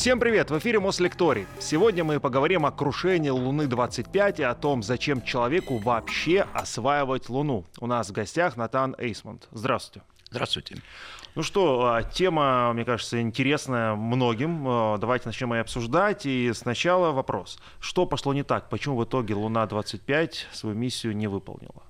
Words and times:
Всем 0.00 0.18
привет! 0.18 0.50
В 0.50 0.58
эфире 0.58 0.80
Мослекторий. 0.80 1.46
Сегодня 1.58 2.04
мы 2.04 2.20
поговорим 2.20 2.64
о 2.64 2.70
крушении 2.72 3.28
Луны-25 3.28 4.40
и 4.40 4.42
о 4.42 4.54
том, 4.54 4.82
зачем 4.82 5.20
человеку 5.20 5.76
вообще 5.76 6.46
осваивать 6.54 7.28
Луну. 7.28 7.66
У 7.80 7.86
нас 7.86 8.08
в 8.08 8.12
гостях 8.12 8.56
Натан 8.56 8.96
Эйсмонт. 8.96 9.46
Здравствуйте. 9.52 10.00
Здравствуйте. 10.30 10.76
Ну 11.34 11.42
что, 11.42 11.84
а, 11.84 12.02
тема, 12.02 12.72
мне 12.72 12.86
кажется, 12.86 13.20
интересная 13.20 13.94
многим. 13.94 14.66
А, 14.66 14.96
давайте 14.96 15.26
начнем 15.26 15.52
ее 15.52 15.60
обсуждать. 15.60 16.24
И 16.24 16.50
сначала 16.54 17.12
вопрос. 17.12 17.58
Что 17.78 18.06
пошло 18.06 18.32
не 18.32 18.42
так? 18.42 18.70
Почему 18.70 18.96
в 18.96 19.04
итоге 19.04 19.34
Луна-25 19.34 20.32
свою 20.50 20.74
миссию 20.74 21.14
не 21.14 21.26
выполнила? 21.26 21.82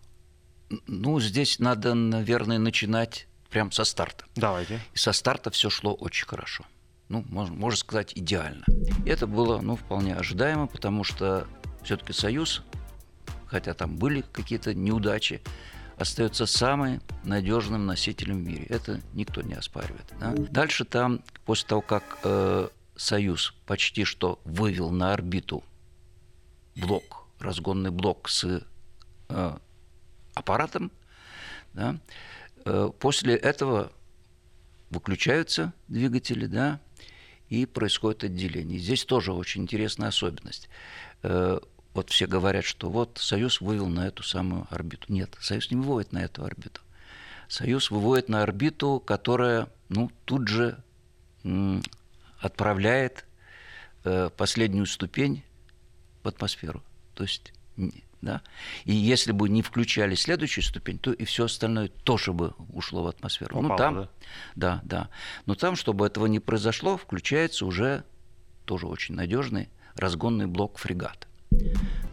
Ну, 0.88 1.20
здесь 1.20 1.60
надо, 1.60 1.94
наверное, 1.94 2.58
начинать 2.58 3.28
прямо 3.50 3.70
со 3.70 3.84
старта. 3.84 4.24
Давайте. 4.34 4.80
И 4.94 4.98
со 4.98 5.12
старта 5.12 5.52
все 5.52 5.70
шло 5.70 5.94
очень 5.94 6.26
хорошо 6.26 6.64
ну, 7.10 7.24
можно, 7.28 7.54
можно 7.56 7.76
сказать, 7.76 8.12
идеально. 8.14 8.64
И 9.04 9.10
это 9.10 9.26
было, 9.26 9.60
ну, 9.60 9.74
вполне 9.74 10.14
ожидаемо, 10.14 10.68
потому 10.68 11.02
что 11.02 11.46
все-таки 11.82 12.12
Союз, 12.12 12.62
хотя 13.46 13.74
там 13.74 13.96
были 13.96 14.24
какие-то 14.32 14.74
неудачи, 14.74 15.42
остается 15.96 16.46
самым 16.46 17.02
надежным 17.24 17.84
носителем 17.84 18.44
в 18.44 18.46
мире. 18.46 18.64
Это 18.68 19.00
никто 19.12 19.42
не 19.42 19.54
оспаривает. 19.54 20.06
Да? 20.20 20.32
Дальше 20.36 20.84
там, 20.84 21.20
после 21.44 21.66
того, 21.68 21.80
как 21.80 22.20
э, 22.22 22.68
Союз 22.94 23.54
почти 23.66 24.04
что 24.04 24.40
вывел 24.44 24.90
на 24.90 25.12
орбиту 25.12 25.64
блок, 26.76 27.26
разгонный 27.40 27.90
блок 27.90 28.28
с 28.28 28.62
э, 29.28 29.58
аппаратом, 30.34 30.92
да, 31.74 31.98
э, 32.64 32.90
после 33.00 33.34
этого 33.34 33.90
выключаются 34.90 35.72
двигатели, 35.88 36.46
да, 36.46 36.80
и 37.50 37.66
происходит 37.66 38.24
отделение. 38.24 38.78
Здесь 38.78 39.04
тоже 39.04 39.32
очень 39.32 39.62
интересная 39.62 40.08
особенность. 40.08 40.68
Э, 41.22 41.58
вот 41.92 42.10
все 42.10 42.26
говорят, 42.26 42.64
что 42.64 42.88
вот 42.88 43.18
Союз 43.20 43.60
вывел 43.60 43.88
на 43.88 44.06
эту 44.06 44.22
самую 44.22 44.66
орбиту. 44.70 45.12
Нет, 45.12 45.36
Союз 45.40 45.70
не 45.70 45.76
выводит 45.76 46.12
на 46.12 46.18
эту 46.18 46.44
орбиту. 46.44 46.80
Союз 47.48 47.90
выводит 47.90 48.28
на 48.28 48.42
орбиту, 48.42 49.02
которая 49.04 49.68
ну, 49.88 50.10
тут 50.24 50.46
же 50.46 50.82
отправляет 52.38 53.26
э, 54.04 54.30
последнюю 54.36 54.86
ступень 54.86 55.42
в 56.22 56.28
атмосферу. 56.28 56.82
То 57.14 57.24
есть 57.24 57.52
да? 58.22 58.42
И 58.84 58.92
если 58.92 59.32
бы 59.32 59.48
не 59.48 59.62
включали 59.62 60.14
следующую 60.14 60.64
ступень, 60.64 60.98
то 60.98 61.12
и 61.12 61.24
все 61.24 61.46
остальное 61.46 61.88
тоже 61.88 62.32
бы 62.32 62.54
ушло 62.72 63.02
в 63.02 63.06
атмосферу. 63.06 63.56
Попало, 63.56 63.70
ну, 63.70 63.76
там, 63.76 63.94
да? 63.94 64.08
да, 64.54 64.80
да. 64.84 65.08
Но 65.46 65.54
там, 65.54 65.76
чтобы 65.76 66.06
этого 66.06 66.26
не 66.26 66.38
произошло, 66.38 66.96
включается 66.96 67.66
уже 67.66 68.04
тоже 68.64 68.86
очень 68.86 69.14
надежный 69.14 69.68
разгонный 69.96 70.46
блок 70.46 70.78
фрегата. 70.78 71.26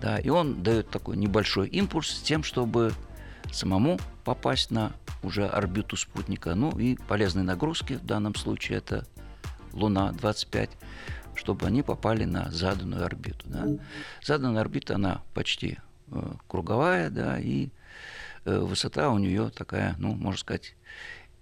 Да, 0.02 0.18
и 0.18 0.30
он 0.30 0.64
дает 0.64 0.90
такой 0.90 1.18
небольшой 1.18 1.68
импульс 1.68 2.10
с 2.10 2.22
тем, 2.22 2.44
чтобы 2.44 2.94
самому 3.52 4.00
попасть 4.24 4.72
на 4.72 4.94
уже 5.24 5.48
орбиту 5.48 5.96
спутника. 5.96 6.56
Ну 6.56 6.78
и 6.78 6.96
полезные 6.96 7.44
нагрузки, 7.44 7.94
в 7.94 8.06
данном 8.06 8.36
случае 8.36 8.80
это 8.80 9.06
Луна-25, 9.74 10.70
чтобы 11.36 11.68
они 11.68 11.84
попали 11.84 12.26
на 12.26 12.50
заданную 12.52 13.06
орбиту. 13.06 13.46
Да. 13.46 13.68
Заданная 14.24 14.62
орбита, 14.62 14.96
она 14.96 15.22
почти 15.34 15.78
круговая, 16.48 17.10
да, 17.10 17.40
и 17.40 17.70
э, 18.46 18.60
высота 18.60 19.10
у 19.10 19.18
нее 19.18 19.50
такая, 19.50 19.96
ну, 19.98 20.14
можно 20.14 20.40
сказать, 20.40 20.76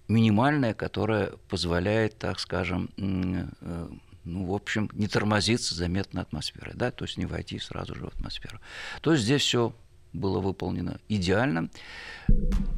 минимальная, 0.07 0.73
которая 0.73 1.31
позволяет, 1.49 2.17
так 2.17 2.39
скажем, 2.39 2.89
э, 2.97 3.87
ну, 4.23 4.45
в 4.45 4.53
общем, 4.53 4.89
не 4.93 5.07
тормозиться 5.07 5.75
заметно 5.75 6.21
атмосферой, 6.21 6.73
да, 6.75 6.91
то 6.91 7.05
есть 7.05 7.17
не 7.17 7.25
войти 7.25 7.59
сразу 7.59 7.95
же 7.95 8.05
в 8.05 8.07
атмосферу. 8.07 8.59
То 9.01 9.13
есть 9.13 9.23
здесь 9.23 9.43
все 9.43 9.73
было 10.13 10.39
выполнено 10.39 10.99
идеально. 11.09 11.69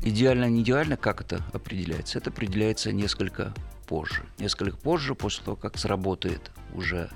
Идеально, 0.04 0.50
не 0.50 0.62
идеально, 0.62 0.98
как 0.98 1.22
это 1.22 1.44
определяется? 1.54 2.18
Это 2.18 2.32
определяется 2.32 2.92
несколько 2.92 3.54
позже. 3.88 4.26
Несколько 4.40 4.78
позже, 4.78 5.16
после 5.16 5.46
того, 5.46 5.56
как 5.56 5.78
сработает 5.78 6.52
уже 6.74 7.10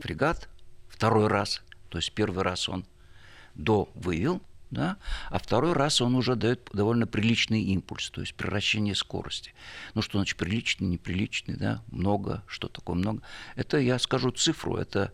фрегат 0.00 0.48
второй 0.88 1.26
раз, 1.26 1.62
то 1.88 1.98
есть 1.98 2.12
первый 2.12 2.44
раз 2.44 2.68
он 2.68 2.84
до 3.56 3.90
вывел, 3.94 4.42
да, 4.70 4.96
а 5.30 5.38
второй 5.38 5.72
раз 5.72 6.00
он 6.00 6.14
уже 6.14 6.34
дает 6.34 6.68
довольно 6.72 7.06
приличный 7.06 7.62
импульс, 7.62 8.10
то 8.10 8.20
есть 8.20 8.34
превращение 8.34 8.94
скорости. 8.94 9.54
Ну, 9.94 10.02
что 10.02 10.18
значит 10.18 10.36
приличный, 10.36 10.88
неприличный, 10.88 11.56
да, 11.56 11.82
много, 11.90 12.42
что 12.46 12.68
такое 12.68 12.96
много. 12.96 13.22
Это, 13.54 13.78
я 13.78 13.98
скажу 13.98 14.30
цифру, 14.30 14.76
это 14.76 15.12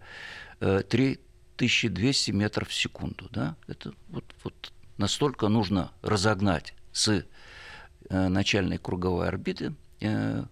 э, 0.61 0.83
3200 0.89 2.31
метров 2.31 2.69
в 2.69 2.75
секунду, 2.75 3.29
да, 3.31 3.57
это 3.67 3.93
вот, 4.09 4.25
вот 4.43 4.73
настолько 4.97 5.49
нужно 5.49 5.93
разогнать 6.03 6.75
с 6.93 7.09
э, 7.09 8.29
начальной 8.29 8.79
круговой 8.79 9.29
орбиты 9.29 9.75
э, 10.01 10.45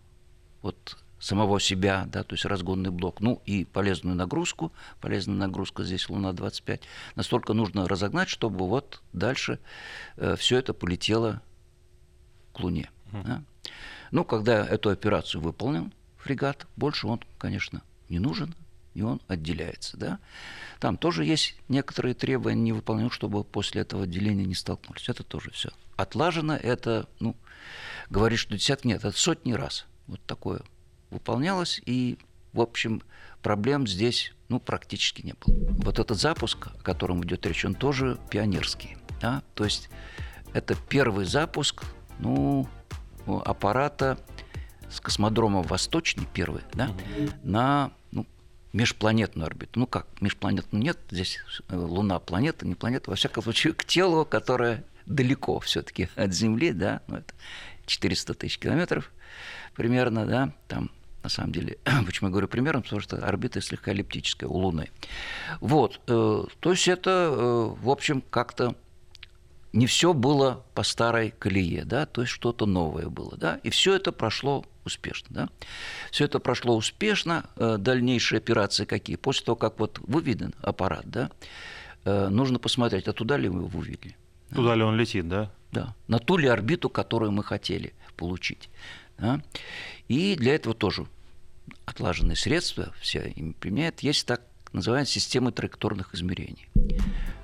вот 0.62 0.99
самого 1.20 1.60
себя, 1.60 2.06
да, 2.06 2.24
то 2.24 2.34
есть 2.34 2.44
разгонный 2.44 2.90
блок, 2.90 3.20
ну 3.20 3.42
и 3.44 3.64
полезную 3.64 4.16
нагрузку, 4.16 4.72
полезная 5.00 5.36
нагрузка 5.36 5.84
здесь 5.84 6.08
Луна-25, 6.08 6.80
настолько 7.14 7.52
нужно 7.52 7.86
разогнать, 7.86 8.28
чтобы 8.28 8.66
вот 8.66 9.02
дальше 9.12 9.60
э, 10.16 10.34
все 10.36 10.58
это 10.58 10.72
полетело 10.72 11.42
к 12.52 12.60
Луне. 12.60 12.90
Uh-huh. 13.12 13.22
Да. 13.24 13.42
Ну, 14.10 14.24
когда 14.24 14.66
эту 14.66 14.90
операцию 14.90 15.40
выполнил 15.40 15.90
фрегат, 16.16 16.66
больше 16.76 17.06
он, 17.06 17.20
конечно, 17.38 17.82
не 18.08 18.18
нужен, 18.18 18.54
и 18.94 19.02
он 19.02 19.20
отделяется. 19.28 19.96
Да? 19.96 20.18
Там 20.80 20.96
тоже 20.96 21.24
есть 21.24 21.54
некоторые 21.68 22.14
требования 22.14 22.60
не 22.60 22.72
выполнены, 22.72 23.10
чтобы 23.10 23.44
после 23.44 23.82
этого 23.82 24.04
отделения 24.04 24.44
не 24.44 24.54
столкнулись. 24.54 25.08
Это 25.08 25.22
тоже 25.22 25.50
все 25.52 25.70
отлажено. 25.96 26.56
Это, 26.56 27.08
ну, 27.20 27.36
говорит, 28.08 28.38
что 28.38 28.54
десятки 28.54 28.88
нет, 28.88 29.04
это 29.04 29.16
сотни 29.16 29.52
раз. 29.52 29.86
Вот 30.06 30.20
такое 30.26 30.62
выполнялось, 31.10 31.80
и, 31.84 32.18
в 32.52 32.60
общем, 32.60 33.02
проблем 33.42 33.86
здесь 33.86 34.32
ну, 34.48 34.58
практически 34.58 35.22
не 35.22 35.34
было. 35.34 35.54
Вот 35.82 35.98
этот 35.98 36.18
запуск, 36.18 36.68
о 36.68 36.82
котором 36.82 37.24
идет 37.24 37.46
речь, 37.46 37.64
он 37.64 37.74
тоже 37.74 38.18
пионерский. 38.30 38.96
Да? 39.20 39.42
То 39.54 39.64
есть 39.64 39.88
это 40.52 40.74
первый 40.88 41.24
запуск 41.24 41.84
ну, 42.18 42.68
аппарата 43.26 44.18
с 44.90 45.00
космодрома 45.00 45.62
Восточный, 45.62 46.26
первый, 46.32 46.62
да, 46.74 46.90
на 47.44 47.92
ну, 48.10 48.26
межпланетную 48.72 49.46
орбиту. 49.46 49.78
Ну 49.78 49.86
как, 49.86 50.06
межпланетную 50.20 50.82
нет, 50.82 50.98
здесь 51.10 51.38
э, 51.68 51.76
Луна 51.76 52.18
планета, 52.18 52.66
не 52.66 52.74
планета, 52.74 53.10
во 53.10 53.16
всяком 53.16 53.44
случае, 53.44 53.72
к 53.72 53.84
телу, 53.84 54.24
которое 54.24 54.84
далеко 55.06 55.60
все-таки 55.60 56.08
от 56.16 56.32
Земли, 56.32 56.72
да, 56.72 57.02
ну, 57.06 57.18
это 57.18 57.32
400 57.86 58.34
тысяч 58.34 58.58
километров 58.58 59.12
примерно, 59.74 60.26
да, 60.26 60.52
там 60.66 60.90
на 61.22 61.28
самом 61.28 61.52
деле. 61.52 61.78
Почему 62.06 62.28
я 62.28 62.30
говорю 62.30 62.48
примерно? 62.48 62.82
Потому 62.82 63.00
что 63.00 63.16
орбита 63.16 63.60
слегка 63.60 63.92
эллиптическая 63.92 64.48
у 64.48 64.56
Луны. 64.56 64.90
Вот. 65.60 66.00
Э, 66.06 66.44
то 66.60 66.70
есть 66.70 66.88
это, 66.88 67.10
э, 67.32 67.74
в 67.82 67.90
общем, 67.90 68.22
как-то 68.30 68.74
не 69.72 69.86
все 69.86 70.12
было 70.12 70.64
по 70.74 70.82
старой 70.82 71.32
колее, 71.38 71.84
да, 71.84 72.04
то 72.04 72.22
есть 72.22 72.32
что-то 72.32 72.66
новое 72.66 73.08
было, 73.08 73.36
да, 73.36 73.60
и 73.62 73.70
все 73.70 73.94
это 73.94 74.10
прошло 74.10 74.64
успешно, 74.84 75.28
да. 75.30 75.48
Все 76.10 76.24
это 76.24 76.40
прошло 76.40 76.76
успешно. 76.76 77.44
Э, 77.56 77.76
дальнейшие 77.78 78.38
операции 78.38 78.84
какие? 78.84 79.16
После 79.16 79.44
того, 79.44 79.56
как 79.56 79.78
вот 79.78 80.00
выведен 80.00 80.54
аппарат, 80.62 81.04
да, 81.06 81.30
нужно 82.04 82.58
посмотреть, 82.58 83.08
а 83.08 83.12
туда 83.12 83.36
ли 83.36 83.50
мы 83.50 83.58
его 83.58 83.66
вывели. 83.66 84.16
Туда 84.54 84.74
ли 84.74 84.82
он 84.82 84.96
летит, 84.96 85.28
да? 85.28 85.52
Да, 85.70 85.94
на 86.08 86.18
ту 86.18 86.38
ли 86.38 86.48
орбиту, 86.48 86.88
которую 86.88 87.30
мы 87.30 87.44
хотели 87.44 87.92
получить. 88.16 88.70
Да? 89.20 89.42
И 90.08 90.34
для 90.34 90.54
этого 90.54 90.74
тоже 90.74 91.06
отлаженные 91.84 92.36
средства, 92.36 92.92
все 93.00 93.28
им 93.28 93.52
применяют, 93.52 94.00
есть 94.00 94.26
так 94.26 94.42
называемые 94.72 95.06
системы 95.06 95.52
траекторных 95.52 96.14
измерений. 96.14 96.68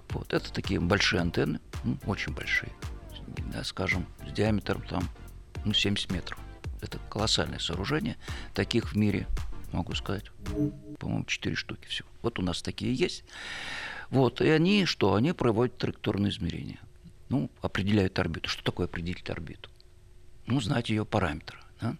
Вот, 0.08 0.32
это 0.32 0.52
такие 0.52 0.80
большие 0.80 1.20
антенны, 1.20 1.60
ну, 1.84 1.98
очень 2.06 2.32
большие, 2.32 2.72
да, 3.52 3.62
скажем, 3.64 4.06
с 4.26 4.32
диаметром 4.32 4.82
там, 4.88 5.08
ну, 5.64 5.74
70 5.74 6.10
метров. 6.12 6.38
Это 6.80 6.98
колоссальное 7.10 7.58
сооружение. 7.58 8.16
Таких 8.54 8.92
в 8.92 8.96
мире, 8.96 9.26
могу 9.72 9.94
сказать, 9.94 10.30
по-моему, 10.98 11.24
4 11.24 11.56
штуки 11.56 11.86
всего. 11.88 12.08
Вот 12.22 12.38
у 12.38 12.42
нас 12.42 12.62
такие 12.62 12.94
есть. 12.94 13.24
Вот, 14.10 14.40
и 14.40 14.48
они 14.48 14.84
что? 14.84 15.14
Они 15.14 15.32
проводят 15.32 15.76
траекторные 15.78 16.30
измерения. 16.30 16.78
Ну, 17.28 17.50
определяют 17.60 18.18
орбиту. 18.18 18.48
Что 18.48 18.62
такое 18.62 18.86
определить 18.86 19.28
орбиту? 19.28 19.68
Ну, 20.46 20.60
знать 20.60 20.90
ее 20.90 21.04
параметры. 21.04 21.58
Да? 21.80 21.96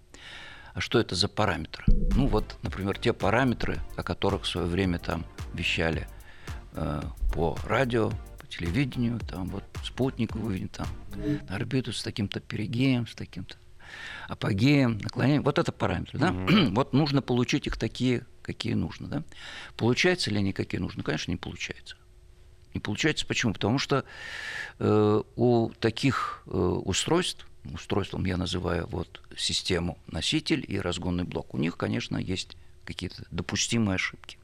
А 0.74 0.80
что 0.80 0.98
это 0.98 1.14
за 1.14 1.28
параметры? 1.28 1.84
Ну 2.14 2.26
вот, 2.26 2.56
например, 2.62 2.98
те 2.98 3.12
параметры, 3.12 3.80
о 3.96 4.02
которых 4.02 4.42
в 4.42 4.46
свое 4.46 4.66
время 4.66 4.98
там 4.98 5.24
вещали 5.54 6.06
э, 6.72 7.02
по 7.32 7.56
радио, 7.64 8.10
по 8.38 8.46
телевидению, 8.46 9.18
там 9.20 9.48
вот 9.48 9.64
спутник 9.82 10.36
выведен 10.36 10.68
там 10.68 10.86
на 11.14 11.54
орбиту 11.56 11.92
с 11.92 12.02
таким-то 12.02 12.40
перигеем, 12.40 13.06
с 13.06 13.14
таким-то 13.14 13.56
апогеем, 14.28 14.98
наклонением. 14.98 15.42
Вот 15.44 15.58
это 15.58 15.72
параметры. 15.72 16.18
Да? 16.18 16.28
Mm-hmm. 16.30 16.70
вот 16.74 16.92
нужно 16.92 17.22
получить 17.22 17.66
их 17.66 17.76
такие 17.76 18.26
какие 18.46 18.74
нужно. 18.74 19.08
Да? 19.08 19.22
Получается 19.76 20.30
ли 20.30 20.38
они 20.38 20.52
какие 20.52 20.80
нужны? 20.80 21.02
Конечно, 21.02 21.30
не 21.32 21.36
получается. 21.36 21.96
Не 22.74 22.80
получается 22.80 23.26
почему? 23.26 23.52
Потому 23.52 23.78
что 23.78 24.04
э, 24.78 25.22
у 25.34 25.70
таких 25.80 26.42
э, 26.46 26.50
устройств, 26.50 27.46
устройством 27.74 28.24
я 28.24 28.36
называю 28.36 28.86
вот 28.88 29.20
систему 29.36 29.98
носитель 30.06 30.64
и 30.66 30.78
разгонный 30.78 31.24
блок, 31.24 31.54
у 31.54 31.58
них, 31.58 31.76
конечно, 31.76 32.16
есть 32.16 32.56
какие-то 32.84 33.24
допустимые 33.30 33.96
ошибки. 33.96 34.38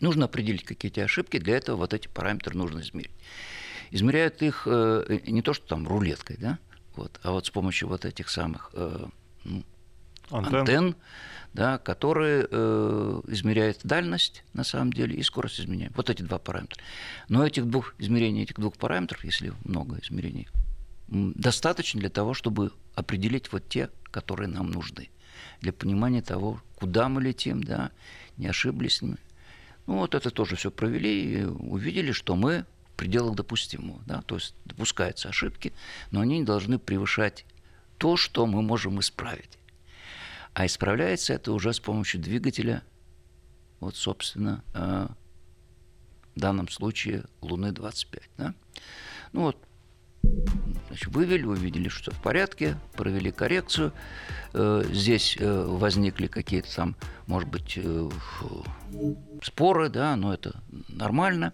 Нужно 0.00 0.26
определить 0.26 0.64
какие-то 0.64 1.02
ошибки, 1.02 1.38
для 1.38 1.56
этого 1.56 1.76
вот 1.76 1.94
эти 1.94 2.08
параметры 2.08 2.56
нужно 2.56 2.80
измерить. 2.80 3.12
Измеряют 3.90 4.42
их 4.42 4.64
э, 4.66 5.20
не 5.26 5.42
то, 5.42 5.52
что 5.52 5.66
там 5.66 5.86
рулеткой, 5.86 6.36
да, 6.38 6.58
вот, 6.96 7.20
а 7.22 7.30
вот 7.30 7.46
с 7.46 7.50
помощью 7.50 7.88
вот 7.88 8.04
этих 8.04 8.28
самых 8.28 8.70
э, 8.74 9.06
ну, 9.44 9.64
антенн. 10.30 10.56
антенн, 10.56 10.96
да, 11.54 11.78
которые 11.78 12.46
э, 12.50 13.20
измеряют 13.28 13.80
дальность, 13.84 14.44
на 14.52 14.64
самом 14.64 14.92
деле, 14.92 15.16
и 15.16 15.22
скорость 15.22 15.60
изменения. 15.60 15.92
Вот 15.94 16.10
эти 16.10 16.22
два 16.22 16.38
параметра. 16.38 16.82
Но 17.28 17.46
этих 17.46 17.66
двух 17.66 17.94
измерений, 17.98 18.42
этих 18.42 18.56
двух 18.56 18.76
параметров, 18.76 19.24
если 19.24 19.52
много 19.64 19.98
измерений, 20.02 20.48
достаточно 21.08 22.00
для 22.00 22.10
того, 22.10 22.34
чтобы 22.34 22.72
определить 22.94 23.52
вот 23.52 23.68
те, 23.68 23.90
которые 24.04 24.48
нам 24.48 24.70
нужны. 24.70 25.10
Для 25.60 25.72
понимания 25.72 26.22
того, 26.22 26.60
куда 26.76 27.08
мы 27.08 27.22
летим, 27.22 27.62
да, 27.62 27.90
не 28.36 28.46
ошиблись 28.46 29.02
мы. 29.02 29.16
Ну, 29.86 29.98
вот 29.98 30.14
это 30.14 30.30
тоже 30.30 30.56
все 30.56 30.70
провели 30.70 31.40
и 31.40 31.44
увидели, 31.44 32.12
что 32.12 32.34
мы 32.34 32.66
в 32.92 32.96
пределах 32.96 33.36
допустимого. 33.36 34.00
Да? 34.06 34.22
То 34.22 34.36
есть 34.36 34.54
допускаются 34.64 35.28
ошибки, 35.28 35.72
но 36.10 36.20
они 36.20 36.38
не 36.38 36.44
должны 36.44 36.78
превышать 36.78 37.44
то, 37.98 38.16
что 38.16 38.46
мы 38.46 38.62
можем 38.62 39.00
исправить. 39.00 39.58
А 40.54 40.66
исправляется 40.66 41.34
это 41.34 41.52
уже 41.52 41.72
с 41.72 41.80
помощью 41.80 42.20
двигателя, 42.20 42.82
вот, 43.78 43.94
собственно, 43.94 44.64
э, 44.74 45.08
в 46.34 46.40
данном 46.40 46.68
случае 46.68 47.24
Луны-25. 47.42 48.22
Да? 48.38 48.54
Ну 49.32 49.42
вот, 49.42 49.65
значит, 50.88 51.08
вывели, 51.08 51.44
увидели, 51.44 51.88
что 51.88 52.10
в 52.10 52.22
порядке, 52.22 52.76
провели 52.94 53.30
коррекцию. 53.30 53.92
Э, 54.52 54.82
здесь 54.90 55.36
э, 55.38 55.64
возникли 55.68 56.26
какие-то 56.26 56.74
там, 56.74 56.96
может 57.26 57.48
быть, 57.48 57.78
споры, 59.42 59.88
да, 59.88 60.16
но 60.16 60.32
это 60.32 60.62
нормально. 60.88 61.52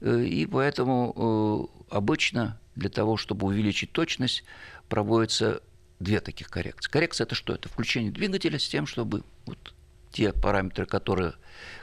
И 0.00 0.48
поэтому 0.50 1.70
обычно 1.90 2.60
для 2.76 2.88
того, 2.88 3.16
чтобы 3.16 3.46
увеличить 3.46 3.92
точность, 3.92 4.44
проводится 4.88 5.60
две 5.98 6.20
таких 6.20 6.48
коррекции. 6.48 6.90
Коррекция 6.90 7.24
это 7.24 7.34
что? 7.34 7.54
Это 7.54 7.68
включение 7.68 8.12
двигателя 8.12 8.58
с 8.58 8.68
тем, 8.68 8.86
чтобы 8.86 9.24
вот 9.46 9.74
те 10.12 10.32
параметры, 10.32 10.86
которые 10.86 11.34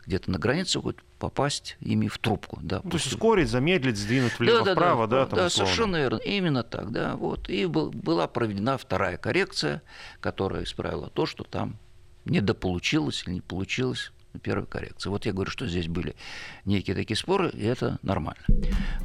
где-то 0.05 0.31
на 0.31 0.39
границе, 0.39 0.79
вот 0.79 0.97
попасть 1.19 1.77
ими 1.79 2.07
в 2.07 2.17
трубку. 2.17 2.59
Да, 2.61 2.81
ну, 2.83 2.91
то 2.91 2.97
есть 2.97 3.07
ускорить, 3.07 3.49
замедлить, 3.49 3.97
сдвинуть 3.97 4.37
влево-вправо, 4.39 5.07
да, 5.07 5.25
да, 5.25 5.29
да, 5.31 5.35
да 5.43 5.49
совершенно 5.49 5.97
верно. 5.97 6.17
Именно 6.17 6.63
так, 6.63 6.91
да. 6.91 7.15
Вот. 7.15 7.49
И 7.49 7.65
был, 7.65 7.91
была 7.91 8.27
проведена 8.27 8.77
вторая 8.77 9.17
коррекция, 9.17 9.81
которая 10.19 10.63
исправила 10.63 11.09
то, 11.09 11.25
что 11.25 11.43
там 11.43 11.77
недополучилось 12.25 13.23
или 13.25 13.35
не 13.35 13.41
получилось 13.41 14.11
первой 14.41 14.65
коррекции. 14.65 15.09
Вот 15.09 15.25
я 15.25 15.33
говорю, 15.33 15.49
что 15.49 15.67
здесь 15.67 15.87
были 15.87 16.15
некие 16.65 16.95
такие 16.95 17.15
споры, 17.15 17.49
и 17.51 17.63
это 17.63 17.99
нормально. 18.01 18.43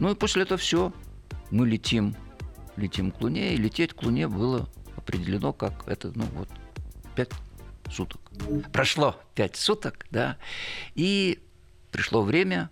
Ну 0.01 0.11
и 0.11 0.15
после 0.15 0.43
этого 0.43 0.59
все, 0.59 0.93
мы 1.51 1.69
летим, 1.69 2.17
летим 2.77 3.11
к 3.11 3.21
Луне, 3.21 3.55
и 3.55 3.56
лететь 3.56 3.95
к 3.95 4.03
Луне 4.03 4.27
было 4.27 4.69
определено 4.97 5.53
как 5.53 5.87
это, 5.87 6.11
ну 6.15 6.25
вот, 6.35 6.49
пять 7.15 7.31
суток. 7.91 8.21
Прошло 8.73 9.17
пять 9.35 9.56
суток, 9.56 10.06
да, 10.11 10.37
и 10.95 11.41
пришло 11.91 12.23
время 12.23 12.71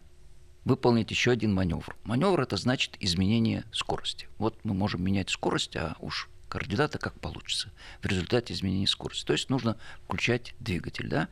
выполнить 0.65 1.11
еще 1.11 1.31
один 1.31 1.55
маневр. 1.55 1.97
Маневр 2.05 2.41
это 2.43 2.56
значит 2.56 2.97
изменение 3.00 3.65
скорости. 3.73 4.29
Вот 4.38 4.59
мы 4.65 4.75
можем 4.75 5.03
менять 5.03 5.31
скорость, 5.31 5.76
а 5.76 5.97
уж 6.00 6.29
координаты 6.49 6.99
как 6.99 7.19
получится 7.20 7.70
в 8.03 8.06
результате 8.06 8.55
изменения 8.55 8.87
скорости. 8.87 9.25
То 9.25 9.32
есть 9.32 9.50
нужно 9.50 9.76
включать 10.05 10.55
двигатель, 10.61 11.09
да, 11.09 11.29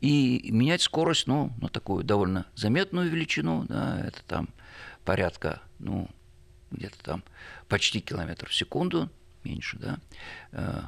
и 0.00 0.50
менять 0.50 0.82
скорость, 0.82 1.26
ну, 1.26 1.52
на 1.60 1.68
такую 1.68 2.04
довольно 2.04 2.46
заметную 2.54 3.10
величину, 3.10 3.64
да, 3.68 4.00
это 4.00 4.22
там 4.24 4.48
порядка, 5.04 5.60
ну, 5.78 6.08
где-то 6.70 6.96
там 7.02 7.24
почти 7.68 8.00
километр 8.00 8.48
в 8.48 8.54
секунду, 8.54 9.10
меньше, 9.44 9.78
да, 9.78 9.98
э, 10.52 10.82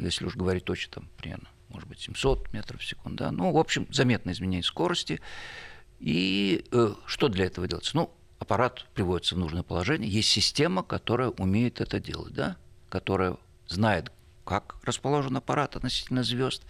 если 0.00 0.24
уж 0.24 0.36
говорить 0.36 0.64
точно, 0.64 0.94
там 0.94 1.08
примерно, 1.18 1.48
может 1.68 1.88
быть, 1.88 2.00
700 2.00 2.52
метров 2.52 2.80
в 2.80 2.84
секунду, 2.84 3.18
да, 3.18 3.30
ну, 3.32 3.52
в 3.52 3.58
общем, 3.58 3.86
заметно 3.90 4.30
изменение 4.30 4.62
скорости. 4.62 5.20
И 6.00 6.64
э, 6.72 6.94
что 7.06 7.28
для 7.28 7.46
этого 7.46 7.66
делается? 7.66 7.96
Ну, 7.96 8.10
аппарат 8.38 8.84
приводится 8.94 9.34
в 9.34 9.38
нужное 9.38 9.62
положение, 9.62 10.10
есть 10.10 10.28
система, 10.28 10.82
которая 10.82 11.30
умеет 11.30 11.80
это 11.80 12.00
делать, 12.00 12.34
да, 12.34 12.56
которая 12.88 13.36
знает, 13.66 14.12
как 14.44 14.76
расположен 14.82 15.36
аппарат 15.36 15.76
относительно 15.76 16.22
звезд, 16.22 16.62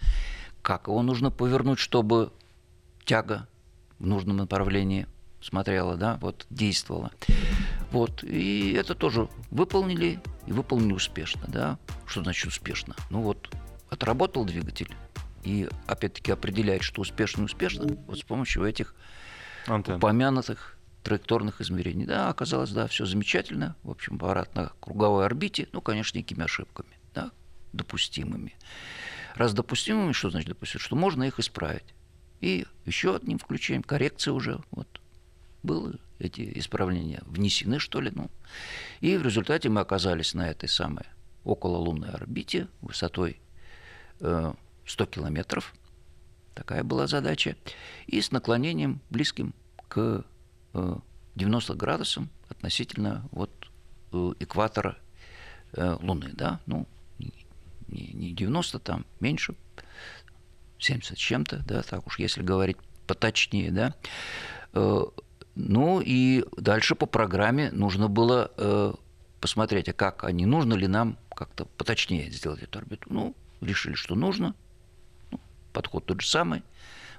как 0.61 0.87
его 0.87 1.01
нужно 1.01 1.29
повернуть, 1.29 1.79
чтобы 1.79 2.31
тяга 3.05 3.47
в 3.99 4.05
нужном 4.05 4.37
направлении 4.37 5.07
смотрела, 5.41 5.95
да, 5.95 6.17
вот 6.21 6.45
действовала. 6.49 7.11
Вот, 7.91 8.23
и 8.23 8.73
это 8.73 8.95
тоже 8.95 9.29
выполнили, 9.49 10.19
и 10.45 10.51
выполнили 10.51 10.93
успешно, 10.93 11.45
да. 11.47 11.77
Что 12.05 12.23
значит 12.23 12.47
успешно? 12.47 12.95
Ну 13.09 13.21
вот, 13.21 13.49
отработал 13.89 14.43
двигатель, 14.45 14.93
и 15.43 15.69
опять-таки 15.85 16.31
определяет, 16.31 16.83
что 16.83 17.01
успешно 17.01 17.41
и 17.41 17.45
успешно, 17.45 17.97
вот 18.07 18.19
с 18.19 18.23
помощью 18.23 18.65
этих 18.65 18.95
Антенн. 19.67 19.97
упомянутых 19.97 20.77
траекторных 21.03 21.61
измерений. 21.61 22.05
Да, 22.05 22.29
оказалось, 22.29 22.71
да, 22.71 22.87
все 22.87 23.05
замечательно. 23.05 23.75
В 23.83 23.91
общем, 23.91 24.15
аппарат 24.15 24.53
на 24.55 24.71
круговой 24.79 25.25
орбите, 25.25 25.69
ну, 25.71 25.81
конечно, 25.81 26.17
некими 26.17 26.43
ошибками, 26.43 26.99
да, 27.13 27.31
допустимыми. 27.73 28.55
Раз 29.35 29.53
допустимыми, 29.53 30.11
что 30.11 30.29
значит 30.29 30.49
допустимыми? 30.49 30.83
Что 30.83 30.95
можно 30.95 31.23
их 31.23 31.39
исправить. 31.39 31.93
И 32.41 32.65
еще 32.85 33.15
одним 33.15 33.39
включением 33.39 33.83
коррекции 33.83 34.31
уже 34.31 34.61
вот 34.71 35.01
было 35.63 35.95
эти 36.19 36.57
исправления 36.59 37.21
внесены, 37.25 37.79
что 37.79 38.01
ли. 38.01 38.11
Ну. 38.13 38.29
И 39.01 39.17
в 39.17 39.23
результате 39.23 39.69
мы 39.69 39.81
оказались 39.81 40.33
на 40.33 40.49
этой 40.49 40.69
самой 40.69 41.05
окололунной 41.43 42.09
орбите 42.09 42.67
высотой 42.81 43.39
э, 44.19 44.53
100 44.85 45.05
километров. 45.05 45.73
Такая 46.57 46.83
была 46.83 47.05
задача. 47.05 47.55
И 48.07 48.19
с 48.19 48.31
наклонением 48.31 48.99
близким 49.11 49.53
к 49.87 50.25
э, 50.73 50.95
90 51.35 51.75
градусам 51.75 52.31
относительно 52.49 53.29
вот, 53.31 53.51
э, 54.11 54.33
экватора 54.39 54.97
э, 55.73 55.97
Луны. 56.01 56.31
Да? 56.33 56.59
Ну, 56.65 56.87
не, 57.87 58.07
не 58.07 58.31
90, 58.31 58.79
там 58.79 59.05
меньше, 59.19 59.53
70 60.79 61.15
с 61.15 61.21
чем-то, 61.21 61.63
да, 61.67 61.83
так 61.83 62.07
уж 62.07 62.17
если 62.17 62.41
говорить 62.41 62.77
поточнее, 63.05 63.71
да. 63.71 63.93
Э, 64.73 65.03
ну 65.53 66.01
и 66.03 66.43
дальше 66.57 66.95
по 66.95 67.05
программе 67.05 67.69
нужно 67.69 68.07
было 68.07 68.51
э, 68.57 68.93
посмотреть, 69.39 69.89
а 69.89 69.93
как, 69.93 70.23
а 70.23 70.31
не 70.31 70.47
нужно 70.47 70.73
ли 70.73 70.87
нам 70.87 71.19
как-то 71.35 71.65
поточнее 71.65 72.31
сделать 72.31 72.63
эту 72.63 72.79
орбиту. 72.79 73.07
Ну, 73.13 73.35
решили, 73.61 73.93
что 73.93 74.15
нужно. 74.15 74.55
Подход 75.77 76.07
тот 76.07 76.21
же 76.21 76.27
самый. 76.27 76.63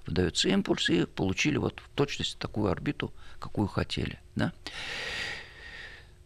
Выдается 0.04 0.48
импульс, 0.48 0.90
и 0.90 1.06
получили 1.06 1.58
вот 1.58 1.78
в 1.78 1.88
точности 1.94 2.36
такую 2.36 2.72
орбиту, 2.72 3.12
какую 3.38 3.68
хотели. 3.68 4.18
Да? 4.34 4.52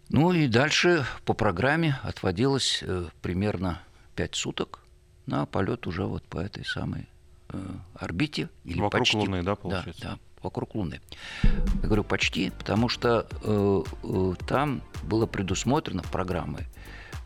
Ну 0.09 0.33
и 0.33 0.47
дальше 0.47 1.05
по 1.27 1.35
программе 1.35 2.01
отводилось 2.03 2.79
э, 2.81 3.09
примерно 3.21 3.83
5 4.17 4.35
суток 4.35 4.79
на 5.27 5.45
полет 5.45 5.87
уже 5.87 6.07
вот 6.07 6.23
по 6.23 6.39
этой 6.39 6.65
самой 6.65 7.07
э, 7.51 7.59
орбите. 7.97 8.49
Или 8.65 8.81
Вокруг 8.81 9.03
почти, 9.03 9.19
Луны, 9.19 9.43
да, 9.43 9.55
получается? 9.55 10.03
Да, 10.03 10.11
да, 10.13 10.19
вокруг 10.43 10.75
Луны. 10.75 11.03
Я 11.43 11.83
говорю 11.83 12.03
почти, 12.03 12.49
потому 12.49 12.89
что 12.89 13.27
э, 13.43 13.83
э, 14.05 14.35
там 14.47 14.81
было 15.03 15.27
предусмотрено 15.27 16.03
в 16.03 16.11
программе 16.11 16.67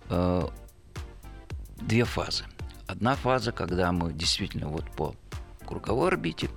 э, 0.08 0.48
две 1.76 2.02
фазы. 2.02 2.42
Одна 2.86 3.16
фаза, 3.16 3.52
когда 3.52 3.92
мы 3.92 4.12
действительно 4.12 4.68
вот 4.68 4.90
по 4.92 5.14
круговой 5.66 6.08
орбите, 6.08 6.50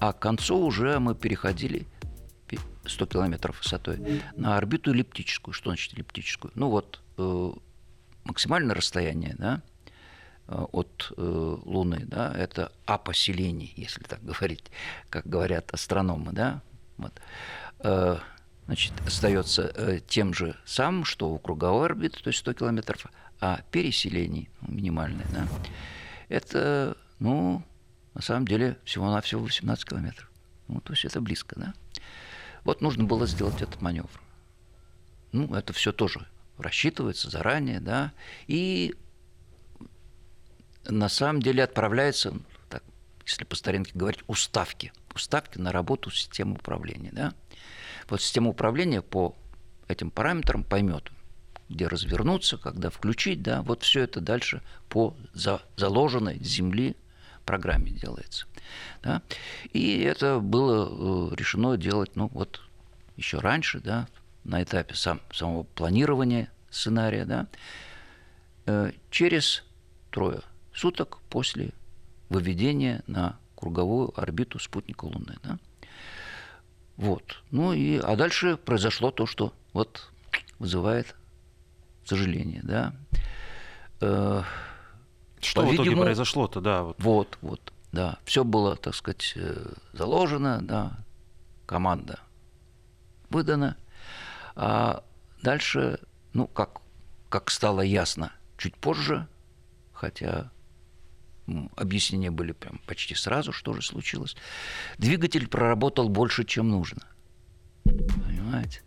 а 0.00 0.12
к 0.12 0.18
концу 0.18 0.58
уже 0.58 0.98
мы 0.98 1.14
переходили 1.14 1.86
100 2.86 3.06
километров 3.06 3.58
высотой 3.58 4.22
на 4.36 4.56
орбиту 4.56 4.92
эллиптическую. 4.92 5.54
Что 5.54 5.70
значит 5.70 5.94
эллиптическую? 5.94 6.52
Ну 6.54 6.68
вот 6.68 7.00
э, 7.16 7.50
максимальное 8.24 8.74
расстояние, 8.74 9.34
да, 9.38 9.62
Э, 10.46 10.66
от 10.72 11.10
э, 11.16 11.56
Луны, 11.64 12.02
да, 12.04 12.34
это 12.36 12.70
апоселение, 12.84 13.70
если 13.76 14.02
так 14.02 14.22
говорить, 14.22 14.64
как 15.08 15.26
говорят 15.26 15.72
астрономы, 15.72 16.32
да, 16.32 16.60
вот, 16.98 17.12
э, 17.80 18.18
значит, 18.66 18.92
остается 19.06 19.72
э, 19.74 20.00
тем 20.06 20.32
же 20.34 20.56
самым, 20.64 21.04
что 21.04 21.30
у 21.30 21.38
круговой 21.38 21.86
орбиты, 21.86 22.22
то 22.22 22.28
есть 22.28 22.40
100 22.40 22.54
километров, 22.54 23.06
а 23.40 23.60
переселение 23.70 24.48
ну, 24.62 24.74
минимальное, 24.74 25.26
да, 25.32 25.48
это, 26.28 26.96
ну, 27.18 27.62
на 28.14 28.22
самом 28.22 28.46
деле 28.46 28.78
всего-навсего 28.84 29.42
18 29.42 29.84
километров. 29.84 30.30
Ну, 30.68 30.80
то 30.80 30.92
есть 30.92 31.04
это 31.04 31.20
близко, 31.20 31.58
да? 31.58 31.74
Вот 32.64 32.80
нужно 32.80 33.04
было 33.04 33.26
сделать 33.26 33.60
этот 33.60 33.80
маневр. 33.82 34.08
Ну, 35.32 35.54
это 35.54 35.72
все 35.72 35.92
тоже 35.92 36.26
рассчитывается 36.56 37.28
заранее, 37.28 37.80
да, 37.80 38.12
и 38.46 38.94
на 40.86 41.08
самом 41.08 41.42
деле 41.42 41.64
отправляется, 41.64 42.34
так, 42.68 42.82
если 43.26 43.44
по 43.44 43.56
старинке 43.56 43.92
говорить, 43.94 44.22
уставки. 44.26 44.92
Уставки 45.14 45.58
на 45.58 45.72
работу 45.72 46.10
системы 46.10 46.54
управления, 46.54 47.10
да. 47.12 47.34
Вот 48.08 48.20
система 48.20 48.50
управления 48.50 49.02
по 49.02 49.34
этим 49.88 50.10
параметрам 50.10 50.64
поймет, 50.64 51.10
где 51.68 51.86
развернуться, 51.86 52.56
когда 52.58 52.90
включить, 52.90 53.42
да, 53.42 53.62
вот 53.62 53.82
все 53.82 54.02
это 54.02 54.20
дальше 54.20 54.62
по 54.88 55.14
за, 55.32 55.62
заложенной 55.76 56.38
земли 56.42 56.96
программе 57.44 57.90
делается. 57.90 58.46
Да? 59.02 59.22
И 59.72 60.00
это 60.00 60.40
было 60.40 61.30
э, 61.32 61.34
решено 61.36 61.76
делать, 61.76 62.16
ну 62.16 62.28
вот 62.32 62.60
еще 63.16 63.38
раньше, 63.38 63.80
да, 63.80 64.08
на 64.44 64.62
этапе 64.62 64.94
сам, 64.94 65.20
самого 65.32 65.62
планирования 65.62 66.50
сценария, 66.70 67.24
да, 67.24 67.46
э, 68.66 68.92
через 69.10 69.64
трое 70.10 70.40
суток 70.74 71.18
после 71.30 71.72
выведения 72.28 73.02
на 73.06 73.38
круговую 73.54 74.18
орбиту 74.18 74.58
спутника 74.58 75.04
Луны. 75.04 75.36
Да. 75.42 75.58
Вот. 76.96 77.42
Ну 77.50 77.72
и, 77.72 77.98
а 77.98 78.16
дальше 78.16 78.56
произошло 78.56 79.10
то, 79.10 79.26
что 79.26 79.52
вот 79.72 80.10
вызывает 80.58 81.14
сожаление, 82.04 82.60
да. 82.62 82.94
Э, 84.00 84.42
что 85.40 85.66
в 85.66 85.74
итоге 85.74 85.96
произошло-то, 85.96 86.60
да? 86.60 86.82
Вот. 86.82 86.98
вот, 87.00 87.38
вот, 87.40 87.72
да. 87.92 88.18
Все 88.24 88.44
было, 88.44 88.76
так 88.76 88.94
сказать, 88.94 89.32
э, 89.36 89.72
заложено, 89.92 90.60
да. 90.62 90.98
Команда 91.66 92.20
выдана. 93.30 93.76
А 94.54 95.02
дальше, 95.42 95.98
ну, 96.32 96.46
как, 96.46 96.80
как 97.28 97.50
стало 97.50 97.80
ясно 97.80 98.32
чуть 98.56 98.76
позже, 98.76 99.26
хотя 99.92 100.50
объяснения 101.76 102.30
были 102.30 102.52
прям 102.52 102.80
почти 102.86 103.14
сразу, 103.14 103.52
что 103.52 103.74
же 103.74 103.82
случилось. 103.82 104.36
Двигатель 104.98 105.46
проработал 105.48 106.08
больше, 106.08 106.44
чем 106.44 106.70
нужно. 106.70 107.02
Понимаете? 107.84 108.80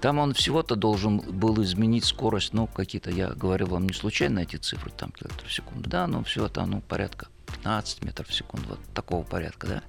Там 0.00 0.18
он 0.18 0.34
всего-то 0.34 0.74
должен 0.74 1.18
был 1.18 1.62
изменить 1.62 2.04
скорость, 2.04 2.52
ну, 2.52 2.66
какие-то, 2.66 3.10
я 3.10 3.28
говорил 3.28 3.68
вам 3.68 3.86
не 3.86 3.94
случайно 3.94 4.40
эти 4.40 4.56
цифры, 4.56 4.90
там 4.90 5.12
километров 5.12 5.48
в 5.48 5.52
секунду, 5.52 5.88
да, 5.88 6.06
но 6.06 6.24
все 6.24 6.46
это, 6.46 6.66
ну, 6.66 6.80
порядка 6.80 7.28
15 7.46 8.04
метров 8.04 8.28
в 8.28 8.34
секунду, 8.34 8.70
вот 8.70 8.80
такого 8.94 9.22
порядка, 9.22 9.66
да. 9.66 9.82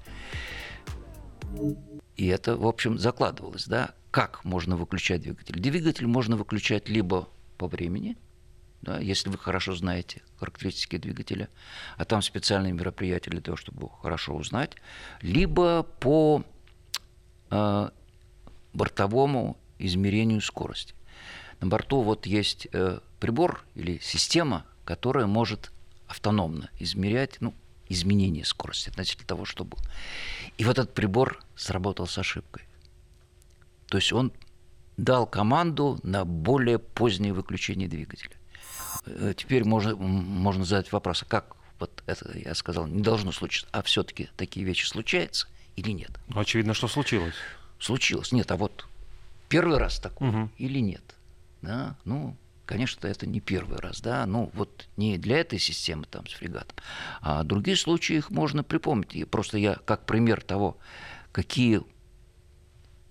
И 2.16 2.26
это, 2.28 2.56
в 2.56 2.66
общем, 2.66 2.98
закладывалось, 2.98 3.66
да, 3.66 3.94
как 4.10 4.44
можно 4.44 4.76
выключать 4.76 5.22
двигатель. 5.22 5.58
Двигатель 5.58 6.06
можно 6.06 6.36
выключать 6.36 6.88
либо 6.88 7.28
по 7.58 7.66
времени, 7.66 8.16
да, 8.82 8.98
если 8.98 9.28
вы 9.30 9.38
хорошо 9.38 9.74
знаете 9.74 10.22
характеристики 10.38 10.98
двигателя, 10.98 11.48
а 11.96 12.04
там 12.04 12.20
специальные 12.20 12.72
мероприятия 12.72 13.30
для 13.30 13.40
того, 13.40 13.56
чтобы 13.56 13.88
хорошо 14.02 14.34
узнать, 14.34 14.72
либо 15.20 15.84
по 15.84 16.44
э, 17.50 17.90
бортовому 18.72 19.56
измерению 19.78 20.40
скорости. 20.40 20.94
На 21.60 21.68
борту 21.68 22.02
вот 22.02 22.26
есть 22.26 22.66
э, 22.72 22.98
прибор 23.20 23.64
или 23.76 23.98
система, 24.02 24.66
которая 24.84 25.26
может 25.26 25.70
автономно 26.08 26.68
измерять 26.80 27.40
ну, 27.40 27.54
изменение 27.88 28.44
скорости 28.44 28.88
относительно 28.90 29.28
того, 29.28 29.44
что 29.44 29.64
было. 29.64 29.82
И 30.58 30.64
вот 30.64 30.78
этот 30.78 30.92
прибор 30.92 31.40
сработал 31.54 32.08
с 32.08 32.18
ошибкой. 32.18 32.64
То 33.86 33.98
есть 33.98 34.12
он 34.12 34.32
дал 34.96 35.26
команду 35.26 36.00
на 36.02 36.24
более 36.24 36.80
позднее 36.80 37.32
выключение 37.32 37.88
двигателя. 37.88 38.36
Э, 39.06 39.34
теперь 39.36 39.64
можно, 39.64 39.96
можно 39.96 40.64
задать 40.64 40.92
вопрос, 40.92 41.22
а 41.22 41.26
как 41.26 41.56
вот 41.78 42.02
это, 42.06 42.38
я 42.38 42.54
сказал, 42.54 42.86
не 42.86 43.02
должно 43.02 43.32
случиться, 43.32 43.68
а 43.72 43.82
все-таки 43.82 44.28
такие 44.36 44.64
вещи 44.64 44.86
случаются 44.86 45.48
или 45.76 45.90
нет? 45.90 46.10
Ну, 46.28 46.40
очевидно, 46.40 46.74
что 46.74 46.88
случилось. 46.88 47.34
Случилось. 47.78 48.32
Нет, 48.32 48.50
а 48.52 48.56
вот 48.56 48.86
первый 49.48 49.78
раз 49.78 49.98
такое 49.98 50.28
угу. 50.28 50.50
или 50.58 50.78
нет? 50.78 51.02
Да, 51.60 51.96
ну, 52.04 52.36
конечно, 52.66 53.06
это 53.06 53.26
не 53.26 53.40
первый 53.40 53.78
раз, 53.78 54.00
да, 54.00 54.26
ну 54.26 54.50
вот 54.54 54.88
не 54.96 55.18
для 55.18 55.38
этой 55.38 55.58
системы 55.58 56.06
там 56.06 56.26
с 56.26 56.32
фрегатом, 56.32 56.76
а 57.20 57.42
другие 57.44 57.76
случаи 57.76 58.16
их 58.16 58.30
можно 58.30 58.64
припомнить. 58.64 59.14
И 59.14 59.24
просто 59.24 59.58
я 59.58 59.76
как 59.84 60.06
пример 60.06 60.42
того, 60.42 60.78
какие 61.32 61.82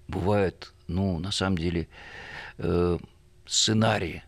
бывают, 0.07 0.73
ну, 0.87 1.19
на 1.19 1.31
самом 1.31 1.57
деле, 1.57 1.87
э, 2.57 2.97
сценарии, 3.45 4.23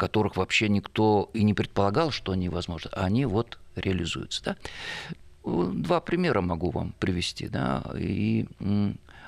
которых 0.00 0.36
вообще 0.36 0.70
никто 0.70 1.30
и 1.34 1.42
не 1.44 1.52
предполагал, 1.52 2.10
что 2.10 2.32
они 2.32 2.48
возможны, 2.48 2.90
а 2.94 3.04
они 3.04 3.26
вот 3.26 3.58
реализуются. 3.76 4.42
Да? 4.42 4.56
Два 5.44 6.00
примера 6.00 6.40
могу 6.40 6.70
вам 6.70 6.94
привести. 6.98 7.48
Да? 7.48 7.82
И 7.98 8.46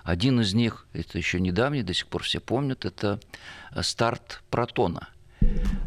один 0.03 0.41
из 0.41 0.55
них, 0.55 0.87
это 0.95 1.19
еще 1.19 1.41
недавний, 1.41 1.83
до 1.83 1.93
сих 1.93 2.07
пор 2.07 2.23
все 2.23 2.41
помнят, 2.41 2.87
это 2.87 3.21
старт 3.83 4.43
протона. 4.49 5.11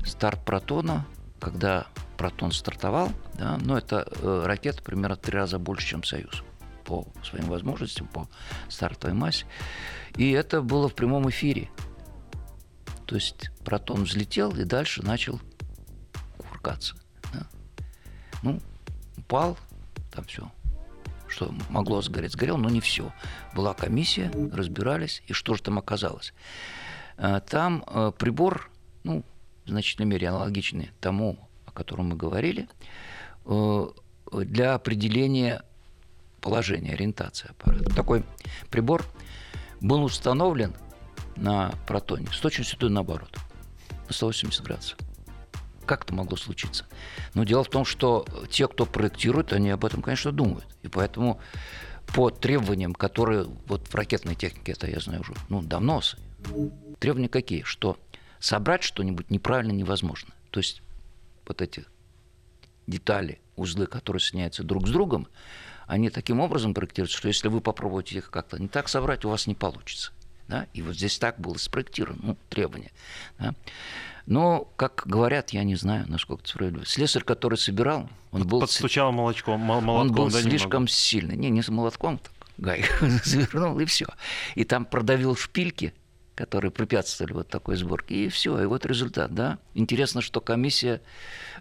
Старт 0.06 0.46
протона, 0.46 1.08
когда 1.40 1.88
протон 2.18 2.52
стартовал, 2.52 3.10
да, 3.34 3.58
но 3.58 3.78
это 3.78 4.08
э, 4.08 4.44
ракета 4.46 4.84
примерно 4.84 5.16
три 5.16 5.34
раза 5.34 5.60
больше, 5.60 5.88
чем 5.88 6.04
Союз 6.04 6.44
по 6.86 7.08
своим 7.24 7.46
возможностям, 7.46 8.08
по 8.08 8.28
стартовой 8.70 9.16
массе. 9.16 9.46
И 10.16 10.32
это 10.32 10.62
было 10.62 10.88
в 10.88 10.94
прямом 10.94 11.28
эфире. 11.30 11.70
То 13.06 13.16
есть 13.16 13.52
протон 13.64 14.04
взлетел 14.04 14.56
и 14.56 14.64
дальше 14.64 15.04
начал 15.04 15.40
кувыркаться. 16.38 16.96
Да. 17.34 17.48
Ну, 18.42 18.60
упал, 19.18 19.58
там 20.12 20.26
все, 20.26 20.52
что 21.28 21.54
могло 21.70 22.02
сгореть, 22.02 22.32
сгорел, 22.32 22.58
но 22.58 22.70
не 22.70 22.82
все. 22.82 23.14
Была 23.54 23.74
комиссия, 23.74 24.32
разбирались, 24.52 25.22
и 25.28 25.34
что 25.34 25.54
же 25.56 25.62
там 25.62 25.78
оказалось. 25.78 26.34
А, 27.18 27.40
там 27.40 27.84
э, 27.88 28.12
прибор, 28.18 28.70
ну, 29.04 29.24
в 29.66 29.70
значительной 29.70 30.08
мере 30.08 30.30
аналогичный 30.30 30.92
тому, 31.00 31.38
о 31.66 31.72
котором 31.72 32.10
мы 32.10 32.16
говорили, 32.16 32.68
э, 33.46 33.88
для 34.32 34.74
определения 34.74 35.64
положения, 36.42 36.94
ориентации 36.94 37.50
аппарата. 37.50 37.94
Такой 37.96 38.24
прибор 38.70 39.06
был 39.82 40.04
установлен 40.04 40.76
на 41.36 41.74
протоне 41.88 42.28
с 42.32 42.40
точностью 42.40 42.90
наоборот, 42.90 43.36
на 44.08 44.14
180 44.14 44.64
градусов. 44.64 44.98
Как 45.86 46.04
это 46.04 46.14
могло 46.14 46.36
случиться? 46.36 46.86
Но 47.34 47.44
дело 47.44 47.64
в 47.64 47.70
том, 47.70 47.86
что 47.86 48.26
те, 48.50 48.68
кто 48.68 48.86
проектирует, 48.86 49.54
они 49.54 49.70
об 49.70 49.86
этом, 49.86 50.02
конечно, 50.02 50.32
думают. 50.32 50.66
И 50.82 50.88
поэтому 50.88 51.40
по 52.08 52.30
требованиям, 52.30 52.94
которые 52.94 53.46
вот 53.68 53.88
в 53.88 53.96
ракетной 53.96 54.36
технике, 54.36 54.72
это 54.72 54.88
я 54.88 55.00
знаю 55.00 55.22
уже 55.22 55.34
ну, 55.50 55.62
давно, 55.62 56.02
требования 57.00 57.30
какие? 57.30 57.64
Что 57.64 57.98
собрать 58.40 58.84
что-нибудь 58.84 59.30
неправильно 59.30 59.72
невозможно. 59.72 60.34
То 60.52 60.60
есть 60.60 60.82
вот 61.48 61.62
эти 61.62 61.86
детали, 62.88 63.40
узлы, 63.56 63.88
которые 63.88 64.20
соединяются 64.20 64.64
друг 64.64 64.88
с 64.88 64.92
другом, 64.92 65.28
они 65.88 66.10
таким 66.10 66.40
образом 66.40 66.74
проектируются, 66.74 67.18
что 67.18 67.28
если 67.28 67.48
вы 67.48 67.62
попробуете 67.62 68.18
их 68.18 68.32
как-то 68.32 68.60
не 68.60 68.68
так 68.68 68.88
собрать, 68.88 69.26
у 69.26 69.30
вас 69.30 69.48
не 69.48 69.56
получится. 69.56 70.12
Да? 70.48 70.68
И 70.74 70.82
вот 70.82 70.96
здесь 70.96 71.18
так 71.18 71.40
было 71.40 71.56
спроектировано, 71.56 72.20
ну, 72.22 72.38
требование. 72.50 72.92
Да? 73.40 73.56
Но, 74.26 74.72
как 74.76 75.04
говорят, 75.06 75.52
я 75.52 75.64
не 75.64 75.76
знаю, 75.76 76.06
насколько 76.08 76.42
это 76.42 76.50
справедливо. 76.50 76.86
Слесарь, 76.86 77.24
который 77.24 77.58
собирал, 77.58 78.10
он 78.32 78.48
был... 78.48 78.60
Подстучал 78.60 79.12
молочком, 79.12 79.60
молотком, 79.60 79.96
Он 79.96 80.12
был 80.12 80.30
да, 80.30 80.42
слишком 80.42 80.88
сильный. 80.88 81.38
Не, 81.38 81.50
не 81.50 81.62
с 81.62 81.70
молотком, 81.70 82.18
так, 82.18 82.34
гай 82.58 82.86
завернул, 83.24 83.80
и 83.80 83.86
все. 83.86 84.08
И 84.56 84.64
там 84.64 84.86
продавил 84.86 85.36
шпильки, 85.36 85.94
которые 86.34 86.72
препятствовали 86.72 87.34
вот 87.34 87.48
такой 87.48 87.76
сборке. 87.78 88.26
И 88.26 88.30
все, 88.30 88.62
и 88.62 88.66
вот 88.66 88.86
результат, 88.86 89.34
да. 89.34 89.60
Интересно, 89.74 90.22
что 90.22 90.42
комиссия 90.42 91.02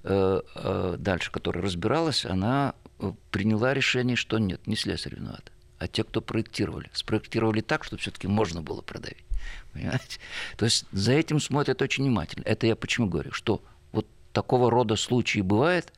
э, 0.02 0.40
э, 0.54 0.96
дальше, 0.98 1.30
которая 1.30 1.62
разбиралась, 1.62 2.24
она 2.24 2.74
э, 2.98 3.12
приняла 3.30 3.74
решение, 3.74 4.16
что 4.16 4.38
нет, 4.38 4.66
не 4.66 4.76
слесарь 4.76 5.16
виноват, 5.16 5.52
а 5.84 5.88
те, 5.88 6.02
кто 6.02 6.20
проектировали. 6.20 6.90
Спроектировали 6.92 7.60
так, 7.60 7.84
чтобы 7.84 8.00
все-таки 8.00 8.26
можно 8.26 8.62
было 8.62 8.80
продавить. 8.80 9.24
Понимаете? 9.72 10.18
То 10.56 10.64
есть 10.64 10.86
за 10.92 11.12
этим 11.12 11.40
смотрят 11.40 11.82
очень 11.82 12.04
внимательно. 12.04 12.44
Это 12.44 12.66
я 12.66 12.74
почему 12.74 13.06
говорю, 13.06 13.32
что 13.32 13.62
вот 13.92 14.06
такого 14.32 14.70
рода 14.70 14.96
случаи 14.96 15.40
бывает, 15.40 15.92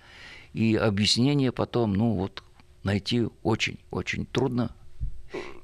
и 0.52 0.75
объяснение 0.75 1.52
потом, 1.52 1.95
ну 1.95 2.14
вот, 2.14 2.43
найти 2.83 3.28
очень-очень 3.43 4.26
трудно. 4.26 4.75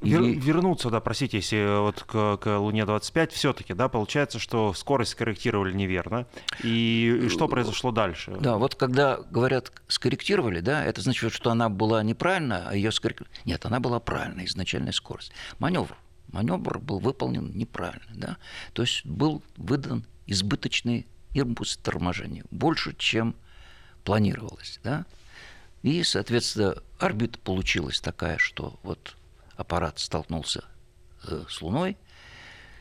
Или... 0.03 0.35
Вернуться, 0.35 0.91
да, 0.91 1.01
простите, 1.01 1.39
если 1.39 1.81
вот 1.81 2.03
к, 2.03 2.37
к 2.39 2.59
Луне-25, 2.59 3.31
все-таки, 3.31 3.75
да, 3.75 3.89
получается, 3.89 4.39
что 4.39 4.75
скорость 4.75 5.13
скорректировали 5.13 5.73
неверно. 5.73 6.27
И, 6.63 7.23
и 7.25 7.29
что 7.29 7.49
произошло 7.49 7.93
дальше? 7.93 8.37
Да, 8.41 8.57
вот 8.57 8.75
когда 8.75 9.19
говорят 9.31 9.73
скорректировали, 9.89 10.61
да, 10.61 10.85
это 10.85 11.01
значит, 11.01 11.33
что 11.33 11.51
она 11.51 11.69
была 11.69 12.03
неправильно, 12.03 12.69
а 12.69 12.75
ее 12.75 12.91
скорректировали. 12.93 13.37
Нет, 13.45 13.65
она 13.65 13.81
была 13.81 14.01
правильная, 14.01 14.47
изначальная 14.47 14.93
скорость. 14.93 15.33
Маневр. 15.59 15.97
Маневр 16.33 16.79
был 16.79 16.99
выполнен 16.99 17.53
неправильно, 17.55 18.13
да. 18.15 18.37
То 18.73 18.83
есть 18.83 19.05
был 19.05 19.43
выдан 19.57 20.05
избыточный 20.27 21.07
импульс 21.35 21.77
торможения, 21.77 22.45
больше, 22.51 22.95
чем 22.97 23.35
планировалось, 24.05 24.81
да. 24.83 25.05
И, 25.83 26.03
соответственно, 26.05 26.77
орбита 26.99 27.39
получилась 27.39 28.01
такая, 28.01 28.39
что 28.39 28.79
вот 28.83 29.17
аппарат 29.63 29.99
столкнулся 29.99 30.65
э, 31.27 31.45
с 31.49 31.63
Луной, 31.63 31.97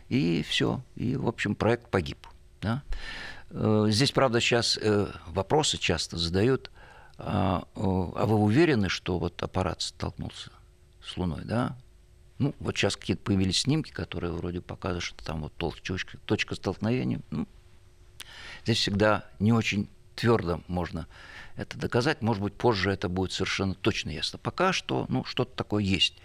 и 0.09 0.43
все. 0.43 0.81
И, 0.95 1.15
в 1.15 1.27
общем, 1.27 1.55
проект 1.55 1.89
погиб. 1.89 2.27
Да? 2.61 2.83
Э, 3.50 3.85
здесь, 3.89 4.11
правда, 4.11 4.41
сейчас 4.41 4.77
э, 4.81 5.07
вопросы 5.27 5.77
часто 5.77 6.17
задают. 6.17 6.69
А, 7.23 7.67
а 7.75 8.25
вы 8.25 8.35
уверены, 8.35 8.89
что 8.89 9.19
вот 9.19 9.43
аппарат 9.43 9.83
столкнулся 9.83 10.51
с 11.05 11.15
Луной, 11.17 11.45
да? 11.45 11.77
Ну, 12.39 12.55
вот 12.59 12.75
сейчас 12.75 12.97
какие-то 12.97 13.21
появились 13.21 13.61
снимки, 13.61 13.91
которые 13.91 14.33
вроде 14.33 14.59
показывают, 14.59 15.03
что 15.03 15.23
там 15.23 15.41
вот 15.41 15.53
точка, 15.53 16.17
точка 16.25 16.55
столкновения. 16.55 17.21
Ну, 17.29 17.47
здесь 18.63 18.79
всегда 18.79 19.25
не 19.39 19.53
очень 19.53 19.88
твердо 20.15 20.61
можно 20.67 21.07
это 21.55 21.77
доказать. 21.77 22.23
Может 22.23 22.41
быть, 22.41 22.55
позже 22.55 22.91
это 22.91 23.07
будет 23.07 23.33
совершенно 23.33 23.75
точно 23.75 24.09
ясно. 24.09 24.39
Пока 24.39 24.73
что, 24.73 25.05
ну, 25.09 25.23
что-то 25.23 25.55
такое 25.55 25.83
есть 25.83 26.15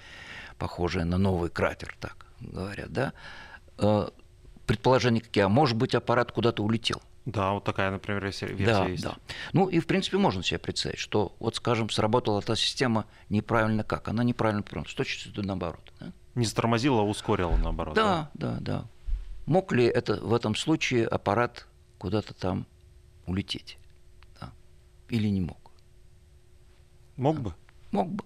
похожее 0.58 1.04
на 1.04 1.18
новый 1.18 1.50
кратер, 1.50 1.96
так 2.00 2.26
говорят, 2.40 2.92
да, 2.92 3.12
э, 3.78 4.08
предположения 4.66 5.20
какие, 5.20 5.44
а 5.44 5.48
может 5.48 5.76
быть 5.76 5.94
аппарат 5.94 6.32
куда-то 6.32 6.62
улетел. 6.62 7.00
Да, 7.24 7.52
вот 7.52 7.64
такая, 7.64 7.90
например, 7.90 8.22
версия 8.22 8.46
да, 8.46 8.86
есть. 8.86 9.02
Да. 9.02 9.16
Ну 9.52 9.68
и, 9.68 9.80
в 9.80 9.86
принципе, 9.86 10.16
можно 10.16 10.44
себе 10.44 10.58
представить, 10.58 11.00
что, 11.00 11.34
вот, 11.40 11.56
скажем, 11.56 11.90
сработала 11.90 12.38
эта 12.38 12.54
система 12.54 13.04
неправильно 13.28 13.82
как? 13.82 14.06
Она 14.08 14.22
неправильно, 14.22 14.62
с 14.62 14.94
точностью 14.94 15.44
наоборот. 15.44 15.92
Да? 15.98 16.12
Не 16.36 16.46
затормозила, 16.46 17.00
а 17.00 17.04
ускорила 17.04 17.56
наоборот. 17.56 17.96
Да, 17.96 18.30
да, 18.34 18.52
да, 18.52 18.60
да. 18.60 18.84
Мог 19.46 19.72
ли 19.72 19.84
это 19.84 20.20
в 20.20 20.32
этом 20.34 20.54
случае 20.54 21.06
аппарат 21.06 21.66
куда-то 21.98 22.32
там 22.32 22.64
улететь? 23.26 23.76
Да. 24.40 24.52
Или 25.08 25.26
не 25.26 25.40
мог? 25.40 25.72
Мог 27.16 27.36
да. 27.36 27.42
бы. 27.42 27.54
Мог 27.90 28.08
бы 28.10 28.24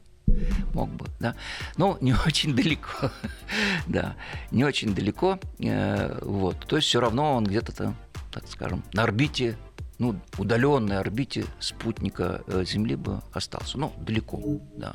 мог 0.74 0.90
бы, 0.90 1.06
да. 1.18 1.34
Но 1.76 1.98
не 2.00 2.14
очень 2.14 2.54
далеко, 2.54 3.10
да, 3.86 4.16
не 4.50 4.64
очень 4.64 4.94
далеко, 4.94 5.38
э, 5.58 6.18
вот. 6.22 6.66
То 6.66 6.76
есть 6.76 6.88
все 6.88 7.00
равно 7.00 7.34
он 7.34 7.44
где-то 7.44 7.72
там, 7.72 7.96
так 8.32 8.46
скажем, 8.48 8.82
на 8.92 9.02
орбите, 9.02 9.56
ну, 9.98 10.18
удаленной 10.38 10.98
орбите 10.98 11.44
спутника 11.58 12.42
э, 12.46 12.64
Земли 12.64 12.96
бы 12.96 13.20
остался. 13.32 13.78
Ну, 13.78 13.92
далеко, 13.98 14.40
да. 14.76 14.94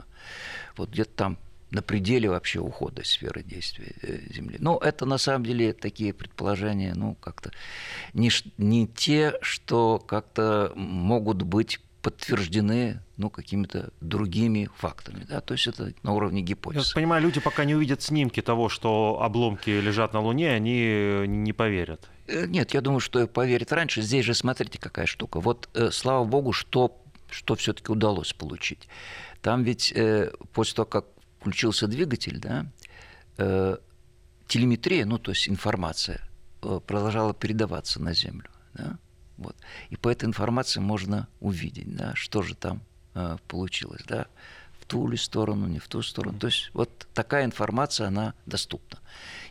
Вот 0.78 0.90
где-то 0.90 1.12
там 1.16 1.38
на 1.72 1.82
пределе 1.82 2.30
вообще 2.30 2.60
ухода 2.60 3.04
сферы 3.04 3.44
действия 3.44 3.94
э, 4.02 4.20
Земли. 4.34 4.58
Но 4.60 4.78
это 4.78 5.06
на 5.06 5.18
самом 5.18 5.46
деле 5.46 5.74
такие 5.74 6.14
предположения, 6.14 6.94
ну, 6.96 7.16
как-то 7.16 7.52
не, 8.14 8.32
не 8.58 8.88
те, 8.88 9.38
что 9.42 10.00
как-то 10.00 10.72
могут 10.76 11.42
быть 11.42 11.80
подтверждены 12.06 13.02
ну, 13.18 13.32
какими-то 13.32 13.90
другими 14.00 14.70
фактами. 14.78 15.26
Да? 15.28 15.42
То 15.42 15.56
есть 15.56 15.66
это 15.66 15.92
на 16.04 16.14
уровне 16.14 16.44
гипотезы. 16.44 16.90
Я 16.90 16.94
понимаю, 16.94 17.24
люди 17.24 17.40
пока 17.40 17.66
не 17.66 17.74
увидят 17.74 18.04
снимки 18.04 18.44
того, 18.44 18.70
что 18.70 19.20
обломки 19.24 19.72
лежат 19.72 20.14
на 20.14 20.20
Луне, 20.20 20.52
они 20.52 21.26
не 21.26 21.52
поверят. 21.52 22.08
Э, 22.28 22.46
нет, 22.46 22.76
я 22.76 22.82
думаю, 22.82 23.00
что 23.00 23.26
поверят 23.26 23.72
раньше. 23.72 24.04
Здесь 24.04 24.24
же 24.24 24.36
смотрите, 24.36 24.78
какая 24.78 25.08
штука. 25.08 25.40
Вот 25.40 25.68
э, 25.74 25.90
слава 25.90 26.24
богу, 26.26 26.54
что, 26.54 26.96
что 27.32 27.56
все-таки 27.56 27.92
удалось 27.92 28.34
получить. 28.34 28.88
Там 29.42 29.64
ведь 29.64 29.92
э, 29.96 30.32
после 30.54 30.76
того, 30.76 30.86
как 30.86 31.06
включился 31.40 31.88
двигатель, 31.88 32.40
да, 32.40 32.68
телеметрия, 34.48 35.06
ну 35.06 35.18
то 35.18 35.32
есть 35.32 35.50
информация, 35.50 36.22
продолжала 36.62 37.34
передаваться 37.34 38.00
на 38.00 38.14
Землю. 38.14 38.50
Да? 38.76 39.00
Вот. 39.38 39.56
И 39.90 39.96
по 39.96 40.10
этой 40.10 40.26
информации 40.26 40.80
можно 40.80 41.28
увидеть, 41.40 41.96
да, 41.96 42.14
что 42.16 42.42
же 42.42 42.56
там 42.56 42.82
э, 43.14 43.38
получилось, 43.48 44.02
да, 44.08 44.28
в 44.80 44.86
ту 44.86 45.08
ли 45.08 45.18
сторону, 45.18 45.68
не 45.68 45.80
в 45.80 45.88
ту 45.88 46.02
сторону. 46.02 46.40
То 46.40 46.48
есть 46.48 46.70
вот 46.74 47.08
такая 47.14 47.46
информация, 47.46 48.08
она 48.08 48.34
доступна. 48.46 49.00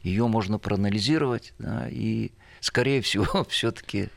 Ее 0.02 0.26
можно 0.26 0.58
проанализировать, 0.58 1.52
да, 1.58 1.88
и, 1.88 2.32
скорее 2.60 3.02
всего, 3.02 3.44
все-таки 3.48 4.08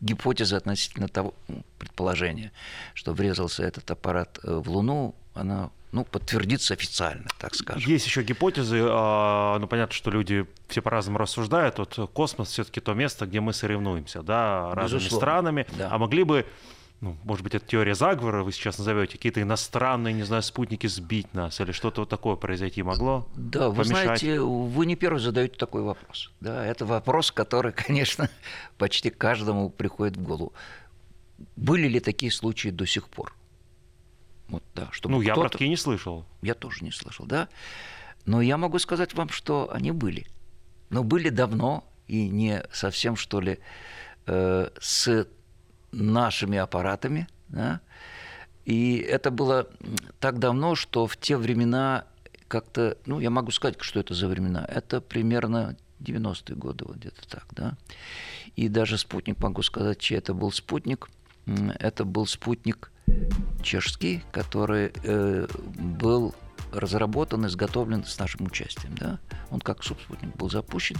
гипотеза 0.00 0.56
относительно 0.56 1.08
того 1.08 1.34
предположения, 1.78 2.52
что 2.94 3.12
врезался 3.12 3.64
этот 3.64 3.90
аппарат 3.90 4.38
э, 4.42 4.54
в 4.54 4.70
Луну, 4.70 5.14
она 5.40 5.70
ну, 5.92 6.04
подтвердиться 6.04 6.74
официально, 6.74 7.26
так 7.38 7.54
скажем. 7.54 7.90
Есть 7.90 8.06
еще 8.06 8.22
гипотезы, 8.22 8.80
а, 8.82 9.58
ну, 9.58 9.66
понятно, 9.66 9.94
что 9.94 10.10
люди 10.10 10.46
все 10.68 10.82
по-разному 10.82 11.18
рассуждают. 11.18 11.78
Вот 11.78 12.10
космос 12.12 12.50
все-таки 12.50 12.80
то 12.80 12.94
место, 12.94 13.26
где 13.26 13.40
мы 13.40 13.52
соревнуемся, 13.52 14.22
да, 14.22 14.74
разными 14.74 15.00
Безусловно. 15.00 15.26
странами. 15.26 15.66
Да. 15.78 15.88
А 15.90 15.98
могли 15.98 16.24
бы 16.24 16.46
ну, 17.00 17.16
может 17.22 17.44
быть, 17.44 17.54
это 17.54 17.64
теория 17.64 17.94
заговора, 17.94 18.42
вы 18.42 18.50
сейчас 18.50 18.78
назовете, 18.78 19.12
какие-то 19.12 19.40
иностранные, 19.40 20.12
не 20.12 20.24
знаю, 20.24 20.42
спутники 20.42 20.88
сбить 20.88 21.32
нас, 21.32 21.60
или 21.60 21.70
что-то 21.70 22.00
вот 22.00 22.08
такое 22.08 22.34
произойти 22.34 22.82
могло? 22.82 23.28
Да, 23.36 23.68
вы 23.70 23.84
знаете, 23.84 24.40
вы 24.40 24.84
не 24.84 24.96
первый 24.96 25.20
задаете 25.20 25.56
такой 25.56 25.82
вопрос. 25.82 26.32
Да, 26.40 26.66
это 26.66 26.84
вопрос, 26.84 27.30
который, 27.30 27.72
конечно, 27.86 28.28
почти 28.78 29.10
каждому 29.10 29.70
приходит 29.70 30.16
в 30.16 30.22
голову. 30.22 30.52
Были 31.54 31.86
ли 31.86 32.00
такие 32.00 32.32
случаи 32.32 32.70
до 32.70 32.84
сих 32.84 33.08
пор? 33.08 33.32
Вот, 34.48 34.62
да, 34.74 34.88
чтобы 34.92 35.16
ну, 35.16 35.20
я 35.20 35.34
про 35.34 35.48
такие 35.48 35.68
не 35.68 35.76
слышал. 35.76 36.24
Я 36.42 36.54
тоже 36.54 36.84
не 36.84 36.90
слышал, 36.90 37.26
да. 37.26 37.48
Но 38.24 38.40
я 38.40 38.56
могу 38.56 38.78
сказать 38.78 39.14
вам, 39.14 39.28
что 39.28 39.70
они 39.72 39.90
были. 39.90 40.26
Но 40.90 41.04
были 41.04 41.28
давно 41.28 41.84
и 42.06 42.28
не 42.28 42.62
совсем, 42.72 43.16
что 43.16 43.40
ли, 43.40 43.58
э, 44.26 44.70
с 44.80 45.26
нашими 45.92 46.58
аппаратами. 46.58 47.28
Да? 47.48 47.80
И 48.64 48.96
это 48.98 49.30
было 49.30 49.68
так 50.20 50.38
давно, 50.38 50.74
что 50.74 51.06
в 51.06 51.16
те 51.16 51.36
времена 51.36 52.04
как-то, 52.48 52.96
ну, 53.06 53.20
я 53.20 53.30
могу 53.30 53.50
сказать, 53.50 53.76
что 53.80 54.00
это 54.00 54.14
за 54.14 54.28
времена. 54.28 54.64
Это 54.68 55.00
примерно 55.00 55.76
90-е 56.00 56.56
годы, 56.56 56.84
вот 56.86 56.96
где-то 56.96 57.28
так, 57.28 57.46
да. 57.52 57.76
И 58.56 58.68
даже 58.68 58.98
спутник, 58.98 59.38
могу 59.40 59.62
сказать, 59.62 59.98
чей 59.98 60.18
это 60.18 60.34
был 60.34 60.50
спутник. 60.52 61.08
Это 61.78 62.04
был 62.04 62.26
спутник 62.26 62.90
чешский, 63.62 64.22
который 64.32 64.92
э, 65.02 65.46
был 65.76 66.34
разработан, 66.72 67.46
изготовлен 67.46 68.04
с 68.04 68.18
нашим 68.18 68.46
участием. 68.46 68.94
Да? 68.94 69.18
Он 69.50 69.60
как 69.60 69.82
субспутник 69.82 70.36
был 70.36 70.50
запущен. 70.50 70.96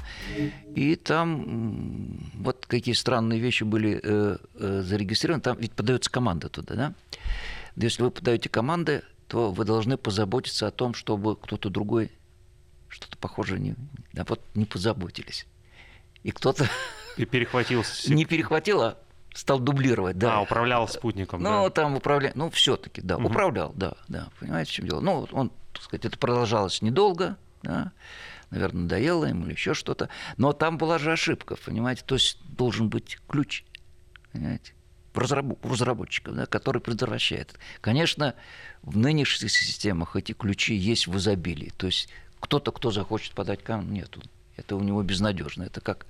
И 0.74 0.96
там 0.96 2.30
вот 2.34 2.66
какие 2.66 2.94
странные 2.94 3.38
вещи 3.38 3.64
были 3.64 4.00
э, 4.02 4.38
э, 4.54 4.82
зарегистрированы. 4.84 5.42
Там 5.42 5.58
ведь 5.58 5.72
подается 5.72 6.10
команда 6.10 6.48
туда. 6.48 6.74
Да? 6.74 6.94
Если 7.76 8.02
вы 8.02 8.10
подаете 8.10 8.48
команды, 8.48 9.02
то 9.26 9.50
вы 9.50 9.64
должны 9.64 9.96
позаботиться 9.98 10.66
о 10.66 10.70
том, 10.70 10.94
чтобы 10.94 11.36
кто-то 11.36 11.68
другой 11.68 12.10
что-то 12.88 13.18
похожее 13.18 13.60
не, 13.60 13.74
да, 14.14 14.24
вот 14.26 14.40
не 14.54 14.64
позаботились. 14.64 15.46
И 16.22 16.30
кто-то... 16.30 16.68
И 17.16 17.24
перехватил... 17.24 17.84
Не 18.08 18.24
перехватил, 18.24 18.80
а 18.80 18.98
стал 19.38 19.60
дублировать, 19.60 20.18
да. 20.18 20.38
А, 20.38 20.40
управлял 20.40 20.88
спутником, 20.88 21.40
Ну, 21.42 21.64
да. 21.64 21.70
там 21.70 21.94
управлял, 21.94 22.32
ну, 22.34 22.50
все-таки, 22.50 23.00
да, 23.00 23.16
угу. 23.16 23.28
управлял, 23.28 23.72
да, 23.76 23.92
да, 24.08 24.28
понимаете, 24.40 24.72
в 24.72 24.74
чем 24.74 24.88
дело. 24.88 25.00
Ну, 25.00 25.28
он, 25.30 25.52
так 25.72 25.82
сказать, 25.82 26.04
это 26.04 26.18
продолжалось 26.18 26.82
недолго, 26.82 27.36
да, 27.62 27.92
наверное, 28.50 28.82
надоело 28.82 29.26
ему 29.26 29.46
или 29.46 29.52
еще 29.52 29.74
что-то, 29.74 30.08
но 30.38 30.52
там 30.52 30.76
была 30.76 30.98
же 30.98 31.12
ошибка, 31.12 31.54
понимаете, 31.54 32.02
то 32.04 32.16
есть 32.16 32.38
должен 32.48 32.88
быть 32.88 33.18
ключ, 33.28 33.62
понимаете, 34.32 34.72
у 35.14 35.20
разработчиков, 35.20 36.34
да, 36.34 36.46
который 36.46 36.80
предотвращает. 36.80 37.54
Конечно, 37.80 38.34
в 38.82 38.96
нынешних 38.96 39.52
системах 39.52 40.16
эти 40.16 40.32
ключи 40.32 40.74
есть 40.74 41.06
в 41.06 41.16
изобилии, 41.16 41.72
то 41.76 41.86
есть 41.86 42.08
кто-то, 42.40 42.72
кто 42.72 42.90
захочет 42.90 43.34
подать 43.34 43.62
камень, 43.62 43.92
нету. 43.92 44.20
Это 44.56 44.74
у 44.74 44.80
него 44.80 45.00
безнадежно. 45.04 45.62
Это 45.62 45.80
как 45.80 46.06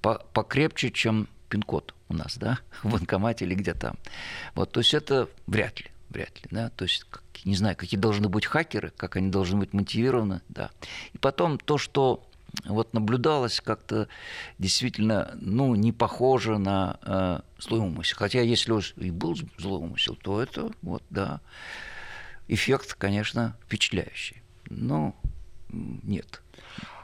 покрепче, 0.00 0.90
чем 0.90 1.28
пин-код 1.50 1.94
у 2.10 2.14
нас, 2.14 2.36
да, 2.36 2.58
в 2.82 2.92
банкомате 2.92 3.44
или 3.44 3.54
где 3.54 3.74
там. 3.74 3.96
Вот, 4.54 4.72
то 4.72 4.80
есть 4.80 4.94
это 4.94 5.28
вряд 5.46 5.80
ли, 5.80 5.86
вряд 6.10 6.36
ли, 6.42 6.48
да, 6.50 6.70
то 6.70 6.84
есть 6.84 7.06
не 7.44 7.54
знаю, 7.56 7.76
какие 7.76 7.98
должны 7.98 8.28
быть 8.28 8.44
хакеры, 8.44 8.92
как 8.96 9.16
они 9.16 9.30
должны 9.30 9.58
быть 9.58 9.72
мотивированы, 9.72 10.42
да. 10.48 10.70
И 11.14 11.18
потом 11.18 11.58
то, 11.58 11.78
что 11.78 12.26
вот 12.64 12.92
наблюдалось 12.92 13.60
как-то 13.60 14.08
действительно, 14.58 15.36
ну, 15.40 15.74
не 15.74 15.92
похоже 15.92 16.58
на 16.58 16.98
э, 17.02 17.40
злой 17.60 17.80
умысел. 17.80 18.16
Хотя 18.18 18.40
если 18.42 18.72
уж 18.72 18.94
и 18.96 19.10
был 19.10 19.36
злой 19.56 19.78
умысел, 19.80 20.16
то 20.16 20.42
это 20.42 20.70
вот, 20.82 21.02
да, 21.10 21.40
эффект, 22.48 22.94
конечно, 22.94 23.56
впечатляющий. 23.64 24.42
Но 24.68 25.14
нет. 25.70 26.42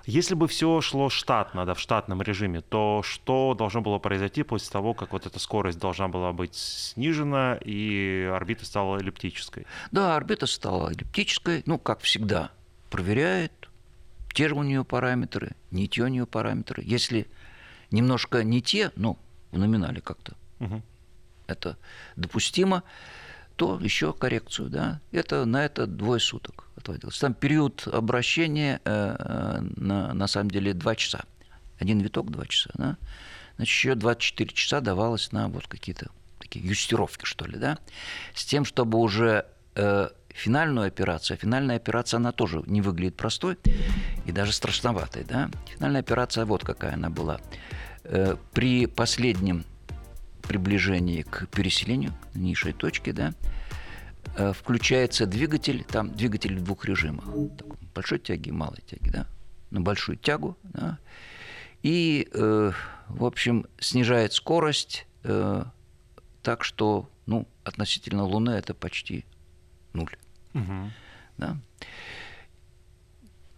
Если 0.07 0.37
бы 0.37 0.47
все 0.47 0.81
шло 0.81 1.11
штатно, 1.11 1.67
да, 1.67 1.75
в 1.75 1.81
штатном 1.81 2.23
режиме, 2.23 2.61
то 2.61 3.03
что 3.03 3.55
должно 3.55 3.81
было 3.81 3.99
произойти 3.99 4.45
после 4.45 4.71
того, 4.71 4.95
как 4.95 5.13
вот 5.13 5.27
эта 5.27 5.41
скорость 5.41 5.81
должна 5.81 6.07
была 6.07 6.33
быть 6.33 6.55
снижена 6.55 7.59
и 7.65 8.31
орбита 8.33 8.65
стала 8.65 8.99
эллиптической? 8.99 9.67
Да, 9.91 10.15
орбита 10.15 10.47
стала 10.47 10.91
эллиптической, 10.91 11.65
ну, 11.67 11.77
как 11.79 12.01
всегда, 12.03 12.53
проверяет, 12.89 13.69
те 14.33 14.49
же 14.49 14.55
у 14.55 14.63
нее 14.63 14.85
параметры, 14.85 15.57
не 15.73 15.89
те 15.89 16.03
у 16.03 16.09
нее 16.09 16.25
параметры. 16.25 16.85
Если 16.87 17.27
немножко 17.91 18.45
не 18.45 18.63
те, 18.63 18.93
ну, 18.95 19.19
в 19.51 19.59
номинале 19.59 20.01
как-то, 20.01 20.37
угу. 20.61 20.83
это 21.49 21.77
допустимо, 22.15 22.85
то 23.57 23.77
еще 23.81 24.13
коррекцию, 24.13 24.69
да, 24.71 25.01
это 25.11 25.47
на 25.47 25.65
это 25.65 25.89
двое 25.89 26.21
суток 26.21 26.66
отводилось. 26.87 27.19
Там 27.19 27.35
период 27.35 27.87
обращения, 27.87 28.81
э, 28.85 29.17
э 29.19 29.61
на, 29.77 30.15
на 30.15 30.27
самом 30.27 30.51
деле, 30.51 30.73
два 30.73 30.95
часа. 30.95 31.25
Один 31.79 32.01
виток 32.01 32.31
два 32.31 32.47
часа, 32.47 32.71
да. 32.75 32.97
Значит, 33.57 33.75
еще 33.75 33.95
24 33.95 34.51
часа 34.51 34.81
давалось 34.81 35.33
на 35.33 35.49
вот 35.49 35.67
какие-то 35.67 36.11
такие 36.39 36.67
юстировки, 36.67 37.25
что 37.25 37.47
ли, 37.47 37.59
да, 37.59 37.79
с 38.35 38.45
тем, 38.45 38.65
чтобы 38.65 38.99
уже 38.99 39.47
э, 39.75 40.09
финальную 40.29 40.87
операцию, 40.87 41.37
а 41.37 41.39
финальная 41.39 41.77
операция, 41.77 42.19
она 42.19 42.33
тоже 42.33 42.63
не 42.67 42.83
выглядит 42.83 43.17
простой 43.17 43.57
и 44.27 44.33
даже 44.33 44.53
страшноватой, 44.53 45.25
да. 45.25 45.51
Финальная 45.75 46.01
операция 46.01 46.45
вот 46.45 46.65
какая 46.65 46.95
она 46.95 47.11
была. 47.11 47.41
Э, 48.05 48.37
при 48.53 48.87
последнем 48.87 49.65
приближении 50.43 51.23
к 51.23 51.49
переселению, 51.49 52.13
к 52.33 52.37
низшей 52.37 52.73
точке, 52.73 53.13
да, 53.13 53.33
включается 54.55 55.27
двигатель, 55.27 55.85
там 55.85 56.13
двигатель 56.15 56.59
в 56.59 56.65
двух 56.65 56.85
режимах, 56.85 57.25
большой 57.95 58.19
тяги 58.19 58.49
и 58.49 58.53
малой 58.53 58.83
тяги, 58.87 59.11
да, 59.11 59.27
на 59.71 59.81
большую 59.81 60.17
тягу, 60.17 60.57
да, 60.63 60.99
и, 61.83 62.29
э, 62.33 62.73
в 63.09 63.25
общем, 63.25 63.67
снижает 63.79 64.33
скорость 64.33 65.07
э, 65.23 65.65
так, 66.43 66.65
что, 66.65 67.09
ну, 67.27 67.47
относительно 67.65 68.25
Луны 68.25 68.51
это 68.51 68.75
почти 68.75 69.25
нуль. 69.93 70.17
Угу. 70.55 70.91
Да? 71.39 71.57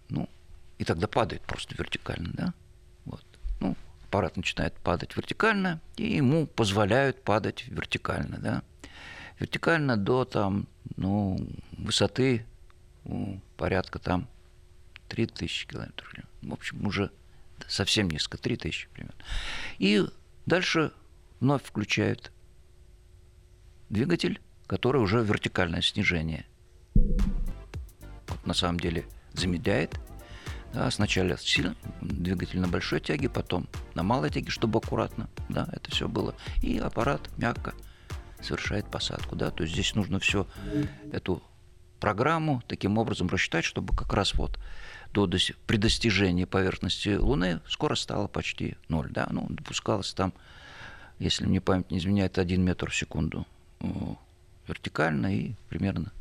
Ну, 0.09 0.29
и 0.79 0.85
тогда 0.85 1.07
падает 1.07 1.43
просто 1.43 1.75
вертикально, 1.77 2.31
да? 2.33 2.55
аппарат 4.09 4.37
начинает 4.39 4.75
падать 4.75 5.17
вертикально, 5.17 5.81
и 5.97 6.15
ему 6.17 6.47
позволяют 6.47 7.23
падать 7.23 7.67
вертикально, 7.69 8.39
да. 8.39 8.63
Вертикально 9.39 9.97
до 9.97 10.25
там, 10.25 10.67
ну, 10.97 11.39
высоты 11.73 12.45
ну, 13.05 13.41
порядка 13.57 13.99
там 13.99 14.29
3000 15.09 15.67
километров. 15.67 16.13
В 16.43 16.53
общем, 16.53 16.87
уже 16.87 17.11
совсем 17.67 18.11
низко, 18.11 18.37
3000 18.37 18.89
примерно. 18.93 19.15
И 19.79 20.05
дальше 20.47 20.93
вновь 21.41 21.63
включают 21.63 22.33
двигатель, 23.89 24.41
который 24.67 25.01
уже 25.01 25.23
вертикальное 25.23 25.83
снижение. 25.83 26.47
Вот 26.95 28.47
на 28.47 28.55
самом 28.55 28.81
деле 28.81 29.05
замедляет– 29.33 29.99
да, 30.73 30.91
сначала 30.91 31.37
сильно, 31.39 31.75
двигатель 32.01 32.61
на 32.61 32.69
большой 32.69 33.01
тяге, 33.01 33.29
потом 33.29 33.69
на 33.95 34.03
малой 34.03 34.31
тяге, 34.31 34.51
чтобы 34.51 34.79
аккуратно. 34.79 35.29
Да, 35.49 35.69
это 35.73 35.91
все 35.91 36.09
было. 36.09 36.35
И 36.63 36.79
аппарат 36.79 37.31
мягко 37.39 37.75
совершает 38.41 38.87
посадку. 38.91 39.37
Да, 39.37 39.51
то 39.51 39.63
есть 39.63 39.75
здесь 39.75 39.95
нужно 39.95 40.19
все 40.19 40.47
эту 41.13 41.43
программу 42.01 42.63
таким 42.67 42.99
образом 42.99 43.29
рассчитать, 43.29 43.65
чтобы 43.65 43.95
как 43.95 44.13
раз 44.13 44.35
вот 44.35 44.59
до, 45.13 45.29
при 45.67 45.77
достижении 45.77 46.45
поверхности 46.45 47.17
Луны 47.17 47.61
скорость 47.69 48.03
стала 48.03 48.29
почти 48.29 48.77
ноль. 48.89 49.11
Да? 49.11 49.27
Ну, 49.31 49.47
допускалось 49.49 50.13
там, 50.13 50.33
если 51.19 51.47
мне 51.47 51.61
память 51.61 51.91
не 51.91 51.99
изменяет, 51.99 52.39
1 52.39 52.63
метр 52.63 52.91
в 52.91 52.97
секунду 52.97 53.47
вертикально 54.67 55.35
и 55.35 55.55
примерно 55.69 56.13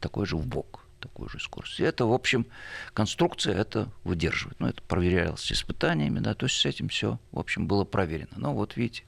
такой 0.00 0.26
же 0.26 0.36
в 0.36 0.46
бок 0.46 0.87
такую 0.98 1.28
же 1.28 1.38
скорость. 1.38 1.80
И 1.80 1.82
это, 1.82 2.06
в 2.06 2.12
общем, 2.12 2.46
конструкция 2.94 3.54
это 3.54 3.88
выдерживает. 4.04 4.58
Ну, 4.60 4.68
это 4.68 4.82
проверялось 4.82 5.50
испытаниями, 5.52 6.20
да, 6.20 6.34
то 6.34 6.46
есть 6.46 6.56
с 6.56 6.64
этим 6.64 6.88
все, 6.88 7.18
в 7.32 7.38
общем, 7.38 7.66
было 7.66 7.84
проверено. 7.84 8.32
Но 8.36 8.54
вот 8.54 8.76
видите. 8.76 9.04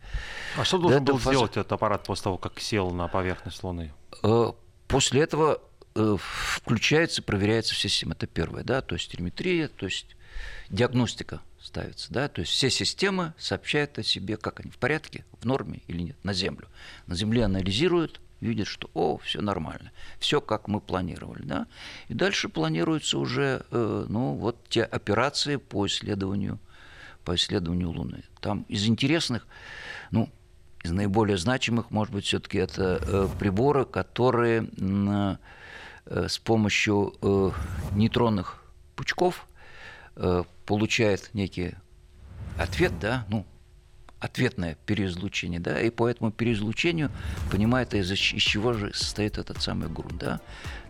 А 0.56 0.64
что 0.64 0.78
должен 0.78 1.04
был 1.04 1.18
фаза... 1.18 1.30
сделать 1.30 1.52
этот 1.52 1.72
аппарат 1.72 2.04
после 2.04 2.24
того, 2.24 2.38
как 2.38 2.60
сел 2.60 2.90
на 2.90 3.08
поверхность 3.08 3.62
Луны? 3.62 3.92
Э, 4.22 4.52
после 4.88 5.22
этого 5.22 5.60
э, 5.94 6.16
включается, 6.18 7.22
проверяется 7.22 7.74
вся 7.74 7.88
система. 7.88 8.12
Это 8.12 8.26
первое, 8.26 8.64
да, 8.64 8.82
то 8.82 8.94
есть 8.94 9.10
телеметрия, 9.10 9.68
то 9.68 9.86
есть 9.86 10.16
диагностика 10.68 11.40
ставится, 11.60 12.12
да, 12.12 12.28
то 12.28 12.40
есть 12.40 12.52
все 12.52 12.70
системы 12.70 13.34
сообщают 13.38 13.98
о 13.98 14.02
себе, 14.02 14.36
как 14.36 14.60
они 14.60 14.70
в 14.70 14.78
порядке, 14.78 15.24
в 15.40 15.44
норме 15.44 15.82
или 15.86 16.02
нет, 16.02 16.16
на 16.24 16.32
Землю. 16.32 16.68
На 17.06 17.14
Земле 17.14 17.44
анализируют, 17.44 18.20
видят, 18.40 18.66
что 18.66 18.90
о, 18.94 19.18
все 19.18 19.40
нормально, 19.40 19.92
все 20.18 20.40
как 20.40 20.68
мы 20.68 20.80
планировали. 20.80 21.42
Да? 21.42 21.66
И 22.08 22.14
дальше 22.14 22.48
планируются 22.48 23.18
уже 23.18 23.64
э, 23.70 24.06
ну, 24.08 24.34
вот 24.34 24.56
те 24.68 24.82
операции 24.82 25.56
по 25.56 25.86
исследованию, 25.86 26.58
по 27.24 27.34
исследованию 27.34 27.90
Луны. 27.90 28.24
Там 28.40 28.64
из 28.68 28.86
интересных, 28.86 29.46
ну, 30.10 30.28
из 30.82 30.90
наиболее 30.92 31.36
значимых, 31.36 31.90
может 31.90 32.12
быть, 32.14 32.24
все-таки 32.24 32.58
это 32.58 33.00
э, 33.02 33.28
приборы, 33.38 33.84
которые 33.84 34.68
э, 34.78 35.36
с 36.06 36.38
помощью 36.38 37.14
нейтронных 37.92 38.64
пучков 38.96 39.46
получают 40.66 41.30
некий 41.34 41.74
ответ, 42.58 42.98
да, 42.98 43.26
ну, 43.28 43.46
ответное 44.20 44.76
переизлучение, 44.86 45.60
да, 45.60 45.80
и 45.80 45.90
по 45.90 46.08
этому 46.08 46.30
переизлучению 46.30 47.10
понимает, 47.50 47.94
из, 47.94 48.10
из 48.10 48.18
чего 48.18 48.74
же 48.74 48.92
состоит 48.94 49.38
этот 49.38 49.60
самый 49.62 49.88
грунт, 49.88 50.18
да. 50.18 50.40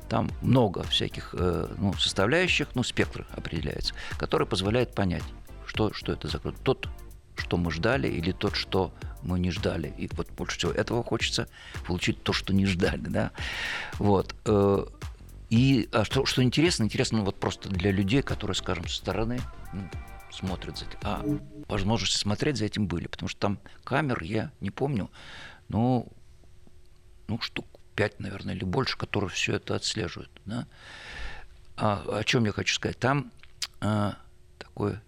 Там 0.08 0.30
много 0.42 0.82
всяких 0.82 1.34
э, 1.38 1.68
ну, 1.78 1.94
составляющих, 1.94 2.68
ну, 2.74 2.82
спектр 2.82 3.26
определяется, 3.30 3.94
который 4.18 4.46
позволяет 4.46 4.92
понять, 4.92 5.22
что, 5.66 5.92
что 5.92 6.12
это 6.12 6.26
за 6.26 6.38
грунт. 6.38 6.58
Тот, 6.64 6.88
что 7.36 7.56
мы 7.56 7.70
ждали, 7.70 8.08
или 8.08 8.32
тот, 8.32 8.56
что 8.56 8.92
мы 9.22 9.38
не 9.38 9.52
ждали. 9.52 9.94
И 9.96 10.10
вот 10.12 10.28
больше 10.30 10.58
всего 10.58 10.72
этого 10.72 11.04
хочется 11.04 11.46
получить 11.86 12.22
то, 12.24 12.32
что 12.32 12.52
не 12.52 12.66
ждали, 12.66 13.02
да. 13.02 13.30
Вот. 13.98 14.34
Э, 14.46 14.84
и 15.50 15.88
а 15.92 16.04
что, 16.04 16.26
что 16.26 16.42
интересно, 16.42 16.84
интересно 16.84 17.18
ну, 17.18 17.24
вот 17.24 17.38
просто 17.38 17.68
для 17.68 17.92
людей, 17.92 18.22
которые, 18.22 18.56
скажем, 18.56 18.88
со 18.88 18.96
стороны 18.96 19.40
ну, 19.72 19.82
смотрят 20.32 20.78
за 20.78 20.86
этим. 20.86 20.98
А 21.02 21.24
возможности 21.68 22.18
смотреть 22.18 22.56
за 22.56 22.64
этим 22.66 22.86
были, 22.86 23.06
потому 23.06 23.28
что 23.28 23.40
там 23.40 23.58
камер, 23.84 24.22
я 24.22 24.50
не 24.60 24.70
помню, 24.70 25.10
ну, 25.68 26.08
ну 27.28 27.40
штук 27.40 27.66
пять, 27.94 28.18
наверное, 28.20 28.54
или 28.54 28.64
больше, 28.64 28.96
которые 28.96 29.30
все 29.30 29.56
это 29.56 29.74
отслеживают. 29.74 30.30
Да? 30.46 30.66
А, 31.76 32.04
о 32.18 32.24
чем 32.24 32.44
я 32.44 32.52
хочу 32.52 32.74
сказать? 32.74 32.98
Там 32.98 33.32
а, 33.80 34.16
такой, 34.58 34.98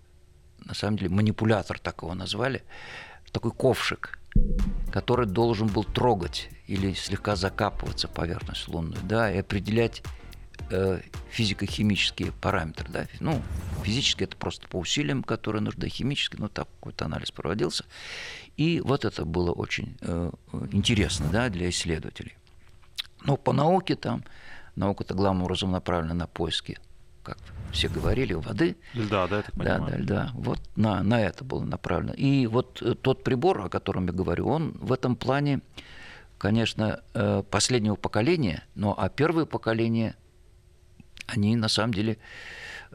на 0.59 0.75
самом 0.75 0.99
деле, 0.99 1.11
манипулятор, 1.11 1.79
так 1.79 2.03
его 2.03 2.15
назвали, 2.15 2.63
такой 3.33 3.53
ковшик, 3.53 4.19
который 4.93 5.27
должен 5.27 5.69
был 5.69 5.85
трогать 5.85 6.51
или 6.67 6.93
слегка 6.95 7.37
закапываться 7.37 8.09
поверхность 8.09 8.69
лунную, 8.69 9.03
да, 9.03 9.33
и 9.33 9.39
определять 9.39 10.03
Э, 10.71 11.01
физико-химические 11.31 12.33
параметры. 12.33 12.89
Да? 12.91 13.07
Ну, 13.21 13.41
физически 13.83 14.25
это 14.25 14.37
просто 14.37 14.69
по 14.69 14.79
усилиям, 14.79 15.23
которые 15.23 15.63
нужны, 15.63 15.89
химически, 15.89 16.37
ну, 16.39 16.49
так 16.49 16.69
какой-то 16.79 17.07
анализ 17.07 17.31
проводился. 17.31 17.85
И 18.57 18.81
вот 18.85 19.05
это 19.05 19.25
было 19.25 19.51
очень 19.51 19.97
э, 20.03 20.31
интересно 20.73 21.27
да, 21.33 21.49
для 21.49 21.71
исследователей. 21.71 22.37
Но 23.25 23.37
по 23.37 23.53
науке 23.53 23.97
там, 23.97 24.25
наука-то 24.77 25.15
главным 25.15 25.45
образом 25.45 25.71
направлена 25.73 26.15
на 26.15 26.27
поиски, 26.27 26.79
как 27.23 27.39
все 27.73 27.89
говорили, 27.89 28.35
воды. 28.35 28.77
Льда, 28.93 29.27
да, 29.27 29.37
я 29.39 29.43
так 29.43 29.55
понимаю. 29.55 29.81
Да, 29.81 29.89
да, 29.89 29.97
льда. 29.99 30.31
Вот 30.35 30.61
на, 30.77 31.03
на 31.03 31.21
это 31.21 31.45
было 31.45 31.65
направлено. 31.65 32.13
И 32.13 32.47
вот 32.47 32.83
э, 32.83 32.95
тот 32.95 33.25
прибор, 33.25 33.63
о 33.63 33.69
котором 33.69 34.07
я 34.07 34.13
говорю, 34.13 34.49
он 34.49 34.73
в 34.73 34.93
этом 34.93 35.17
плане, 35.17 35.61
конечно, 36.37 37.01
э, 37.15 37.43
последнего 37.51 37.95
поколения, 37.95 38.65
но 38.75 38.95
а 38.99 39.09
первое 39.09 39.47
поколение 39.47 40.15
они 41.27 41.57
на 41.57 41.69
самом 41.69 41.95
деле 41.95 42.19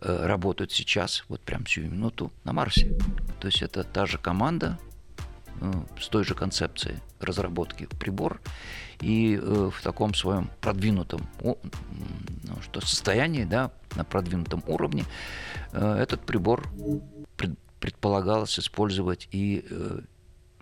э, 0.02 0.26
работают 0.26 0.72
сейчас, 0.72 1.24
вот 1.28 1.42
прям 1.42 1.66
всю 1.66 1.82
минуту, 1.82 2.32
на 2.44 2.54
Марсе. 2.54 2.98
То 3.40 3.48
есть 3.48 3.62
это 3.62 3.84
та 3.84 4.06
же 4.06 4.18
команда 4.18 4.78
э, 5.62 5.72
с 6.00 6.08
той 6.08 6.24
же 6.24 6.36
концепцией 6.36 6.98
разработки 7.20 7.88
прибор 8.00 8.42
и 9.02 9.40
э, 9.42 9.70
в 9.74 9.82
таком 9.82 10.14
своем 10.14 10.50
продвинутом 10.62 11.28
ну, 11.42 12.62
что, 12.62 12.82
состоянии, 12.82 13.44
да, 13.44 13.72
на 13.96 14.04
продвинутом 14.04 14.64
уровне 14.68 15.06
этот 15.72 16.26
прибор 16.26 16.68
предполагалось 17.80 18.60
использовать 18.60 19.28
и 19.32 19.66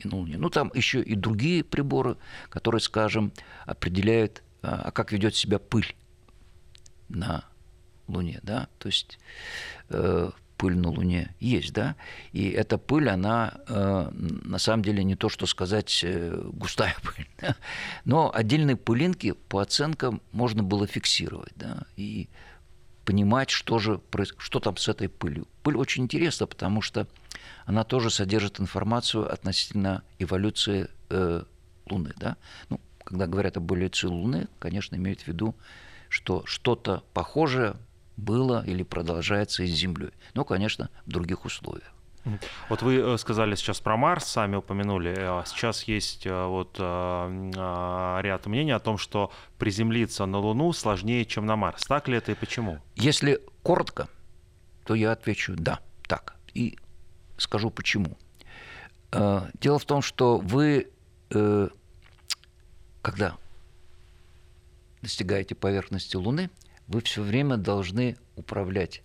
на 0.03 0.15
Луне. 0.17 0.37
Ну, 0.37 0.49
там 0.49 0.71
еще 0.73 1.01
и 1.01 1.15
другие 1.15 1.63
приборы, 1.63 2.17
которые, 2.49 2.81
скажем, 2.81 3.31
определяют, 3.65 4.43
а 4.61 4.91
как 4.91 5.11
ведет 5.11 5.35
себя 5.35 5.59
пыль 5.59 5.95
на 7.09 7.45
Луне, 8.07 8.39
да, 8.43 8.67
то 8.77 8.87
есть 8.87 9.19
э, 9.89 10.31
пыль 10.57 10.77
на 10.77 10.89
Луне 10.89 11.33
есть, 11.39 11.73
да, 11.73 11.95
и 12.31 12.49
эта 12.49 12.77
пыль, 12.77 13.09
она 13.09 13.53
э, 13.67 14.09
на 14.11 14.57
самом 14.57 14.83
деле 14.83 15.03
не 15.03 15.15
то, 15.15 15.29
что 15.29 15.45
сказать 15.45 16.01
э, 16.03 16.41
густая 16.53 16.95
пыль, 17.03 17.27
да? 17.41 17.55
но 18.05 18.31
отдельные 18.33 18.75
пылинки 18.75 19.31
по 19.31 19.59
оценкам 19.59 20.21
можно 20.31 20.63
было 20.63 20.87
фиксировать, 20.87 21.53
да, 21.55 21.83
и 21.95 22.29
понимать, 23.05 23.51
что 23.51 23.77
же, 23.79 24.01
что 24.37 24.59
там 24.59 24.77
с 24.77 24.87
этой 24.87 25.09
пылью. 25.09 25.47
Пыль 25.61 25.77
очень 25.77 26.03
интересна, 26.03 26.47
потому 26.47 26.81
что 26.81 27.07
она 27.65 27.83
тоже 27.83 28.09
содержит 28.09 28.59
информацию 28.59 29.31
относительно 29.31 30.03
эволюции 30.19 30.87
э, 31.09 31.43
Луны, 31.89 32.13
да, 32.17 32.37
ну, 32.69 32.79
когда 33.03 33.27
говорят 33.27 33.57
об 33.57 33.71
эволюции 33.71 34.07
Луны, 34.07 34.47
конечно, 34.59 34.95
имеют 34.95 35.21
в 35.21 35.27
виду, 35.27 35.55
что 36.09 36.43
что-то 36.45 37.03
похожее 37.13 37.75
было 38.17 38.63
или 38.65 38.83
продолжается 38.83 39.63
и 39.63 39.67
с 39.67 39.71
Землей. 39.71 40.11
Ну, 40.33 40.45
конечно, 40.45 40.89
в 41.05 41.09
других 41.09 41.45
условиях. 41.45 41.95
Вот 42.69 42.81
вы 42.81 42.95
э, 42.95 43.17
сказали 43.17 43.55
сейчас 43.55 43.79
про 43.79 43.97
Марс, 43.97 44.25
сами 44.25 44.55
упомянули. 44.55 45.13
А 45.15 45.43
сейчас 45.45 45.83
есть 45.83 46.25
э, 46.25 46.45
вот 46.45 46.75
э, 46.79 48.21
ряд 48.23 48.47
мнений 48.47 48.71
о 48.71 48.79
том, 48.79 48.97
что 48.97 49.31
приземлиться 49.59 50.25
на 50.25 50.39
Луну 50.39 50.73
сложнее, 50.73 51.25
чем 51.25 51.45
на 51.45 51.55
Марс. 51.55 51.83
Так 51.83 52.07
ли 52.07 52.17
это 52.17 52.31
и 52.31 52.35
почему? 52.35 52.79
Если 52.95 53.41
коротко, 53.61 54.09
то 54.85 54.95
я 54.95 55.11
отвечу 55.11 55.53
«да, 55.55 55.79
так». 56.07 56.35
И 56.53 56.77
скажу 57.37 57.69
почему. 57.69 58.17
Дело 59.11 59.79
в 59.79 59.85
том, 59.85 60.01
что 60.01 60.37
вы, 60.37 60.89
когда 63.01 63.37
достигаете 65.01 65.55
поверхности 65.55 66.15
Луны, 66.15 66.49
вы 66.87 67.01
все 67.01 67.21
время 67.21 67.57
должны 67.57 68.17
управлять 68.35 69.01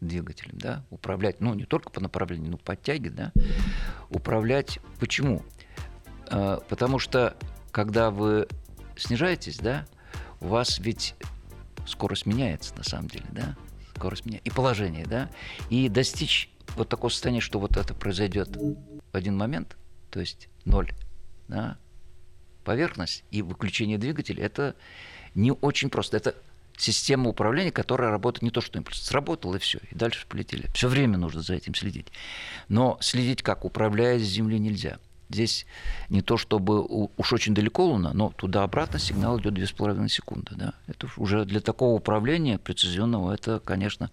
двигателем, 0.00 0.58
да, 0.58 0.84
управлять, 0.90 1.40
ну, 1.40 1.54
не 1.54 1.64
только 1.64 1.90
по 1.90 2.00
направлению, 2.00 2.50
но 2.50 2.58
по 2.58 2.76
да, 2.76 3.32
управлять. 4.10 4.78
Почему? 5.00 5.42
А, 6.28 6.60
потому 6.68 6.98
что, 6.98 7.36
когда 7.72 8.10
вы 8.10 8.46
снижаетесь, 8.96 9.58
да, 9.58 9.86
у 10.40 10.48
вас 10.48 10.78
ведь 10.78 11.14
скорость 11.86 12.26
меняется, 12.26 12.74
на 12.76 12.84
самом 12.84 13.08
деле, 13.08 13.26
да, 13.30 13.56
скорость 13.94 14.26
меняется, 14.26 14.50
и 14.50 14.54
положение, 14.54 15.06
да, 15.06 15.30
и 15.70 15.88
достичь 15.88 16.50
вот 16.76 16.88
такого 16.88 17.10
состояния, 17.10 17.40
что 17.40 17.58
вот 17.58 17.76
это 17.76 17.94
произойдет 17.94 18.54
в 18.56 19.16
один 19.16 19.36
момент, 19.36 19.76
то 20.10 20.20
есть 20.20 20.48
ноль, 20.64 20.92
да, 21.48 21.78
поверхность 22.64 23.24
и 23.30 23.42
выключение 23.42 23.96
двигателя, 23.96 24.44
это 24.44 24.76
не 25.34 25.52
очень 25.52 25.88
просто. 25.88 26.16
Это 26.16 26.34
система 26.76 27.30
управления, 27.30 27.72
которая 27.72 28.10
работает 28.10 28.42
не 28.42 28.50
то, 28.50 28.60
что 28.60 28.78
импульс. 28.78 29.02
Сработал 29.02 29.54
и 29.54 29.58
все, 29.58 29.78
и 29.90 29.94
дальше 29.94 30.26
полетели. 30.28 30.66
Все 30.74 30.88
время 30.88 31.18
нужно 31.18 31.42
за 31.42 31.54
этим 31.54 31.74
следить. 31.74 32.08
Но 32.68 32.98
следить 33.00 33.42
как? 33.42 33.64
Управляя 33.64 34.18
с 34.18 34.22
Земли 34.22 34.58
нельзя. 34.58 34.98
Здесь 35.28 35.66
не 36.08 36.22
то, 36.22 36.36
чтобы 36.36 36.84
уж 36.84 37.32
очень 37.32 37.54
далеко 37.54 37.84
Луна, 37.84 38.12
но 38.12 38.30
туда-обратно 38.36 39.00
сигнал 39.00 39.40
идет 39.40 39.54
2,5 39.54 40.08
секунды. 40.08 40.54
Да? 40.54 40.74
Это 40.86 41.08
уже 41.16 41.44
для 41.44 41.60
такого 41.60 41.96
управления 41.96 42.58
прецизионного, 42.58 43.32
это, 43.32 43.58
конечно, 43.58 44.10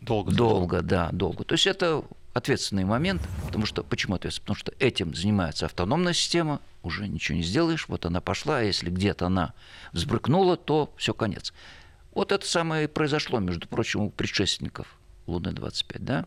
долго. 0.00 0.32
Долго, 0.32 0.82
да, 0.82 1.10
долго. 1.12 1.44
То 1.44 1.54
есть 1.54 1.66
это 1.66 2.04
ответственный 2.34 2.84
момент, 2.84 3.22
потому 3.46 3.64
что 3.64 3.82
почему 3.82 4.16
ответственный? 4.16 4.42
Потому 4.44 4.56
что 4.56 4.72
этим 4.78 5.14
занимается 5.14 5.66
автономная 5.66 6.12
система, 6.12 6.60
уже 6.82 7.08
ничего 7.08 7.38
не 7.38 7.44
сделаешь, 7.44 7.88
вот 7.88 8.04
она 8.04 8.20
пошла, 8.20 8.58
а 8.58 8.62
если 8.62 8.90
где-то 8.90 9.26
она 9.26 9.54
взбрыкнула, 9.92 10.56
то 10.56 10.92
все 10.96 11.14
конец. 11.14 11.54
Вот 12.12 12.32
это 12.32 12.46
самое 12.46 12.84
и 12.84 12.86
произошло, 12.88 13.38
между 13.38 13.66
прочим, 13.68 14.02
у 14.02 14.10
предшественников 14.10 14.98
Луны-25, 15.26 15.96
да. 16.00 16.26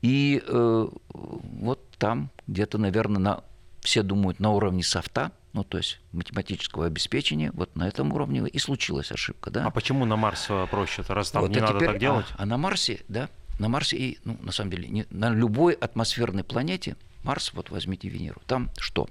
И 0.00 0.42
э, 0.46 0.88
вот 1.12 1.90
там 1.98 2.30
где-то, 2.46 2.78
наверное, 2.78 3.20
на, 3.20 3.44
все 3.80 4.02
думают 4.02 4.40
на 4.40 4.50
уровне 4.52 4.82
софта, 4.82 5.32
ну, 5.52 5.64
то 5.64 5.78
есть 5.78 6.00
математического 6.12 6.86
обеспечения, 6.86 7.50
вот 7.52 7.74
на 7.76 7.88
этом 7.88 8.12
уровне 8.12 8.46
и 8.46 8.58
случилась 8.58 9.10
ошибка, 9.10 9.50
да. 9.50 9.66
А 9.66 9.70
почему 9.70 10.04
на 10.04 10.16
Марс 10.16 10.48
проще, 10.70 11.02
раз 11.08 11.30
там 11.30 11.42
вот, 11.42 11.50
не 11.50 11.60
надо 11.60 11.74
теперь, 11.74 11.88
так 11.88 11.98
делать? 11.98 12.26
А, 12.36 12.42
а 12.42 12.46
на 12.46 12.58
Марсе, 12.58 13.00
да, 13.08 13.28
на 13.58 13.68
Марсе 13.68 13.96
и, 13.96 14.18
ну, 14.24 14.36
на 14.40 14.52
самом 14.52 14.70
деле, 14.70 14.88
не, 14.88 15.06
на 15.10 15.30
любой 15.30 15.74
атмосферной 15.74 16.44
планете, 16.44 16.96
Марс, 17.22 17.52
вот 17.52 17.70
возьмите 17.70 18.08
Венеру, 18.08 18.40
там 18.46 18.70
что? 18.78 19.08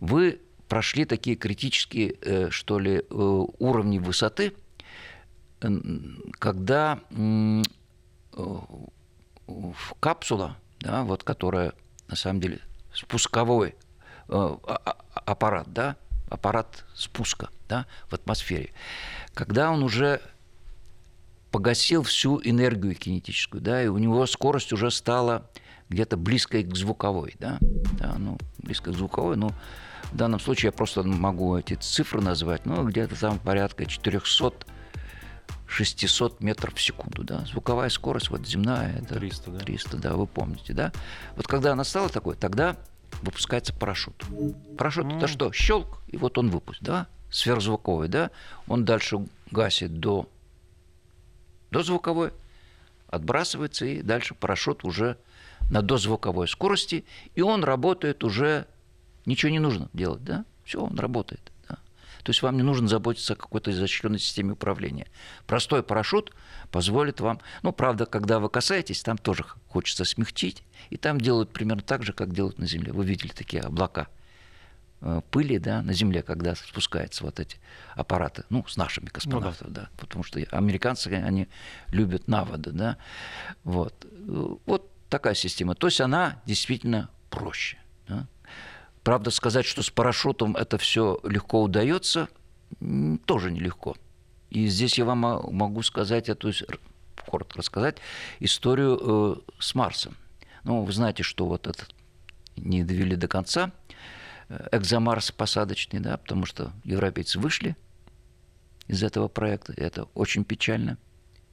Вы 0.00 0.40
прошли 0.68 1.04
такие 1.04 1.36
критические, 1.36 2.16
э, 2.20 2.50
что 2.50 2.78
ли, 2.78 2.98
э, 2.98 3.02
уровни 3.08 3.98
высоты, 3.98 4.54
когда 6.38 7.00
э, 7.10 7.62
капсула, 10.00 10.56
да, 10.80 11.04
вот, 11.04 11.22
которая 11.22 11.72
на 12.08 12.16
самом 12.16 12.40
деле 12.40 12.60
спусковой 12.92 13.74
а, 14.28 14.58
а, 14.66 14.96
аппарат, 15.14 15.72
да, 15.72 15.96
аппарат 16.28 16.84
спуска 16.94 17.50
да, 17.68 17.86
в 18.08 18.14
атмосфере, 18.14 18.72
когда 19.34 19.70
он 19.70 19.82
уже 19.82 20.20
погасил 21.52 22.02
всю 22.02 22.40
энергию 22.42 22.94
кинетическую, 22.94 23.60
да, 23.60 23.82
и 23.84 23.86
у 23.86 23.98
него 23.98 24.26
скорость 24.26 24.72
уже 24.72 24.90
стала 24.90 25.48
где-то 25.90 26.16
близкой 26.16 26.64
к 26.64 26.74
звуковой, 26.74 27.36
да, 27.38 27.58
да, 27.98 28.14
ну, 28.18 28.38
близко 28.58 28.90
к 28.90 28.96
звуковой, 28.96 29.36
ну, 29.36 29.52
в 30.10 30.16
данном 30.16 30.40
случае 30.40 30.68
я 30.68 30.72
просто 30.72 31.02
могу 31.02 31.56
эти 31.56 31.74
цифры 31.74 32.22
назвать, 32.22 32.64
ну, 32.64 32.88
где-то 32.88 33.20
там 33.20 33.38
порядка 33.38 33.86
400 33.86 34.52
600 35.68 36.40
метров 36.40 36.74
в 36.74 36.82
секунду, 36.82 37.24
да, 37.24 37.44
звуковая 37.46 37.88
скорость, 37.88 38.30
вот 38.30 38.46
земная, 38.46 38.98
это 38.98 39.14
300, 39.14 39.50
да? 39.50 39.58
300, 39.58 39.96
да, 39.98 40.14
вы 40.14 40.26
помните, 40.26 40.72
да. 40.74 40.92
Вот 41.36 41.46
когда 41.46 41.72
она 41.72 41.84
стала 41.84 42.08
такой, 42.08 42.36
тогда 42.36 42.76
выпускается 43.22 43.72
парашют. 43.72 44.22
Парашют 44.76 45.06
mm. 45.06 45.16
это 45.16 45.28
что? 45.28 45.52
Щелк, 45.52 46.02
и 46.08 46.16
вот 46.16 46.36
он 46.36 46.50
выпустит, 46.50 46.84
да, 46.84 47.06
сверхзвуковой, 47.30 48.08
да, 48.08 48.30
он 48.68 48.84
дальше 48.84 49.26
гасит 49.50 49.98
до 49.98 50.28
до 51.72 51.82
звуковой, 51.82 52.32
отбрасывается, 53.08 53.86
и 53.86 54.02
дальше 54.02 54.34
парашют 54.34 54.84
уже 54.84 55.16
на 55.70 55.82
дозвуковой 55.82 56.46
скорости, 56.46 57.04
и 57.34 57.42
он 57.42 57.64
работает 57.64 58.22
уже, 58.24 58.66
ничего 59.26 59.50
не 59.50 59.58
нужно 59.58 59.88
делать, 59.92 60.22
да? 60.22 60.44
Все, 60.64 60.80
он 60.80 60.98
работает. 60.98 61.40
Да? 61.68 61.76
То 62.22 62.30
есть 62.30 62.42
вам 62.42 62.56
не 62.56 62.62
нужно 62.62 62.88
заботиться 62.88 63.32
о 63.32 63.36
какой-то 63.36 63.70
изощренной 63.70 64.18
системе 64.18 64.52
управления. 64.52 65.08
Простой 65.46 65.82
парашют 65.82 66.32
позволит 66.70 67.20
вам, 67.20 67.40
ну, 67.62 67.72
правда, 67.72 68.06
когда 68.06 68.38
вы 68.38 68.48
касаетесь, 68.48 69.02
там 69.02 69.16
тоже 69.16 69.44
хочется 69.68 70.04
смягчить, 70.04 70.62
и 70.90 70.96
там 70.96 71.20
делают 71.20 71.52
примерно 71.52 71.82
так 71.82 72.02
же, 72.02 72.12
как 72.12 72.32
делают 72.34 72.58
на 72.58 72.66
Земле. 72.66 72.92
Вы 72.92 73.04
видели 73.04 73.32
такие 73.32 73.62
облака– 73.62 74.08
пыли 75.30 75.58
да, 75.58 75.82
на 75.82 75.92
Земле, 75.92 76.22
когда 76.22 76.54
спускаются 76.54 77.24
вот 77.24 77.40
эти 77.40 77.58
аппараты, 77.94 78.44
ну, 78.50 78.64
с 78.66 78.76
нашими 78.76 79.06
космонавтами, 79.06 79.68
ну, 79.68 79.74
да. 79.74 79.80
да, 79.82 79.90
потому 79.96 80.22
что 80.22 80.40
американцы, 80.50 81.08
они 81.08 81.48
любят 81.88 82.28
наводы, 82.28 82.70
да, 82.70 82.96
вот. 83.64 84.06
Вот 84.66 84.88
такая 85.08 85.34
система. 85.34 85.74
То 85.74 85.88
есть 85.88 86.00
она 86.00 86.40
действительно 86.46 87.10
проще. 87.28 87.78
Да? 88.08 88.26
Правда, 89.02 89.30
сказать, 89.30 89.66
что 89.66 89.82
с 89.82 89.90
парашютом 89.90 90.56
это 90.56 90.78
все 90.78 91.18
легко 91.24 91.62
удается, 91.62 92.28
тоже 93.26 93.50
нелегко. 93.50 93.96
И 94.50 94.66
здесь 94.68 94.98
я 94.98 95.04
вам 95.04 95.18
могу 95.18 95.82
сказать, 95.82 96.28
эту, 96.28 96.52
коротко 97.26 97.58
рассказать 97.58 97.96
историю 98.38 98.98
э, 99.00 99.52
с 99.58 99.74
Марсом. 99.74 100.16
Ну, 100.64 100.84
вы 100.84 100.92
знаете, 100.92 101.22
что 101.22 101.46
вот 101.46 101.66
этот 101.66 101.94
не 102.56 102.84
довели 102.84 103.16
до 103.16 103.26
конца– 103.28 103.72
экзомарс 104.70 105.32
посадочный, 105.32 106.00
да, 106.00 106.16
потому 106.16 106.46
что 106.46 106.72
европейцы 106.84 107.38
вышли 107.38 107.76
из 108.88 109.02
этого 109.02 109.28
проекта. 109.28 109.72
Это 109.76 110.04
очень 110.14 110.44
печально 110.44 110.98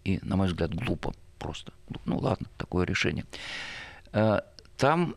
и, 0.04 0.20
на 0.22 0.36
мой 0.36 0.48
взгляд, 0.48 0.74
глупо 0.74 1.14
просто. 1.38 1.74
Ну 2.06 2.18
ладно, 2.18 2.48
такое 2.58 2.86
решение. 2.86 3.26
Э, 4.12 4.42
там 4.78 5.16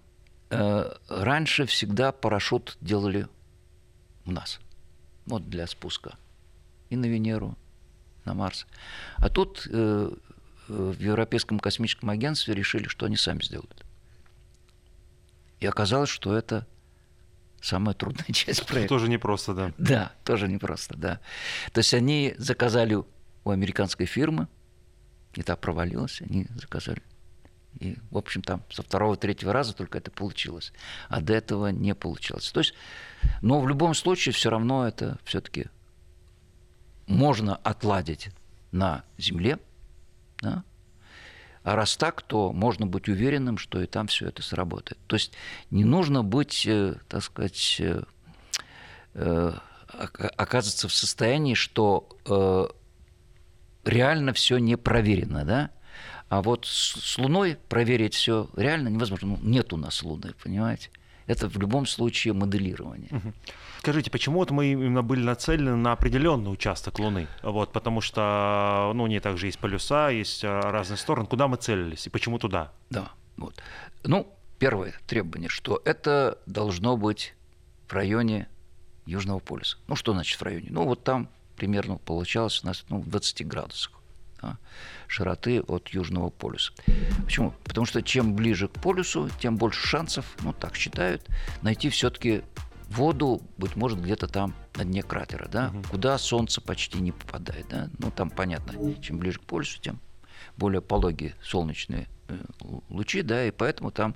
э, 0.50 0.92
раньше 1.08 1.66
всегда 1.66 2.12
парашют 2.12 2.76
делали 2.80 3.28
у 4.24 4.32
нас. 4.32 4.60
Вот 5.26 5.48
для 5.48 5.66
спуска. 5.66 6.16
И 6.90 6.96
на 6.96 7.06
Венеру, 7.06 7.56
на 8.24 8.34
Марс. 8.34 8.66
А 9.16 9.28
тут 9.28 9.66
э, 9.70 10.10
в 10.68 11.00
Европейском 11.00 11.58
космическом 11.58 12.10
агентстве 12.10 12.54
решили, 12.54 12.86
что 12.86 13.06
они 13.06 13.16
сами 13.16 13.42
сделают. 13.42 13.84
И 15.60 15.66
оказалось, 15.66 16.10
что 16.10 16.36
это 16.36 16.66
самая 17.62 17.94
трудная 17.94 18.27
часть 18.33 18.66
проекта. 18.66 18.94
Тоже 18.94 19.09
непросто, 19.09 19.55
да. 19.55 19.72
Да, 19.79 20.12
тоже 20.25 20.48
непросто, 20.48 20.96
да. 20.96 21.20
То 21.72 21.79
есть 21.79 21.94
они 21.94 22.35
заказали 22.37 22.94
у 23.44 23.51
американской 23.51 24.07
фирмы, 24.07 24.48
и 25.35 25.42
та 25.42 25.57
провалилась, 25.57 26.20
они 26.20 26.46
заказали. 26.57 27.03
И, 27.81 27.96
в 28.11 28.18
общем, 28.18 28.42
там 28.42 28.62
со 28.70 28.83
второго, 28.83 29.16
третьего 29.16 29.53
раза 29.53 29.75
только 29.75 29.98
это 29.98 30.11
получилось. 30.11 30.72
А 31.09 31.22
до 31.22 31.33
этого 31.33 31.68
не 31.68 31.94
получилось. 31.94 32.51
То 32.53 32.61
есть, 32.61 32.75
но 33.40 33.61
в 33.61 33.68
любом 33.68 33.94
случае 33.94 34.35
все 34.35 34.51
равно 34.51 34.87
это 34.87 35.18
все-таки 35.25 35.68
можно 37.07 37.57
отладить 37.57 38.29
на 38.72 39.05
Земле, 39.16 39.59
да? 40.40 40.64
А 41.64 41.77
раз 41.77 41.96
так, 41.96 42.22
то 42.22 42.53
можно 42.53 42.87
быть 42.87 43.09
уверенным, 43.09 43.57
что 43.57 43.81
и 43.81 43.87
там 43.87 44.09
все 44.09 44.29
это 44.29 44.42
сработает. 44.42 44.98
То 45.07 45.14
есть 45.14 45.33
не 45.70 45.85
нужно 45.85 46.25
быть, 46.25 46.66
э, 46.66 46.96
так 47.09 47.22
сказать, 47.22 47.77
э, 47.79 48.03
э, 49.14 49.53
оказываться 50.37 50.88
в 50.88 50.94
состоянии, 50.94 51.55
что 51.55 52.09
реально 53.85 54.33
все 54.33 54.57
не 54.57 54.77
проверено, 54.77 55.44
да? 55.44 55.70
А 56.31 56.40
вот 56.40 56.64
с 56.64 57.18
Луной 57.18 57.59
проверить 57.68 58.14
все 58.14 58.48
реально 58.57 58.88
невозможно. 58.88 59.29
Ну, 59.29 59.38
нет 59.42 59.75
у 59.75 59.77
нас 59.77 60.03
Луны, 60.03 60.33
понимаете? 60.42 60.88
Это 61.26 61.48
в 61.48 61.56
любом 61.58 61.87
случае 61.87 62.35
моделирование. 62.35 63.11
Скажите, 63.78 64.11
почему 64.11 64.38
вот 64.38 64.50
мы 64.50 64.72
именно 64.72 65.02
были 65.02 65.22
нацелены 65.22 65.74
на 65.76 65.92
определенный 65.92 66.52
участок 66.52 66.98
Луны? 66.98 67.26
Вот, 67.42 67.72
потому 67.72 68.00
что 68.00 68.92
ну, 68.94 69.04
у 69.04 69.06
нее 69.08 69.20
также 69.20 69.46
есть 69.46 69.58
полюса, 69.58 70.08
есть 70.11 70.44
а, 70.44 70.70
разные 70.70 70.98
стороны. 70.98 71.26
Куда 71.26 71.48
мы 71.48 71.56
целились 71.56 72.06
и 72.06 72.11
почему 72.11 72.38
туда? 72.38 72.72
Да, 72.90 73.11
вот. 73.37 73.61
Ну, 74.04 74.32
первое 74.61 74.94
требование, 75.08 75.48
что 75.48 75.82
это 75.85 76.38
должно 76.46 76.96
быть 76.96 77.35
в 77.88 77.92
районе 77.92 78.48
Южного 79.04 79.40
полюса. 79.40 79.78
Ну, 79.88 79.96
что 79.96 80.12
значит 80.12 80.40
в 80.40 80.44
районе? 80.44 80.68
Ну, 80.70 80.85
вот 80.85 81.02
там 81.02 81.28
примерно 81.56 81.98
получалось 81.98 82.62
у 82.62 82.66
нас 82.68 82.85
ну, 82.88 83.00
в 83.00 83.08
20 83.08 83.46
градусах 83.46 84.01
широты 85.07 85.61
от 85.61 85.88
Южного 85.88 86.31
полюса. 86.31 86.72
Почему? 87.24 87.55
Потому 87.64 87.87
что 87.87 88.02
чем 88.02 88.35
ближе 88.35 88.68
к 88.68 88.72
полюсу, 88.72 89.31
тем 89.40 89.57
больше 89.57 89.87
шансов, 89.87 90.24
ну 90.42 90.52
так 90.52 90.76
считают, 90.76 91.26
найти 91.62 91.90
все-таки 91.90 92.42
воду, 92.88 93.42
быть 93.59 93.76
может, 93.76 94.00
где-то 94.00 94.26
там 94.26 94.55
на 94.76 94.85
дне 94.85 95.02
кратера, 95.02 95.48
да, 95.48 95.68
угу. 95.68 95.83
куда 95.90 96.18
Солнце 96.18 96.61
почти 96.61 96.98
не 96.98 97.12
попадает, 97.12 97.66
да. 97.68 97.90
Ну 97.98 98.11
там 98.11 98.31
понятно, 98.31 98.94
чем 99.00 99.18
ближе 99.18 99.38
к 99.38 99.42
полюсу, 99.42 99.81
тем 99.81 100.00
более 100.57 100.81
пологие 100.81 101.35
солнечные 101.42 102.09
э, 102.28 102.37
лучи, 102.88 103.22
да, 103.22 103.46
и 103.46 103.50
поэтому 103.50 103.90
там 103.90 104.14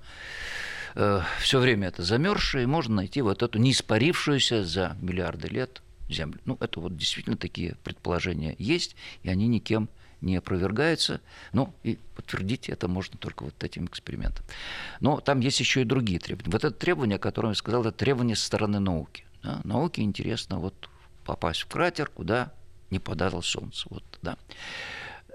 э, 0.94 1.20
все 1.40 1.60
время 1.60 1.88
это 1.88 2.02
замерзшее, 2.02 2.64
и 2.64 2.66
можно 2.66 2.96
найти 2.96 3.22
вот 3.22 3.42
эту 3.42 3.58
неиспарившуюся 3.58 4.64
за 4.64 4.96
миллиарды 5.00 5.48
лет 5.48 5.82
Землю. 6.08 6.38
Ну, 6.44 6.56
это 6.60 6.78
вот 6.78 6.96
действительно 6.96 7.36
такие 7.36 7.76
предположения 7.82 8.54
есть, 8.58 8.94
и 9.22 9.28
они 9.28 9.48
никем 9.48 9.88
не 10.20 10.36
опровергается. 10.36 11.20
Ну, 11.52 11.74
и 11.82 11.98
подтвердить 12.14 12.68
это 12.68 12.88
можно 12.88 13.18
только 13.18 13.44
вот 13.44 13.62
этим 13.62 13.86
экспериментом. 13.86 14.44
Но 15.00 15.20
там 15.20 15.40
есть 15.40 15.60
еще 15.60 15.82
и 15.82 15.84
другие 15.84 16.18
требования. 16.18 16.52
Вот 16.52 16.64
это 16.64 16.76
требование, 16.76 17.16
о 17.16 17.20
котором 17.20 17.50
я 17.50 17.54
сказал, 17.54 17.82
это 17.82 17.92
требование 17.92 18.36
со 18.36 18.46
стороны 18.46 18.78
науки. 18.78 19.24
Да? 19.42 19.60
Науке 19.64 20.02
интересно 20.02 20.58
вот 20.58 20.88
попасть 21.24 21.62
в 21.62 21.66
кратер, 21.66 22.08
куда 22.08 22.52
не 22.90 22.98
подало 22.98 23.40
солнце. 23.40 23.86
Вот, 23.90 24.04
да. 24.22 24.36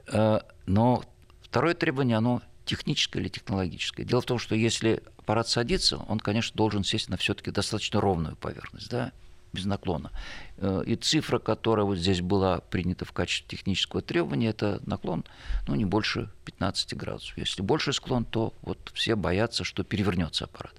Э, 0.07 0.39
но 0.65 1.03
второе 1.41 1.73
требование, 1.73 2.17
оно 2.17 2.41
техническое 2.65 3.19
или 3.19 3.29
технологическое. 3.29 4.05
Дело 4.05 4.21
в 4.21 4.25
том, 4.25 4.39
что 4.39 4.55
если 4.55 5.03
аппарат 5.17 5.47
садится, 5.47 5.97
он, 5.97 6.19
конечно, 6.19 6.55
должен 6.55 6.83
сесть 6.83 7.09
на 7.09 7.17
все-таки 7.17 7.51
достаточно 7.51 7.99
ровную 7.99 8.35
поверхность. 8.35 8.89
Да? 8.89 9.11
Без 9.53 9.65
наклона. 9.65 10.11
Э, 10.57 10.83
и 10.85 10.95
цифра, 10.95 11.39
которая 11.39 11.85
вот 11.85 11.97
здесь 11.97 12.21
была 12.21 12.59
принята 12.59 13.05
в 13.05 13.11
качестве 13.11 13.57
технического 13.57 14.01
требования, 14.01 14.49
это 14.49 14.81
наклон 14.85 15.25
ну, 15.67 15.75
не 15.75 15.85
больше 15.85 16.29
15 16.45 16.95
градусов. 16.95 17.37
Если 17.37 17.61
больше 17.61 17.93
склон, 17.93 18.25
то 18.25 18.53
вот 18.61 18.91
все 18.93 19.15
боятся, 19.15 19.63
что 19.63 19.83
перевернется 19.83 20.45
аппарат. 20.45 20.73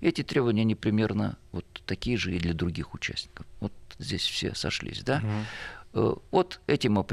Эти 0.00 0.22
требования, 0.22 0.62
они 0.62 0.74
примерно 0.74 1.36
вот 1.52 1.64
такие 1.86 2.16
же 2.16 2.34
и 2.34 2.38
для 2.38 2.54
других 2.54 2.94
участников. 2.94 3.46
Вот 3.60 3.72
здесь 3.98 4.22
все 4.22 4.54
сошлись, 4.54 5.02
да? 5.02 5.22
Угу. 5.22 6.22
Вот 6.30 6.60
этим 6.66 7.04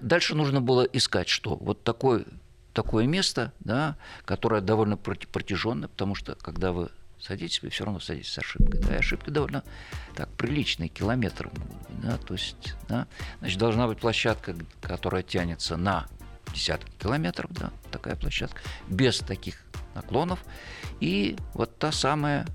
Дальше 0.00 0.34
нужно 0.34 0.60
было 0.60 0.82
искать, 0.82 1.28
что 1.28 1.54
вот 1.54 1.84
такое, 1.84 2.24
такое 2.72 3.06
место, 3.06 3.52
да, 3.60 3.96
которое 4.24 4.60
довольно 4.60 4.96
протяженное, 4.96 5.88
потому 5.88 6.16
что 6.16 6.34
когда 6.34 6.72
вы 6.72 6.90
садитесь, 7.24 7.62
вы 7.62 7.70
все 7.70 7.84
равно 7.84 8.00
садитесь 8.00 8.32
с 8.32 8.38
ошибкой. 8.38 8.80
Да, 8.80 8.94
и 8.94 8.98
ошибки 8.98 9.30
довольно 9.30 9.62
так 10.14 10.28
приличные, 10.30 10.88
километры 10.88 11.50
Да, 12.02 12.18
то 12.18 12.34
есть, 12.34 12.74
да, 12.88 13.06
значит, 13.40 13.58
должна 13.58 13.86
быть 13.86 13.98
площадка, 13.98 14.54
которая 14.82 15.22
тянется 15.22 15.76
на 15.76 16.06
десятки 16.52 16.90
километров, 17.00 17.50
да, 17.52 17.72
такая 17.90 18.16
площадка, 18.16 18.60
без 18.88 19.18
таких 19.18 19.64
наклонов. 19.94 20.44
И 21.00 21.36
вот 21.54 21.78
та 21.78 21.92
самая, 21.92 22.46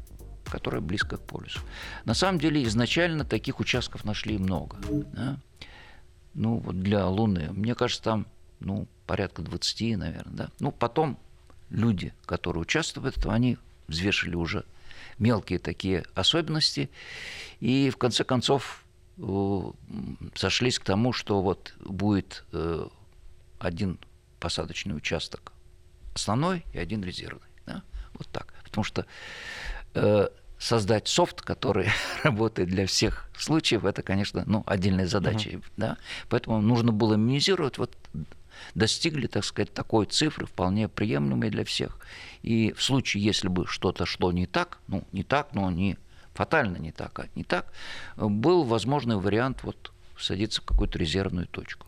которая 0.46 0.82
близко 0.82 1.18
к 1.18 1.22
полюсу. 1.22 1.60
На 2.06 2.14
самом 2.14 2.40
деле, 2.40 2.64
изначально 2.64 3.26
таких 3.26 3.60
участков 3.60 4.04
нашли 4.06 4.38
много. 4.38 4.78
Да? 5.14 5.38
Ну, 6.34 6.58
вот 6.58 6.80
для 6.80 7.08
Луны. 7.08 7.50
Мне 7.52 7.76
кажется, 7.76 8.04
там 8.04 8.28
ну, 8.60 8.88
порядка 9.06 9.42
20, 9.42 9.98
наверное. 9.98 10.34
Да? 10.34 10.50
Ну, 10.60 10.72
потом 10.72 11.18
люди, 11.70 12.14
которые 12.26 12.62
участвуют 12.62 13.16
в 13.16 13.20
этом, 13.20 13.32
они 13.32 13.58
взвешивали 13.90 14.36
уже 14.36 14.66
мелкие 15.18 15.60
такие 15.60 16.06
особенности. 16.16 16.90
И 17.60 17.90
в 17.90 17.98
конце 17.98 18.24
концов 18.24 18.86
э, 19.18 19.72
сошлись 20.36 20.80
к 20.80 20.86
тому, 20.86 21.14
что 21.14 21.42
вот 21.42 21.74
будет 21.80 22.46
э, 22.54 22.88
один 23.60 24.00
посадочный 24.40 24.96
участок 24.96 25.52
основной 26.14 26.66
и 26.74 26.80
один 26.80 27.04
резервный. 27.04 27.48
Да? 27.66 27.84
Вот 28.14 28.28
так. 28.28 28.54
Потому 28.64 28.84
что 28.84 29.06
э, 29.94 30.28
создать 30.58 31.08
софт, 31.08 31.42
который 31.42 31.90
работает 32.24 32.70
для 32.70 32.86
всех 32.86 33.30
случаев, 33.38 33.86
это, 33.86 34.02
конечно, 34.02 34.44
ну, 34.46 34.64
отдельная 34.66 35.08
задача. 35.08 35.50
Uh-huh. 35.50 35.64
Да? 35.78 35.98
Поэтому 36.30 36.62
нужно 36.62 36.92
было 36.92 37.16
минимизировать 37.16 37.78
вот 37.78 37.98
достигли, 38.76 39.28
так 39.28 39.44
сказать, 39.44 39.74
такой 39.74 40.06
цифры, 40.06 40.46
вполне 40.46 40.88
приемлемой 40.88 41.50
для 41.50 41.66
всех. 41.66 42.00
И 42.42 42.74
в 42.74 42.84
случае, 42.84 43.24
если 43.24 43.48
бы 43.48 43.68
что-то 43.68 44.06
шло 44.06 44.32
не 44.32 44.46
так, 44.46 44.80
ну, 44.88 45.04
не 45.12 45.24
так, 45.24 45.54
но 45.54 45.70
не 45.72 45.98
фатально 46.34 46.78
не 46.78 46.92
так, 46.92 47.20
а 47.20 47.28
не 47.36 47.44
так, 47.44 47.72
был 48.16 48.64
возможный 48.64 49.18
вариант 49.18 49.64
вот 49.64 49.92
садиться 50.18 50.62
в 50.62 50.66
какую-то 50.66 50.98
резервную 50.98 51.48
точку. 51.48 51.88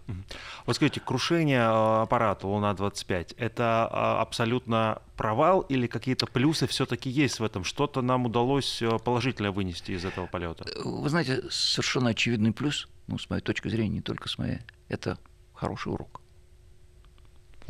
Вот 0.65 0.75
скажите, 0.75 0.99
крушение 0.99 1.63
а, 1.63 2.03
аппарата 2.03 2.47
Луна-25– 2.47 3.35
это 3.37 3.87
а, 3.91 4.21
абсолютно 4.21 5.01
провал 5.17 5.61
или 5.61 5.87
какие-то 5.87 6.27
плюсы 6.27 6.67
все-таки 6.67 7.09
есть 7.09 7.39
в 7.39 7.43
этом? 7.43 7.63
Что-то 7.63 8.01
нам 8.01 8.25
удалось 8.25 8.81
а, 8.81 8.97
положительно 8.99 9.51
вынести 9.51 9.91
из 9.91 10.05
этого 10.05 10.27
полета? 10.27 10.65
Вы 10.83 11.09
знаете, 11.09 11.43
совершенно 11.49 12.11
очевидный 12.11 12.53
плюс, 12.53 12.87
ну, 13.07 13.17
с 13.17 13.29
моей 13.29 13.41
точки 13.41 13.67
зрения, 13.67 13.95
не 13.95 14.01
только 14.01 14.29
с 14.29 14.37
моей, 14.37 14.59
это 14.87 15.17
хороший 15.53 15.91
урок 15.91 16.20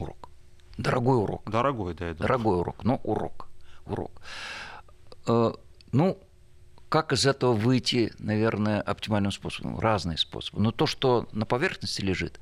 урок. 0.02 0.30
Дорогой 0.78 1.18
урок. 1.18 1.50
Дорогой, 1.50 1.94
да. 1.94 2.14
Дорогой 2.14 2.60
урок, 2.60 2.84
но 2.84 2.96
урок. 3.04 3.48
Урок. 3.86 4.22
Э, 5.28 5.54
ну, 5.92 6.18
как 6.90 7.14
из 7.14 7.26
этого 7.26 7.54
выйти, 7.54 8.12
наверное, 8.20 8.82
оптимальным 8.82 9.32
способом? 9.32 9.80
Разные 9.80 10.18
способы. 10.18 10.62
Но 10.62 10.72
то, 10.72 10.86
что 10.86 11.28
на 11.32 11.46
поверхности 11.46 12.02
лежит, 12.02 12.40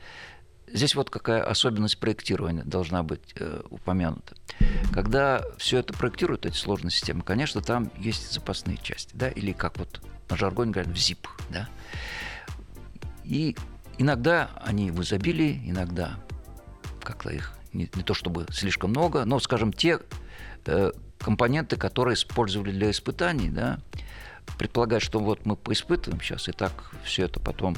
здесь 0.67 0.95
вот 0.95 1.09
какая 1.09 1.43
особенность 1.43 1.99
проектирования 1.99 2.63
должна 2.63 3.03
быть 3.03 3.33
э, 3.35 3.61
упомянута. 3.69 4.35
Когда 4.93 5.43
все 5.57 5.79
это 5.79 5.93
проектируют, 5.93 6.45
эти 6.45 6.55
сложные 6.55 6.91
системы, 6.91 7.21
конечно, 7.21 7.61
там 7.61 7.91
есть 7.97 8.31
запасные 8.31 8.77
части, 8.77 9.11
да, 9.15 9.29
или 9.29 9.51
как 9.51 9.77
вот 9.77 10.01
на 10.29 10.37
жаргоне 10.37 10.71
говорят, 10.71 10.91
в 10.91 10.97
ZIP, 10.97 11.27
да. 11.49 11.69
И 13.23 13.55
иногда 13.97 14.49
они 14.63 14.91
в 14.91 15.01
изобилии, 15.01 15.61
иногда 15.65 16.17
как-то 17.09 17.29
их 17.29 17.53
не, 17.73 17.89
не 17.95 18.03
то 18.03 18.13
чтобы 18.13 18.45
слишком 18.51 18.91
много, 18.91 19.25
но, 19.25 19.39
скажем, 19.39 19.73
те 19.73 19.99
э, 20.65 20.91
компоненты, 21.17 21.75
которые 21.75 22.13
использовали 22.13 22.71
для 22.71 22.91
испытаний, 22.91 23.49
да, 23.49 23.79
предполагать, 24.59 25.01
что 25.01 25.19
вот 25.19 25.43
мы 25.43 25.55
поиспытываем 25.55 26.21
сейчас, 26.21 26.47
и 26.49 26.51
так 26.51 26.91
все 27.03 27.25
это 27.25 27.39
потом 27.39 27.75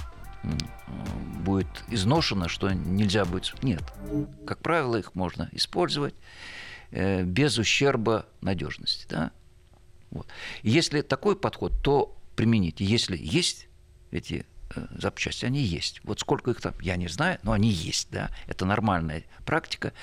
будет 1.46 1.67
изношено, 1.88 2.50
что 2.50 2.74
нельзя 2.74 3.24
будет. 3.24 3.63
Нет. 3.63 3.84
Как 4.46 4.60
правило, 4.60 4.98
их 4.98 5.15
можно 5.15 5.48
использовать 5.54 6.15
э, 6.92 7.23
без 7.23 7.58
ущерба 7.58 8.25
надежности. 8.42 9.06
Да? 9.10 9.32
Вот. 10.10 10.27
если 10.62 11.02
такой 11.02 11.38
подход, 11.38 11.71
то 11.82 12.17
применить. 12.36 12.82
Если 12.82 13.17
есть 13.17 13.69
эти 14.12 14.46
Э, 14.46 14.50
запчасти, 14.92 15.46
они 15.46 15.62
есть. 15.62 16.02
Вот 16.04 16.19
сколько 16.19 16.52
их 16.52 16.62
там, 16.62 16.74
я 16.82 16.96
не 16.96 17.08
знаю, 17.08 17.40
но 17.44 17.52
они 17.52 17.69
есть, 17.69 18.10
да, 18.12 18.30
это 18.48 18.65
нормальная 18.65 19.24
практика, 19.46 19.94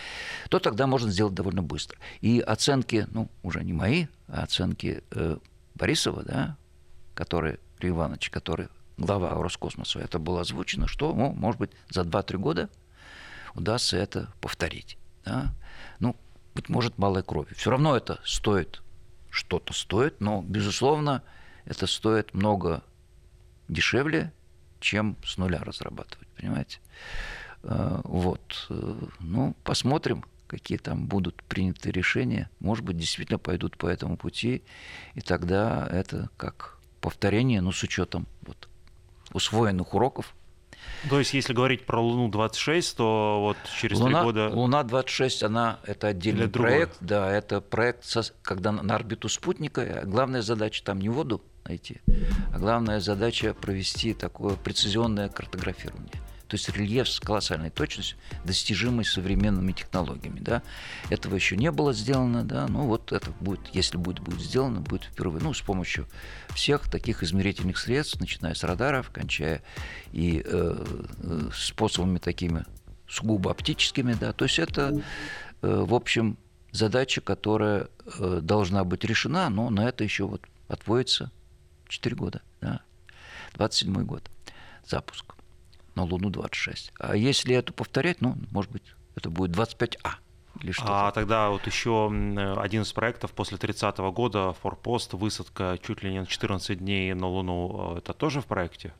то 0.48 0.58
тогда 0.58 0.86
можно 0.86 1.10
сделать 1.10 1.34
довольно 1.34 1.62
быстро. 1.62 1.98
И 2.20 2.40
оценки, 2.40 3.06
ну, 3.12 3.30
уже 3.42 3.64
не 3.64 3.72
мои, 3.72 4.06
а 4.28 4.42
оценки 4.42 5.02
э, 5.10 5.38
Борисова, 5.74 6.22
да, 6.22 6.56
который, 7.14 7.58
Илья 7.78 7.90
Иванович, 7.90 8.30
который 8.30 8.68
глава 8.96 9.30
Роскосмоса, 9.30 10.00
это 10.00 10.18
было 10.18 10.40
озвучено, 10.40 10.86
что, 10.86 11.14
ну, 11.14 11.32
может 11.32 11.60
быть, 11.60 11.70
за 11.90 12.02
2-3 12.02 12.36
года 12.36 12.70
удастся 13.54 13.96
это 13.96 14.32
повторить. 14.40 14.98
Да? 15.24 15.54
Ну, 16.00 16.16
быть 16.54 16.68
может, 16.68 16.98
малой 16.98 17.22
крови. 17.22 17.54
Все 17.54 17.70
равно 17.70 17.96
это 17.96 18.20
стоит, 18.24 18.82
что-то 19.30 19.72
стоит, 19.72 20.20
но, 20.20 20.42
безусловно, 20.42 21.22
это 21.64 21.86
стоит 21.86 22.34
много 22.34 22.82
дешевле, 23.68 24.32
чем 24.80 25.16
с 25.24 25.36
нуля 25.38 25.60
разрабатывать, 25.62 26.28
понимаете? 26.28 26.78
Вот. 27.62 28.68
Ну, 29.20 29.54
посмотрим, 29.64 30.24
какие 30.46 30.78
там 30.78 31.06
будут 31.06 31.42
приняты 31.44 31.90
решения. 31.90 32.50
Может 32.60 32.84
быть, 32.84 32.96
действительно 32.96 33.38
пойдут 33.38 33.76
по 33.76 33.86
этому 33.86 34.16
пути, 34.16 34.62
и 35.14 35.20
тогда 35.20 35.88
это 35.90 36.30
как 36.36 36.78
повторение, 37.00 37.60
но 37.60 37.72
с 37.72 37.82
учетом 37.82 38.26
вот 38.42 38.68
усвоенных 39.32 39.94
уроков 39.94 40.34
то 41.08 41.18
есть, 41.18 41.32
если 41.34 41.52
говорить 41.52 41.86
про 41.86 42.00
Луну-26, 42.00 42.96
то 42.96 43.40
вот 43.40 43.56
через 43.80 43.98
Луна, 43.98 44.20
три 44.20 44.24
года... 44.24 44.48
Луна-26, 44.50 45.44
она 45.44 45.78
это 45.84 46.08
отдельный 46.08 46.48
проект. 46.48 46.96
Да, 47.00 47.30
это 47.30 47.60
проект, 47.60 48.04
со, 48.04 48.22
когда 48.42 48.72
на 48.72 48.94
орбиту 48.94 49.28
спутника. 49.28 50.02
Главная 50.04 50.42
задача 50.42 50.82
там 50.84 51.00
не 51.00 51.08
воду 51.08 51.42
найти, 51.68 52.00
а 52.52 52.58
главная 52.58 53.00
задача 53.00 53.54
провести 53.54 54.14
такое 54.14 54.56
прецизионное 54.56 55.28
картографирование. 55.28 56.14
То 56.48 56.54
есть 56.54 56.68
рельеф 56.70 57.08
с 57.08 57.20
колоссальной 57.20 57.68
точностью, 57.68 58.16
достижимый 58.44 59.04
современными 59.04 59.72
технологиями. 59.72 60.40
Да. 60.40 60.62
Этого 61.10 61.34
еще 61.34 61.56
не 61.56 61.70
было 61.70 61.92
сделано, 61.92 62.42
да, 62.42 62.66
ну 62.68 62.86
вот 62.86 63.12
это 63.12 63.30
будет, 63.38 63.60
если 63.74 63.98
будет, 63.98 64.20
будет 64.20 64.40
сделано, 64.40 64.80
будет 64.80 65.04
впервые, 65.04 65.44
ну, 65.44 65.52
с 65.52 65.60
помощью 65.60 66.06
всех 66.54 66.90
таких 66.90 67.22
измерительных 67.22 67.76
средств, 67.76 68.18
начиная 68.18 68.54
с 68.54 68.64
радаров, 68.64 69.10
кончая 69.10 69.62
и 70.12 70.42
э, 70.44 70.84
э 71.22 71.50
способами 71.52 72.18
такими 72.18 72.64
сугубо 73.06 73.50
оптическими, 73.50 74.14
да, 74.14 74.32
то 74.32 74.46
есть 74.46 74.58
это, 74.58 75.02
э, 75.60 75.84
в 75.86 75.94
общем, 75.94 76.38
задача, 76.72 77.20
которая 77.20 77.88
э, 78.18 78.40
должна 78.42 78.84
быть 78.84 79.04
решена, 79.04 79.50
но 79.50 79.68
на 79.68 79.88
это 79.88 80.02
еще 80.04 80.26
вот 80.26 80.42
отводится 80.68 81.30
4 81.88 82.16
года, 82.16 82.42
да, 82.60 82.80
27 83.54 84.04
год 84.04 84.30
запуск 84.84 85.34
на 85.94 86.04
Луну-26. 86.04 86.92
А 86.98 87.16
если 87.16 87.54
это 87.54 87.72
повторять, 87.72 88.20
ну, 88.20 88.36
может 88.50 88.70
быть, 88.70 88.94
это 89.16 89.30
будет 89.30 89.56
25А. 89.56 90.12
Или 90.60 90.72
что 90.72 90.86
а 90.86 91.12
тогда 91.12 91.50
вот 91.50 91.66
еще 91.66 92.08
один 92.56 92.82
из 92.82 92.92
проектов 92.92 93.32
после 93.32 93.58
30 93.58 93.98
-го 93.98 94.12
года, 94.12 94.54
форпост, 94.54 95.12
высадка 95.12 95.78
чуть 95.82 96.02
ли 96.02 96.10
не 96.10 96.20
на 96.20 96.26
14 96.26 96.78
дней 96.78 97.14
на 97.14 97.28
Луну, 97.28 97.96
это 97.96 98.12
тоже 98.12 98.40
в 98.40 98.46
проекте? 98.46 98.92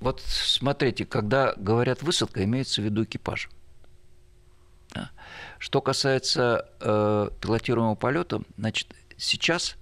Вот 0.00 0.22
смотрите, 0.22 1.04
когда 1.04 1.54
говорят 1.56 2.02
высадка, 2.02 2.44
имеется 2.44 2.80
в 2.80 2.84
виду 2.84 3.04
экипаж. 3.04 3.50
Что 5.58 5.80
касается 5.82 6.70
э, 6.80 7.30
пилотируемого 7.40 7.94
полета, 7.94 8.40
значит, 8.56 8.94
сейчас 9.18 9.76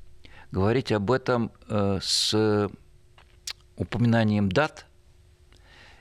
говорить 0.54 0.92
об 0.92 1.10
этом 1.10 1.50
э, 1.68 1.98
с 2.00 2.70
упоминанием 3.76 4.48
дат 4.48 4.86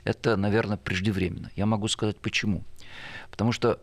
это, 0.03 0.37
наверное, 0.37 0.77
преждевременно. 0.77 1.49
Я 1.55 1.65
могу 1.65 1.87
сказать 1.87 2.17
почему. 2.17 2.63
Потому 3.31 3.51
что 3.51 3.79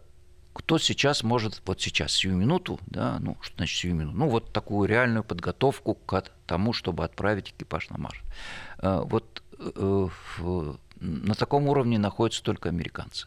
кто 0.52 0.78
сейчас 0.78 1.24
может, 1.24 1.60
вот 1.66 1.80
сейчас, 1.80 2.12
сию 2.12 2.36
минуту, 2.36 2.78
да, 2.86 3.18
ну, 3.20 3.36
что 3.40 3.56
значит 3.56 3.78
сию 3.78 3.96
минуту? 3.96 4.16
Ну, 4.16 4.28
вот 4.28 4.52
такую 4.52 4.88
реальную 4.88 5.24
подготовку 5.24 5.94
к 5.94 6.22
тому, 6.46 6.72
чтобы 6.72 7.04
отправить 7.04 7.50
экипаж 7.50 7.90
на 7.90 7.98
Марс. 7.98 8.18
Э, 8.78 9.02
вот 9.04 9.42
э, 9.58 10.08
на 11.00 11.34
таком 11.34 11.66
уровне 11.66 11.98
находятся 11.98 12.44
только 12.44 12.68
американцы. 12.68 13.26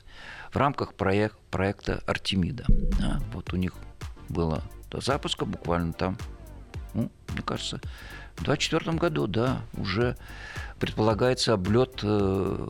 В 0.49 0.55
рамках 0.55 0.93
проект, 0.93 1.37
проекта 1.51 2.01
Артемида. 2.05 2.65
Да, 2.99 3.19
вот 3.33 3.51
у 3.51 3.57
них 3.57 3.73
было 4.29 4.63
до 4.89 5.01
запуска 5.01 5.43
буквально 5.45 5.91
там, 5.91 6.17
мне 7.34 7.41
кажется, 7.43 7.77
в 8.36 8.43
2024 8.43 8.97
году, 8.97 9.27
да, 9.27 9.61
уже 9.73 10.17
предполагается 10.79 11.53
облет 11.53 11.99
э, 12.03 12.67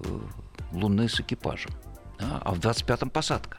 Луны 0.72 1.10
с 1.10 1.20
экипажем. 1.20 1.72
Да, 2.20 2.42
а 2.44 2.54
в 2.54 2.60
25-м 2.60 3.10
посадка. 3.10 3.58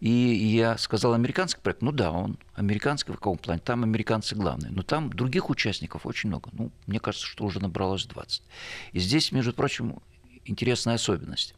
И 0.00 0.10
я 0.10 0.76
сказал 0.76 1.14
американский 1.14 1.60
проект, 1.62 1.80
ну 1.80 1.90
да, 1.90 2.10
он 2.10 2.38
американский 2.54 3.12
в 3.12 3.16
каком 3.16 3.38
плане, 3.38 3.60
там 3.64 3.84
американцы 3.84 4.34
главные, 4.34 4.70
но 4.70 4.82
там 4.82 5.10
других 5.10 5.48
участников 5.48 6.04
очень 6.04 6.28
много. 6.28 6.50
Ну, 6.52 6.70
мне 6.86 7.00
кажется, 7.00 7.26
что 7.26 7.44
уже 7.44 7.60
набралось 7.60 8.04
20. 8.06 8.42
И 8.92 8.98
здесь, 8.98 9.32
между 9.32 9.52
прочим, 9.54 10.00
интересная 10.44 10.96
особенность. 10.96 11.54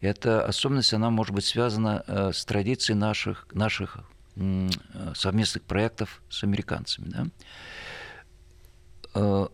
Эта 0.00 0.44
особенность, 0.44 0.92
она 0.92 1.10
может 1.10 1.34
быть 1.34 1.44
связана 1.44 2.04
э, 2.06 2.32
с 2.34 2.44
традицией 2.44 2.98
наших, 2.98 3.46
наших 3.52 3.98
совместных 5.14 5.62
проектов 5.64 6.22
с 6.30 6.42
американцами. 6.44 7.08
Да? 7.08 7.26
Э, 9.14 9.48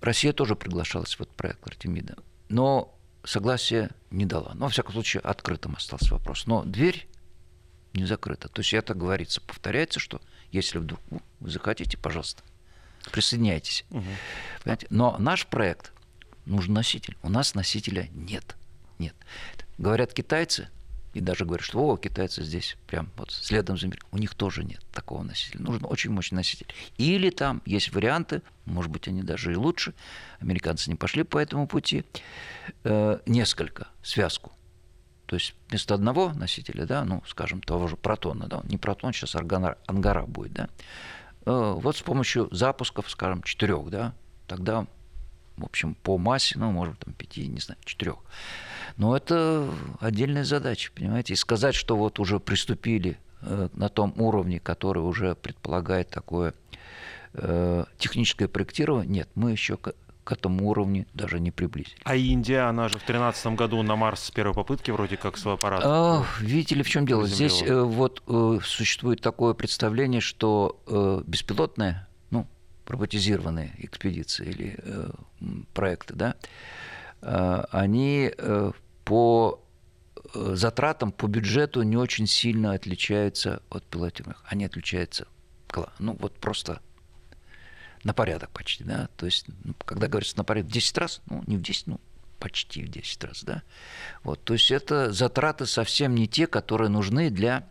Россия 0.00 0.32
тоже 0.32 0.56
приглашалась 0.56 1.14
в 1.14 1.20
этот 1.20 1.34
проект 1.34 1.66
Артемида, 1.66 2.16
но 2.48 2.96
согласия 3.24 3.90
не 4.10 4.26
дала. 4.26 4.52
Но, 4.54 4.66
во 4.66 4.70
всяком 4.70 4.92
случае, 4.92 5.20
открытым 5.20 5.76
остался 5.76 6.14
вопрос. 6.14 6.46
Но 6.46 6.64
дверь 6.64 7.08
не 7.92 8.04
закрыта. 8.04 8.48
То 8.48 8.60
есть 8.60 8.72
это 8.72 8.94
говорится, 8.94 9.40
повторяется, 9.40 10.00
что 10.00 10.20
если 10.52 10.78
вдруг 10.78 11.00
вы 11.40 11.50
захотите, 11.50 11.96
пожалуйста, 11.98 12.42
присоединяйтесь. 13.12 13.84
Угу. 13.90 14.04
Понимаете? 14.64 14.86
Но 14.90 15.16
наш 15.18 15.46
проект 15.46 15.92
нужен 16.46 16.74
носитель. 16.74 17.16
У 17.22 17.28
нас 17.28 17.54
носителя 17.54 18.08
нет. 18.12 18.56
Нет. 18.98 19.14
Говорят 19.78 20.12
китайцы, 20.12 20.68
и 21.12 21.20
даже 21.20 21.44
говорят, 21.44 21.64
что 21.64 21.80
о, 21.80 21.96
китайцы 21.96 22.42
здесь 22.42 22.76
прям 22.86 23.10
вот 23.16 23.30
следом 23.32 23.76
за 23.76 23.86
миром. 23.86 24.06
У 24.12 24.18
них 24.18 24.34
тоже 24.34 24.64
нет 24.64 24.80
такого 24.92 25.22
носителя. 25.22 25.62
Нужен 25.62 25.84
очень 25.84 26.10
мощный 26.10 26.36
носитель. 26.36 26.66
Или 26.98 27.30
там 27.30 27.62
есть 27.66 27.92
варианты, 27.92 28.42
может 28.64 28.90
быть, 28.90 29.08
они 29.08 29.22
даже 29.22 29.52
и 29.52 29.56
лучше. 29.56 29.94
Американцы 30.38 30.88
не 30.90 30.96
пошли 30.96 31.24
по 31.24 31.38
этому 31.38 31.66
пути. 31.66 32.04
Э, 32.84 33.18
несколько, 33.26 33.88
связку. 34.02 34.52
То 35.26 35.36
есть 35.36 35.54
вместо 35.68 35.94
одного 35.94 36.32
носителя, 36.32 36.86
да, 36.86 37.04
ну, 37.04 37.22
скажем, 37.26 37.60
того 37.62 37.86
же 37.86 37.96
протона, 37.96 38.48
да, 38.48 38.62
не 38.64 38.78
протон, 38.78 39.12
сейчас 39.12 39.36
аргана, 39.36 39.78
ангара 39.86 40.26
будет, 40.26 40.52
да, 40.52 40.68
э, 41.46 41.74
вот 41.76 41.96
с 41.96 42.02
помощью 42.02 42.48
запусков, 42.50 43.08
скажем, 43.08 43.44
четырех, 43.44 43.90
да, 43.90 44.12
тогда, 44.48 44.88
в 45.60 45.64
общем, 45.64 45.94
по 45.94 46.18
массе, 46.18 46.58
ну, 46.58 46.70
может, 46.70 46.98
там, 46.98 47.14
пяти, 47.14 47.46
не 47.46 47.60
знаю, 47.60 47.78
четырех, 47.84 48.16
но 48.96 49.16
это 49.16 49.68
отдельная 50.00 50.44
задача, 50.44 50.90
понимаете. 50.94 51.34
И 51.34 51.36
сказать, 51.36 51.74
что 51.74 51.96
вот 51.96 52.18
уже 52.18 52.40
приступили 52.40 53.18
э, 53.42 53.68
на 53.72 53.88
том 53.88 54.14
уровне, 54.16 54.60
который 54.60 54.98
уже 54.98 55.34
предполагает 55.34 56.10
такое 56.10 56.54
э, 57.34 57.84
техническое 57.98 58.48
проектирование, 58.48 59.20
нет, 59.20 59.28
мы 59.34 59.52
еще 59.52 59.76
к, 59.76 59.94
к 60.24 60.32
этому 60.32 60.68
уровню 60.68 61.06
даже 61.14 61.40
не 61.40 61.50
приблизились. 61.50 61.96
А 62.04 62.16
Индия, 62.16 62.68
она 62.68 62.88
же 62.88 62.94
в 62.94 63.06
2013 63.06 63.46
году 63.54 63.82
на 63.82 63.96
Марс 63.96 64.24
с 64.24 64.30
первой 64.30 64.54
попытки 64.54 64.90
вроде 64.90 65.16
как 65.16 65.36
свой 65.38 65.54
аппарат. 65.54 65.82
А, 65.84 66.24
видите 66.40 66.74
ли, 66.74 66.82
в 66.82 66.88
чем 66.88 67.06
дело? 67.06 67.26
Здесь 67.26 67.62
э, 67.62 67.80
вот 67.80 68.22
э, 68.26 68.58
существует 68.64 69.20
такое 69.20 69.54
представление, 69.54 70.20
что 70.20 70.80
э, 70.86 71.22
беспилотные, 71.26 72.06
ну, 72.08 72.09
роботизированные 72.90 73.72
экспедиции 73.78 74.46
или 74.48 74.78
э, 74.78 75.10
проекты, 75.72 76.14
да, 76.14 76.34
Э, 77.22 77.64
они 77.70 78.32
э, 78.36 78.72
по 79.04 79.62
э, 80.34 80.52
затратам, 80.54 81.12
по 81.12 81.26
бюджету 81.26 81.82
не 81.82 81.96
очень 81.96 82.26
сильно 82.26 82.72
отличаются 82.72 83.62
от 83.70 83.84
пилотируемых. 83.84 84.42
Они 84.46 84.64
отличаются, 84.64 85.26
ну 85.98 86.16
вот 86.18 86.38
просто 86.38 86.80
на 88.04 88.14
порядок 88.14 88.50
почти, 88.50 88.84
да. 88.84 89.08
То 89.16 89.26
есть, 89.26 89.46
ну, 89.64 89.74
когда 89.84 90.08
говорится 90.08 90.36
на 90.38 90.44
порядок 90.44 90.70
в 90.70 90.74
10 90.74 90.98
раз, 90.98 91.20
ну 91.26 91.44
не 91.46 91.56
в 91.56 91.62
10, 91.62 91.86
ну 91.88 92.00
почти 92.38 92.84
в 92.84 92.88
10 92.88 93.24
раз, 93.24 93.44
да. 93.44 93.62
Вот, 94.22 94.42
то 94.42 94.54
есть 94.54 94.70
это 94.70 95.12
затраты 95.12 95.66
совсем 95.66 96.14
не 96.14 96.26
те, 96.26 96.46
которые 96.46 96.88
нужны 96.88 97.28
для 97.28 97.68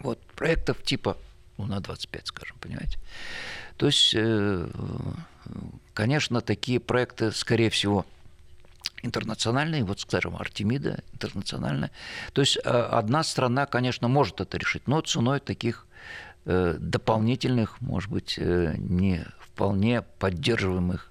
вот, 0.00 0.18
проектов 0.28 0.82
типа 0.82 1.18
Луна-25, 1.58 2.22
скажем, 2.24 2.56
понимаете. 2.58 2.98
То 3.76 3.86
есть, 3.86 4.14
конечно, 5.94 6.40
такие 6.40 6.80
проекты, 6.80 7.32
скорее 7.32 7.70
всего, 7.70 8.06
интернациональные, 9.04 9.84
вот, 9.84 10.00
скажем, 10.00 10.36
Артемида 10.36 11.02
интернациональная. 11.12 11.90
То 12.32 12.40
есть 12.40 12.56
э, 12.56 12.60
одна 12.70 13.22
страна, 13.22 13.66
конечно, 13.66 14.08
может 14.08 14.40
это 14.40 14.56
решить, 14.56 14.88
но 14.88 15.00
ценой 15.00 15.40
таких 15.40 15.86
э, 16.46 16.76
дополнительных, 16.78 17.80
может 17.80 18.10
быть, 18.10 18.38
э, 18.38 18.74
не 18.78 19.24
вполне 19.40 20.02
поддерживаемых 20.02 21.10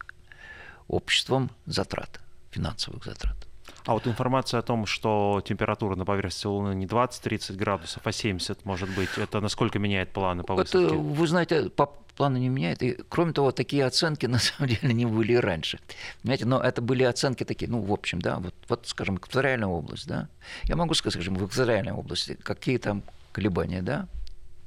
обществом 0.88 1.51
затрат, 1.66 2.20
финансовых 2.51 3.05
затрат. 3.05 3.38
А 3.86 3.93
вот 3.93 4.07
информация 4.07 4.59
о 4.59 4.64
том, 4.64 4.86
что 4.86 5.41
температура 5.45 5.95
на 5.95 6.05
поверхности 6.05 6.47
Луны 6.47 6.74
не 6.74 6.86
20-30 6.86 7.55
градусов, 7.55 8.01
а 8.05 8.11
70, 8.11 8.66
может 8.66 8.89
быть, 8.95 9.09
это 9.18 9.39
насколько 9.41 9.78
меняет 9.78 10.11
планы 10.11 10.43
по 10.43 10.55
высадке? 10.55 10.86
Это, 10.86 10.95
вы 10.95 11.28
знаете, 11.28 11.70
по 11.70 11.93
планы 12.16 12.38
не 12.38 12.49
меняет. 12.49 12.82
И, 12.84 12.97
кроме 13.09 13.34
того, 13.34 13.51
такие 13.51 13.86
оценки 13.86 14.26
на 14.28 14.39
самом 14.39 14.70
деле 14.70 14.93
не 14.93 15.05
были 15.05 15.34
и 15.34 15.38
раньше. 15.38 15.80
Понимаете, 16.22 16.45
но 16.45 16.59
это 16.59 16.82
были 16.82 17.03
оценки 17.03 17.43
такие, 17.43 17.70
ну, 17.70 17.82
в 17.82 17.91
общем, 17.91 18.22
да, 18.22 18.39
вот, 18.39 18.53
вот 18.70 18.88
скажем, 18.88 19.18
экваториальная 19.18 19.68
область, 19.68 20.07
да. 20.07 20.28
Я 20.64 20.76
могу 20.76 20.93
сказать, 20.93 21.14
скажем, 21.14 21.36
в 21.36 21.45
экваториальной 21.45 21.93
области, 21.93 22.38
какие 22.41 22.78
там 22.78 23.03
колебания, 23.32 23.82
да, 23.82 24.07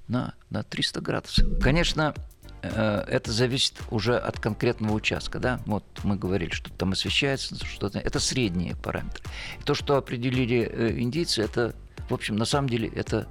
на, 0.08 0.34
на 0.50 0.62
300 0.62 1.00
градусов. 1.00 1.60
Конечно, 1.60 2.14
э, 2.62 3.04
это 3.08 3.32
зависит 3.32 3.74
уже 3.90 4.16
от 4.16 4.38
конкретного 4.38 4.92
участка, 4.92 5.38
да. 5.38 5.60
Вот 5.66 5.84
мы 6.04 6.16
говорили, 6.16 6.50
что 6.50 6.70
там 6.70 6.92
освещается, 6.92 7.56
что-то. 7.64 7.98
Это 7.98 8.20
средние 8.20 8.76
параметры. 8.76 9.24
И 9.60 9.62
то, 9.62 9.74
что 9.74 9.96
определили 9.96 10.68
э, 10.70 10.98
индийцы, 10.98 11.42
это, 11.42 11.74
в 12.08 12.14
общем, 12.14 12.36
на 12.36 12.44
самом 12.44 12.68
деле, 12.68 12.88
это, 12.88 13.26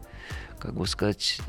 как 0.60 0.74
бы 0.74 0.88
сказать, 0.88 1.40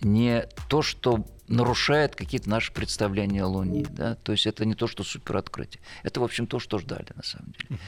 не 0.00 0.48
то, 0.68 0.82
что 0.82 1.24
нарушает 1.48 2.16
какие-то 2.16 2.48
наши 2.48 2.72
представления 2.72 3.44
о 3.44 3.48
Луне. 3.48 3.86
Да? 3.90 4.14
То 4.16 4.32
есть 4.32 4.46
это 4.46 4.64
не 4.64 4.74
то, 4.74 4.86
что 4.86 5.04
супер 5.04 5.36
открытие. 5.36 5.82
Это, 6.02 6.20
в 6.20 6.24
общем, 6.24 6.46
то, 6.46 6.58
что 6.58 6.78
ждали 6.78 7.06
на 7.14 7.22
самом 7.22 7.52
деле. 7.52 7.80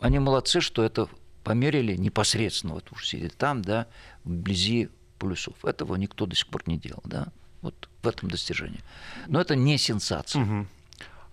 Они 0.00 0.18
молодцы, 0.18 0.60
что 0.60 0.82
это 0.82 1.08
померили 1.44 1.94
непосредственно, 1.96 2.74
вот 2.74 2.90
уж 2.92 3.06
сидит 3.06 3.36
там, 3.36 3.62
да, 3.62 3.86
вблизи 4.24 4.88
полюсов. 5.18 5.54
Этого 5.64 5.94
никто 5.96 6.26
до 6.26 6.34
сих 6.34 6.48
пор 6.48 6.62
не 6.66 6.78
делал. 6.78 7.02
Да? 7.04 7.28
Вот 7.62 7.88
в 8.02 8.08
этом 8.08 8.30
достижении. 8.30 8.80
Но 9.28 9.40
это 9.40 9.56
не 9.56 9.78
сенсация. 9.78 10.42
Угу. 10.42 10.66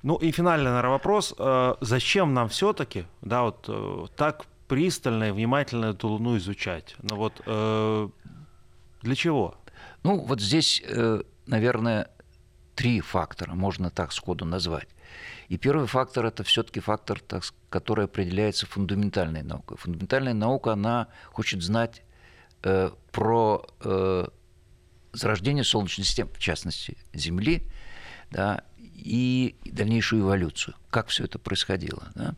Ну 0.04 0.18
и 0.18 0.32
финальный, 0.32 0.70
наверное, 0.70 0.92
вопрос. 0.92 1.34
Э, 1.38 1.76
зачем 1.82 2.34
нам 2.34 2.50
все-таки 2.50 3.06
да, 3.22 3.44
вот, 3.44 3.66
э, 3.68 4.06
так 4.16 4.46
пристально 4.68 5.30
и 5.30 5.32
внимательно 5.32 5.86
эту 5.86 6.10
Луну 6.10 6.38
изучать? 6.38 6.96
Ну 7.02 7.16
вот 7.16 7.42
э, 7.46 8.10
для 9.02 9.16
чего? 9.16 9.56
Ну, 10.04 10.20
вот 10.20 10.42
здесь, 10.42 10.82
э, 10.86 11.22
наверное, 11.48 12.10
три 12.76 13.02
фактора 13.02 13.54
можно 13.54 13.90
так 13.90 14.12
сходу 14.12 14.46
назвать. 14.46 14.88
И 15.48 15.58
первый 15.58 15.88
фактор– 15.88 16.26
это 16.28 16.44
все-таки 16.44 16.80
фактор, 16.80 17.22
который 17.70 18.06
определяется 18.06 18.66
фундаментальной 18.66 19.44
наукой. 19.44 19.78
Фундаментальная 19.78 20.34
наука, 20.34 20.74
она 20.74 21.08
хочет 21.32 21.62
знать 21.62 22.02
э, 22.64 22.92
про 23.12 23.66
э, 23.82 24.28
зарождение 25.14 25.64
Солнечной 25.64 26.06
системы, 26.06 26.32
в 26.34 26.40
частности, 26.40 26.98
Земли, 27.14 27.64
да, 28.32 28.64
и 28.96 29.56
дальнейшую 29.66 30.24
эволюцию, 30.24 30.76
как 30.90 31.08
все 31.08 31.26
это 31.26 31.38
происходило. 31.38 32.08
Да. 32.16 32.36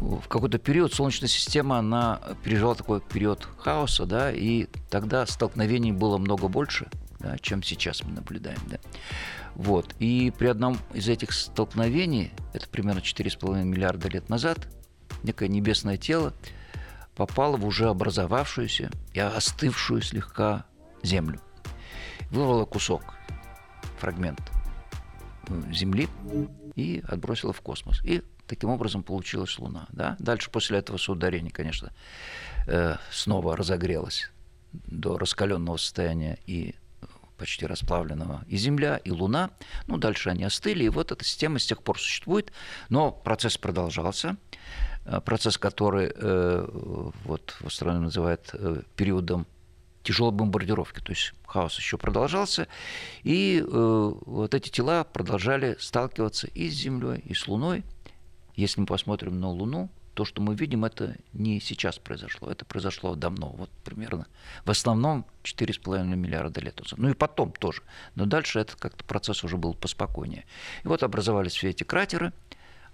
В 0.00 0.26
какой-то 0.28 0.58
период 0.58 0.94
Солнечная 0.94 1.28
система, 1.28 1.78
она 1.78 2.20
пережила 2.42 2.74
такой 2.74 3.00
период 3.00 3.46
хаоса, 3.58 4.06
да, 4.06 4.32
и 4.32 4.66
тогда 4.90 5.26
столкновений 5.26 5.92
было 5.92 6.18
много 6.18 6.48
больше, 6.48 6.88
да, 7.26 7.38
чем 7.38 7.62
сейчас 7.62 8.04
мы 8.04 8.12
наблюдаем. 8.12 8.60
Да. 8.66 8.78
Вот. 9.54 9.94
И 9.98 10.32
при 10.38 10.46
одном 10.46 10.78
из 10.94 11.08
этих 11.08 11.32
столкновений, 11.32 12.32
это 12.52 12.68
примерно 12.68 13.00
4,5 13.00 13.64
миллиарда 13.64 14.08
лет 14.08 14.28
назад, 14.28 14.68
некое 15.22 15.48
небесное 15.48 15.96
тело 15.96 16.32
попало 17.16 17.56
в 17.56 17.66
уже 17.66 17.88
образовавшуюся 17.88 18.90
и 19.12 19.20
остывшую 19.20 20.02
слегка 20.02 20.66
Землю. 21.02 21.40
Вырвало 22.30 22.64
кусок, 22.64 23.14
фрагмент 23.98 24.40
Земли 25.72 26.08
и 26.74 27.02
отбросила 27.06 27.52
в 27.52 27.60
космос. 27.60 28.04
И 28.04 28.22
таким 28.46 28.70
образом 28.70 29.02
получилась 29.02 29.58
Луна. 29.58 29.86
Да? 29.90 30.16
Дальше 30.18 30.50
после 30.50 30.78
этого 30.78 30.96
соударение, 30.96 31.52
конечно, 31.52 31.92
э, 32.66 32.96
снова 33.10 33.56
разогрелось 33.56 34.30
до 34.72 35.18
раскаленного 35.18 35.76
состояния 35.76 36.38
и 36.46 36.74
почти 37.36 37.66
расплавленного 37.66 38.44
и 38.48 38.56
Земля, 38.56 38.96
и 38.98 39.10
Луна. 39.10 39.50
Ну, 39.86 39.98
дальше 39.98 40.30
они 40.30 40.44
остыли, 40.44 40.84
и 40.84 40.88
вот 40.88 41.12
эта 41.12 41.24
система 41.24 41.58
с 41.58 41.66
тех 41.66 41.82
пор 41.82 41.98
существует, 41.98 42.52
но 42.88 43.12
процесс 43.12 43.58
продолжался. 43.58 44.36
Э, 45.04 45.20
процесс, 45.20 45.58
который 45.58 46.12
э, 46.14 46.66
вот 47.24 47.56
в 47.60 47.66
астрономии 47.66 48.04
называют 48.04 48.50
э, 48.52 48.82
периодом 48.96 49.46
тяжелой 50.02 50.32
бомбардировки. 50.32 51.00
То 51.00 51.10
есть 51.10 51.32
хаос 51.46 51.76
еще 51.78 51.98
продолжался, 51.98 52.68
и 53.22 53.60
э, 53.60 54.12
вот 54.26 54.54
эти 54.54 54.70
тела 54.70 55.04
продолжали 55.04 55.76
сталкиваться 55.80 56.46
и 56.48 56.70
с 56.70 56.74
Землей, 56.74 57.18
и 57.24 57.34
с 57.34 57.48
Луной. 57.48 57.84
Если 58.54 58.80
мы 58.80 58.86
посмотрим 58.86 59.38
на 59.40 59.50
Луну, 59.50 59.90
то, 60.16 60.24
что 60.24 60.40
мы 60.40 60.54
видим, 60.54 60.86
это 60.86 61.14
не 61.34 61.60
сейчас 61.60 61.98
произошло, 61.98 62.50
это 62.50 62.64
произошло 62.64 63.14
давно, 63.14 63.50
вот 63.50 63.68
примерно. 63.84 64.26
В 64.64 64.70
основном 64.70 65.26
4,5 65.44 66.04
миллиарда 66.06 66.62
лет. 66.62 66.80
Ну 66.96 67.10
и 67.10 67.14
потом 67.14 67.52
тоже. 67.52 67.82
Но 68.14 68.24
дальше 68.24 68.60
этот 68.60 68.76
как-то 68.76 69.04
процесс 69.04 69.44
уже 69.44 69.58
был 69.58 69.74
поспокойнее. 69.74 70.46
И 70.84 70.88
вот 70.88 71.02
образовались 71.02 71.52
все 71.52 71.68
эти 71.68 71.84
кратеры, 71.84 72.32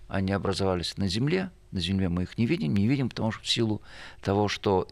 они 0.09 0.33
образовались 0.33 0.97
на 0.97 1.07
Земле. 1.07 1.53
На 1.70 1.79
Земле 1.79 2.09
мы 2.09 2.25
их 2.25 2.37
не 2.39 2.47
видим, 2.47 2.75
не 2.75 2.89
видим, 2.89 3.09
потому 3.09 3.31
что 3.31 3.45
в 3.45 3.49
силу 3.49 3.83
того, 4.20 4.49
что 4.49 4.89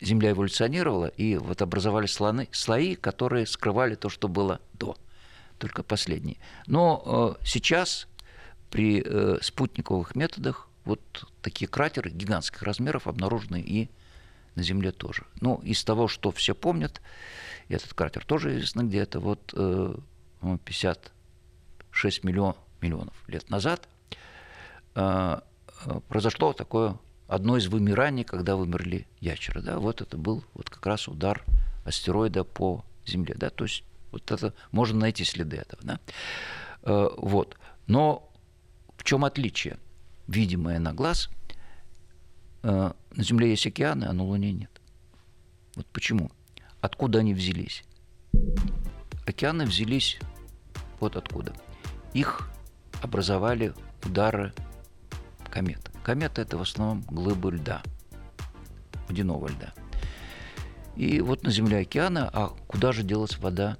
Земля 0.00 0.32
эволюционировала, 0.32 1.06
и 1.06 1.36
вот 1.36 1.62
образовались 1.62 2.10
слоны, 2.10 2.48
слои, 2.50 2.96
которые 2.96 3.46
скрывали 3.46 3.94
то, 3.94 4.08
что 4.08 4.26
было 4.26 4.60
до, 4.72 4.96
только 5.58 5.84
последние. 5.84 6.38
Но 6.66 7.38
э, 7.40 7.44
сейчас 7.46 8.08
при 8.68 9.00
э, 9.06 9.38
спутниковых 9.40 10.16
методах 10.16 10.68
вот 10.84 11.00
такие 11.42 11.68
кратеры 11.68 12.10
гигантских 12.10 12.62
размеров 12.62 13.06
обнаружены 13.06 13.60
и 13.60 13.88
на 14.54 14.62
Земле 14.62 14.92
тоже. 14.92 15.24
Ну, 15.40 15.56
из 15.62 15.82
того, 15.84 16.08
что 16.08 16.30
все 16.30 16.54
помнят, 16.54 17.00
этот 17.68 17.94
кратер 17.94 18.24
тоже 18.24 18.52
известно 18.52 18.82
где 18.82 18.98
это 18.98 19.20
вот 19.20 19.54
э, 19.56 19.94
56 20.64 22.24
миллион, 22.24 22.54
миллионов 22.80 23.14
лет 23.28 23.48
назад 23.50 23.88
э, 24.94 25.40
э 25.86 26.00
произошло 26.08 26.52
такое 26.52 26.98
одно 27.28 27.56
из 27.56 27.66
вымираний, 27.68 28.24
когда 28.24 28.56
вымерли 28.56 29.06
ящеры. 29.20 29.62
Да? 29.62 29.78
Вот 29.78 30.00
это 30.02 30.18
был 30.18 30.44
вот 30.54 30.68
как 30.68 30.84
раз 30.86 31.08
удар 31.08 31.42
астероида 31.84 32.44
по 32.44 32.84
Земле. 33.06 33.34
Да? 33.36 33.50
То 33.50 33.64
есть 33.64 33.84
вот 34.10 34.30
это 34.30 34.54
можно 34.70 34.98
найти 35.00 35.24
следы 35.24 35.56
этого. 35.56 35.82
Да? 35.82 36.00
Э, 36.82 37.08
вот. 37.16 37.56
Но 37.86 38.30
в 38.96 39.04
чем 39.04 39.24
отличие? 39.24 39.78
Видимое 40.26 40.78
на 40.78 40.92
глаз. 40.92 41.28
Э, 42.62 42.92
на 43.14 43.22
Земле 43.22 43.50
есть 43.50 43.66
океаны, 43.66 44.04
а 44.04 44.12
на 44.12 44.24
Луне 44.24 44.52
нет. 44.52 44.80
Вот 45.74 45.86
почему? 45.86 46.30
Откуда 46.80 47.20
они 47.20 47.34
взялись? 47.34 47.84
Океаны 49.26 49.64
взялись 49.64 50.18
вот 51.00 51.16
откуда. 51.16 51.54
Их 52.12 52.48
образовали 53.02 53.74
удары 54.04 54.52
комет. 55.50 55.90
Кометы– 56.02 56.42
это 56.42 56.58
в 56.58 56.62
основном 56.62 57.02
глыбы 57.02 57.52
льда, 57.52 57.82
водяного 59.08 59.48
льда. 59.48 59.72
И 60.96 61.20
вот 61.20 61.42
на 61.42 61.50
Земле 61.50 61.78
океана, 61.78 62.28
а 62.32 62.48
куда 62.66 62.92
же 62.92 63.02
делась 63.02 63.38
вода 63.38 63.76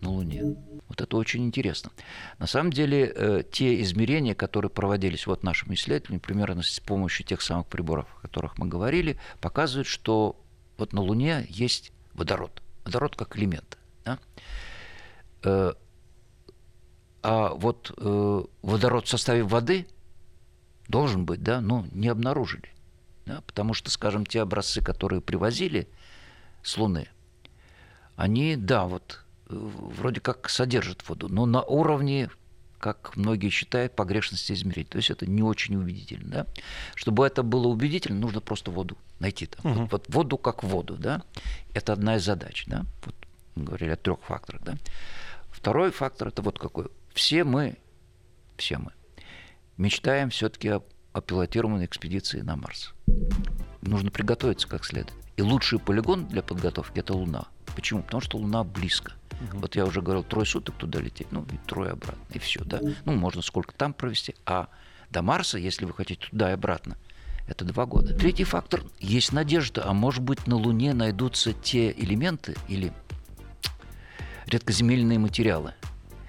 на 0.00 0.10
Луне? 0.10 0.56
Вот 0.88 1.00
это 1.00 1.16
очень 1.16 1.44
интересно. 1.44 1.90
На 2.38 2.46
самом 2.46 2.72
деле, 2.72 3.12
э, 3.14 3.42
те 3.50 3.80
измерения, 3.82 4.34
которые 4.34 4.70
проводились 4.70 5.26
вот 5.26 5.42
нашими 5.42 5.74
исследователями, 5.74 6.18
примерно 6.18 6.62
с 6.62 6.80
помощью 6.80 7.26
тех 7.26 7.42
самых 7.42 7.66
приборов, 7.66 8.06
о 8.18 8.22
которых 8.22 8.58
мы 8.58 8.66
говорили, 8.66 9.18
показывают, 9.40 9.86
что 9.86 10.40
вот 10.78 10.92
на 10.92 11.02
Луне 11.02 11.46
есть 11.48 11.92
водород. 12.14 12.62
Водород 12.84 13.16
как 13.16 13.36
элемент. 13.36 13.78
Да? 14.04 14.18
Э, 15.44 15.72
а 17.22 17.54
вот 17.54 17.92
э, 17.96 18.44
водород 18.62 19.06
в 19.06 19.10
составе 19.10 19.42
воды– 19.42 19.86
должен 20.88 21.26
быть, 21.26 21.42
да, 21.42 21.60
но 21.60 21.86
не 21.92 22.08
обнаружили. 22.08 22.70
Да, 23.26 23.42
потому 23.42 23.74
что, 23.74 23.90
скажем, 23.90 24.24
те 24.24 24.40
образцы, 24.40 24.80
которые 24.80 25.20
привозили 25.20 25.88
с 26.62 26.78
Луны, 26.78 27.08
они, 28.16 28.56
да, 28.56 28.86
вот 28.86 29.24
вроде 29.48 30.20
как 30.20 30.48
содержат 30.48 31.08
воду, 31.08 31.28
но 31.28 31.46
на 31.46 31.62
уровне, 31.62 32.30
как 32.78 33.16
многие 33.16 33.50
считают, 33.50 33.96
погрешности 33.96 34.52
измерить. 34.52 34.90
То 34.90 34.98
есть 34.98 35.10
это 35.10 35.26
не 35.26 35.42
очень 35.42 35.76
убедительно. 35.76 36.28
Да? 36.28 36.46
Чтобы 36.94 37.26
это 37.26 37.42
было 37.42 37.68
убедительно, 37.68 38.18
нужно 38.18 38.40
просто 38.40 38.70
воду 38.70 38.96
найти. 39.18 39.46
Там. 39.46 39.72
Угу. 39.72 39.80
Вот, 39.80 39.90
вот 39.90 40.14
воду 40.14 40.38
как 40.38 40.62
воду. 40.62 40.96
Да? 40.96 41.22
Это 41.74 41.92
одна 41.92 42.16
из 42.16 42.24
задач. 42.24 42.64
Да? 42.66 42.84
Вот 43.04 43.14
мы 43.54 43.64
говорили 43.64 43.90
о 43.90 43.96
трех 43.96 44.20
факторах. 44.20 44.62
Да? 44.62 44.76
Второй 45.50 45.90
фактор– 45.90 46.28
это 46.28 46.42
вот 46.42 46.58
какой. 46.58 46.86
Все 47.14 47.42
мы, 47.42 47.78
все 48.56 48.78
мы 48.78 48.92
мечтаем 49.78 50.28
все-таки 50.30 50.68
о, 50.68 50.82
о 51.12 51.20
пилотированной 51.22 51.86
экспедиции 51.86 52.40
на 52.40 52.56
Марс. 52.56 52.92
Нужно 53.80 54.10
приготовиться 54.10 54.68
как 54.68 54.84
следует. 54.84 55.16
И 55.36 55.42
лучший 55.42 55.78
полигон 55.78 56.26
для 56.26 56.42
подготовки– 56.42 56.98
это 57.00 57.14
Луна. 57.14 57.46
Почему? 57.74 58.02
Потому 58.02 58.20
что 58.20 58.38
Луна 58.38 58.64
близко. 58.64 59.12
Угу. 59.40 59.58
Вот 59.60 59.76
я 59.76 59.84
уже 59.84 60.02
говорил, 60.02 60.24
трое 60.24 60.46
суток 60.46 60.74
туда 60.76 61.00
лететь, 61.00 61.30
ну 61.30 61.46
и 61.50 61.56
трое 61.66 61.92
обратно, 61.92 62.22
и 62.30 62.38
все, 62.38 62.64
да. 62.64 62.80
Ну, 63.04 63.12
можно 63.14 63.42
сколько 63.42 63.74
там 63.74 63.92
провести. 63.92 64.34
А 64.46 64.68
до 65.10 65.22
Марса, 65.22 65.58
если 65.58 65.84
вы 65.84 65.92
хотите 65.94 66.26
туда 66.28 66.50
и 66.50 66.54
обратно, 66.54 66.96
это 67.46 67.64
два 67.64 67.86
года. 67.86 68.14
Третий 68.14 68.44
фактор– 68.44 68.82
есть 69.00 69.32
надежда, 69.32 69.82
а 69.86 69.94
может 69.94 70.22
быть 70.22 70.46
на 70.46 70.56
Луне 70.56 70.92
найдутся 70.92 71.54
те 71.54 71.90
элементы 71.92 72.56
или 72.68 72.92
редкоземельные 74.46 75.18
материалы, 75.18 75.74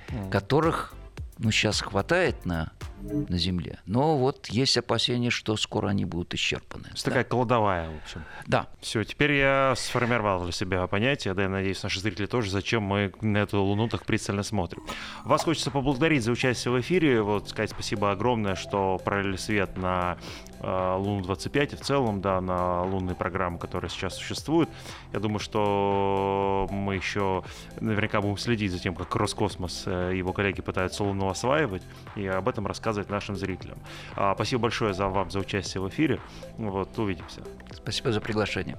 mm. 0.07 0.29
которых 0.29 0.93
ну, 1.37 1.51
сейчас 1.51 1.81
хватает 1.81 2.45
на 2.45 2.71
на 3.01 3.37
Земле. 3.37 3.79
Но 3.85 4.17
вот 4.17 4.47
есть 4.47 4.77
опасения, 4.77 5.29
что 5.29 5.55
скоро 5.57 5.89
они 5.89 6.05
будут 6.05 6.33
исчерпаны. 6.33 6.87
Это 6.87 6.95
да. 6.95 7.03
такая 7.03 7.23
кладовая, 7.23 7.89
в 7.89 8.03
общем. 8.03 8.23
Да. 8.47 8.67
Все, 8.81 9.03
теперь 9.03 9.33
я 9.33 9.73
сформировал 9.77 10.43
для 10.43 10.51
себя 10.51 10.87
понятие, 10.87 11.33
да, 11.33 11.43
я 11.43 11.49
надеюсь, 11.49 11.81
наши 11.83 11.99
зрители 11.99 12.25
тоже, 12.25 12.51
зачем 12.51 12.83
мы 12.83 13.13
на 13.21 13.37
эту 13.37 13.61
Луну 13.61 13.87
так 13.87 14.05
пристально 14.05 14.43
смотрим. 14.43 14.83
Вас 15.23 15.43
хочется 15.43 15.71
поблагодарить 15.71 16.23
за 16.23 16.31
участие 16.31 16.71
в 16.71 16.79
эфире, 16.79 17.21
вот 17.21 17.49
сказать 17.49 17.71
спасибо 17.71 18.11
огромное, 18.11 18.55
что 18.55 18.99
пролили 19.03 19.37
свет 19.37 19.77
на 19.77 20.17
Луну-25 20.61 21.73
и 21.73 21.75
в 21.75 21.81
целом, 21.81 22.21
да, 22.21 22.41
на 22.41 22.83
лунные 22.83 23.15
программы, 23.15 23.57
которые 23.59 23.89
сейчас 23.89 24.15
существуют. 24.15 24.69
Я 25.13 25.19
думаю, 25.19 25.39
что 25.39 26.67
мы 26.71 26.95
еще 26.95 27.43
наверняка 27.79 28.21
будем 28.21 28.37
следить 28.37 28.71
за 28.71 28.79
тем, 28.79 28.95
как 28.95 29.15
Роскосмос 29.15 29.87
и 29.87 30.17
его 30.17 30.33
коллеги 30.33 30.61
пытаются 30.61 31.03
Луну 31.03 31.29
осваивать, 31.29 31.83
и 32.15 32.27
об 32.27 32.47
этом 32.47 32.67
рассказывать 32.67 33.09
нашим 33.09 33.35
зрителям. 33.35 33.77
А, 34.15 34.35
спасибо 34.35 34.63
большое 34.63 34.93
за 34.93 35.07
вам 35.07 35.31
за 35.31 35.39
участие 35.39 35.81
в 35.81 35.89
эфире. 35.89 36.19
Вот, 36.57 36.97
увидимся. 36.97 37.41
Спасибо 37.71 38.11
за 38.11 38.21
приглашение. 38.21 38.77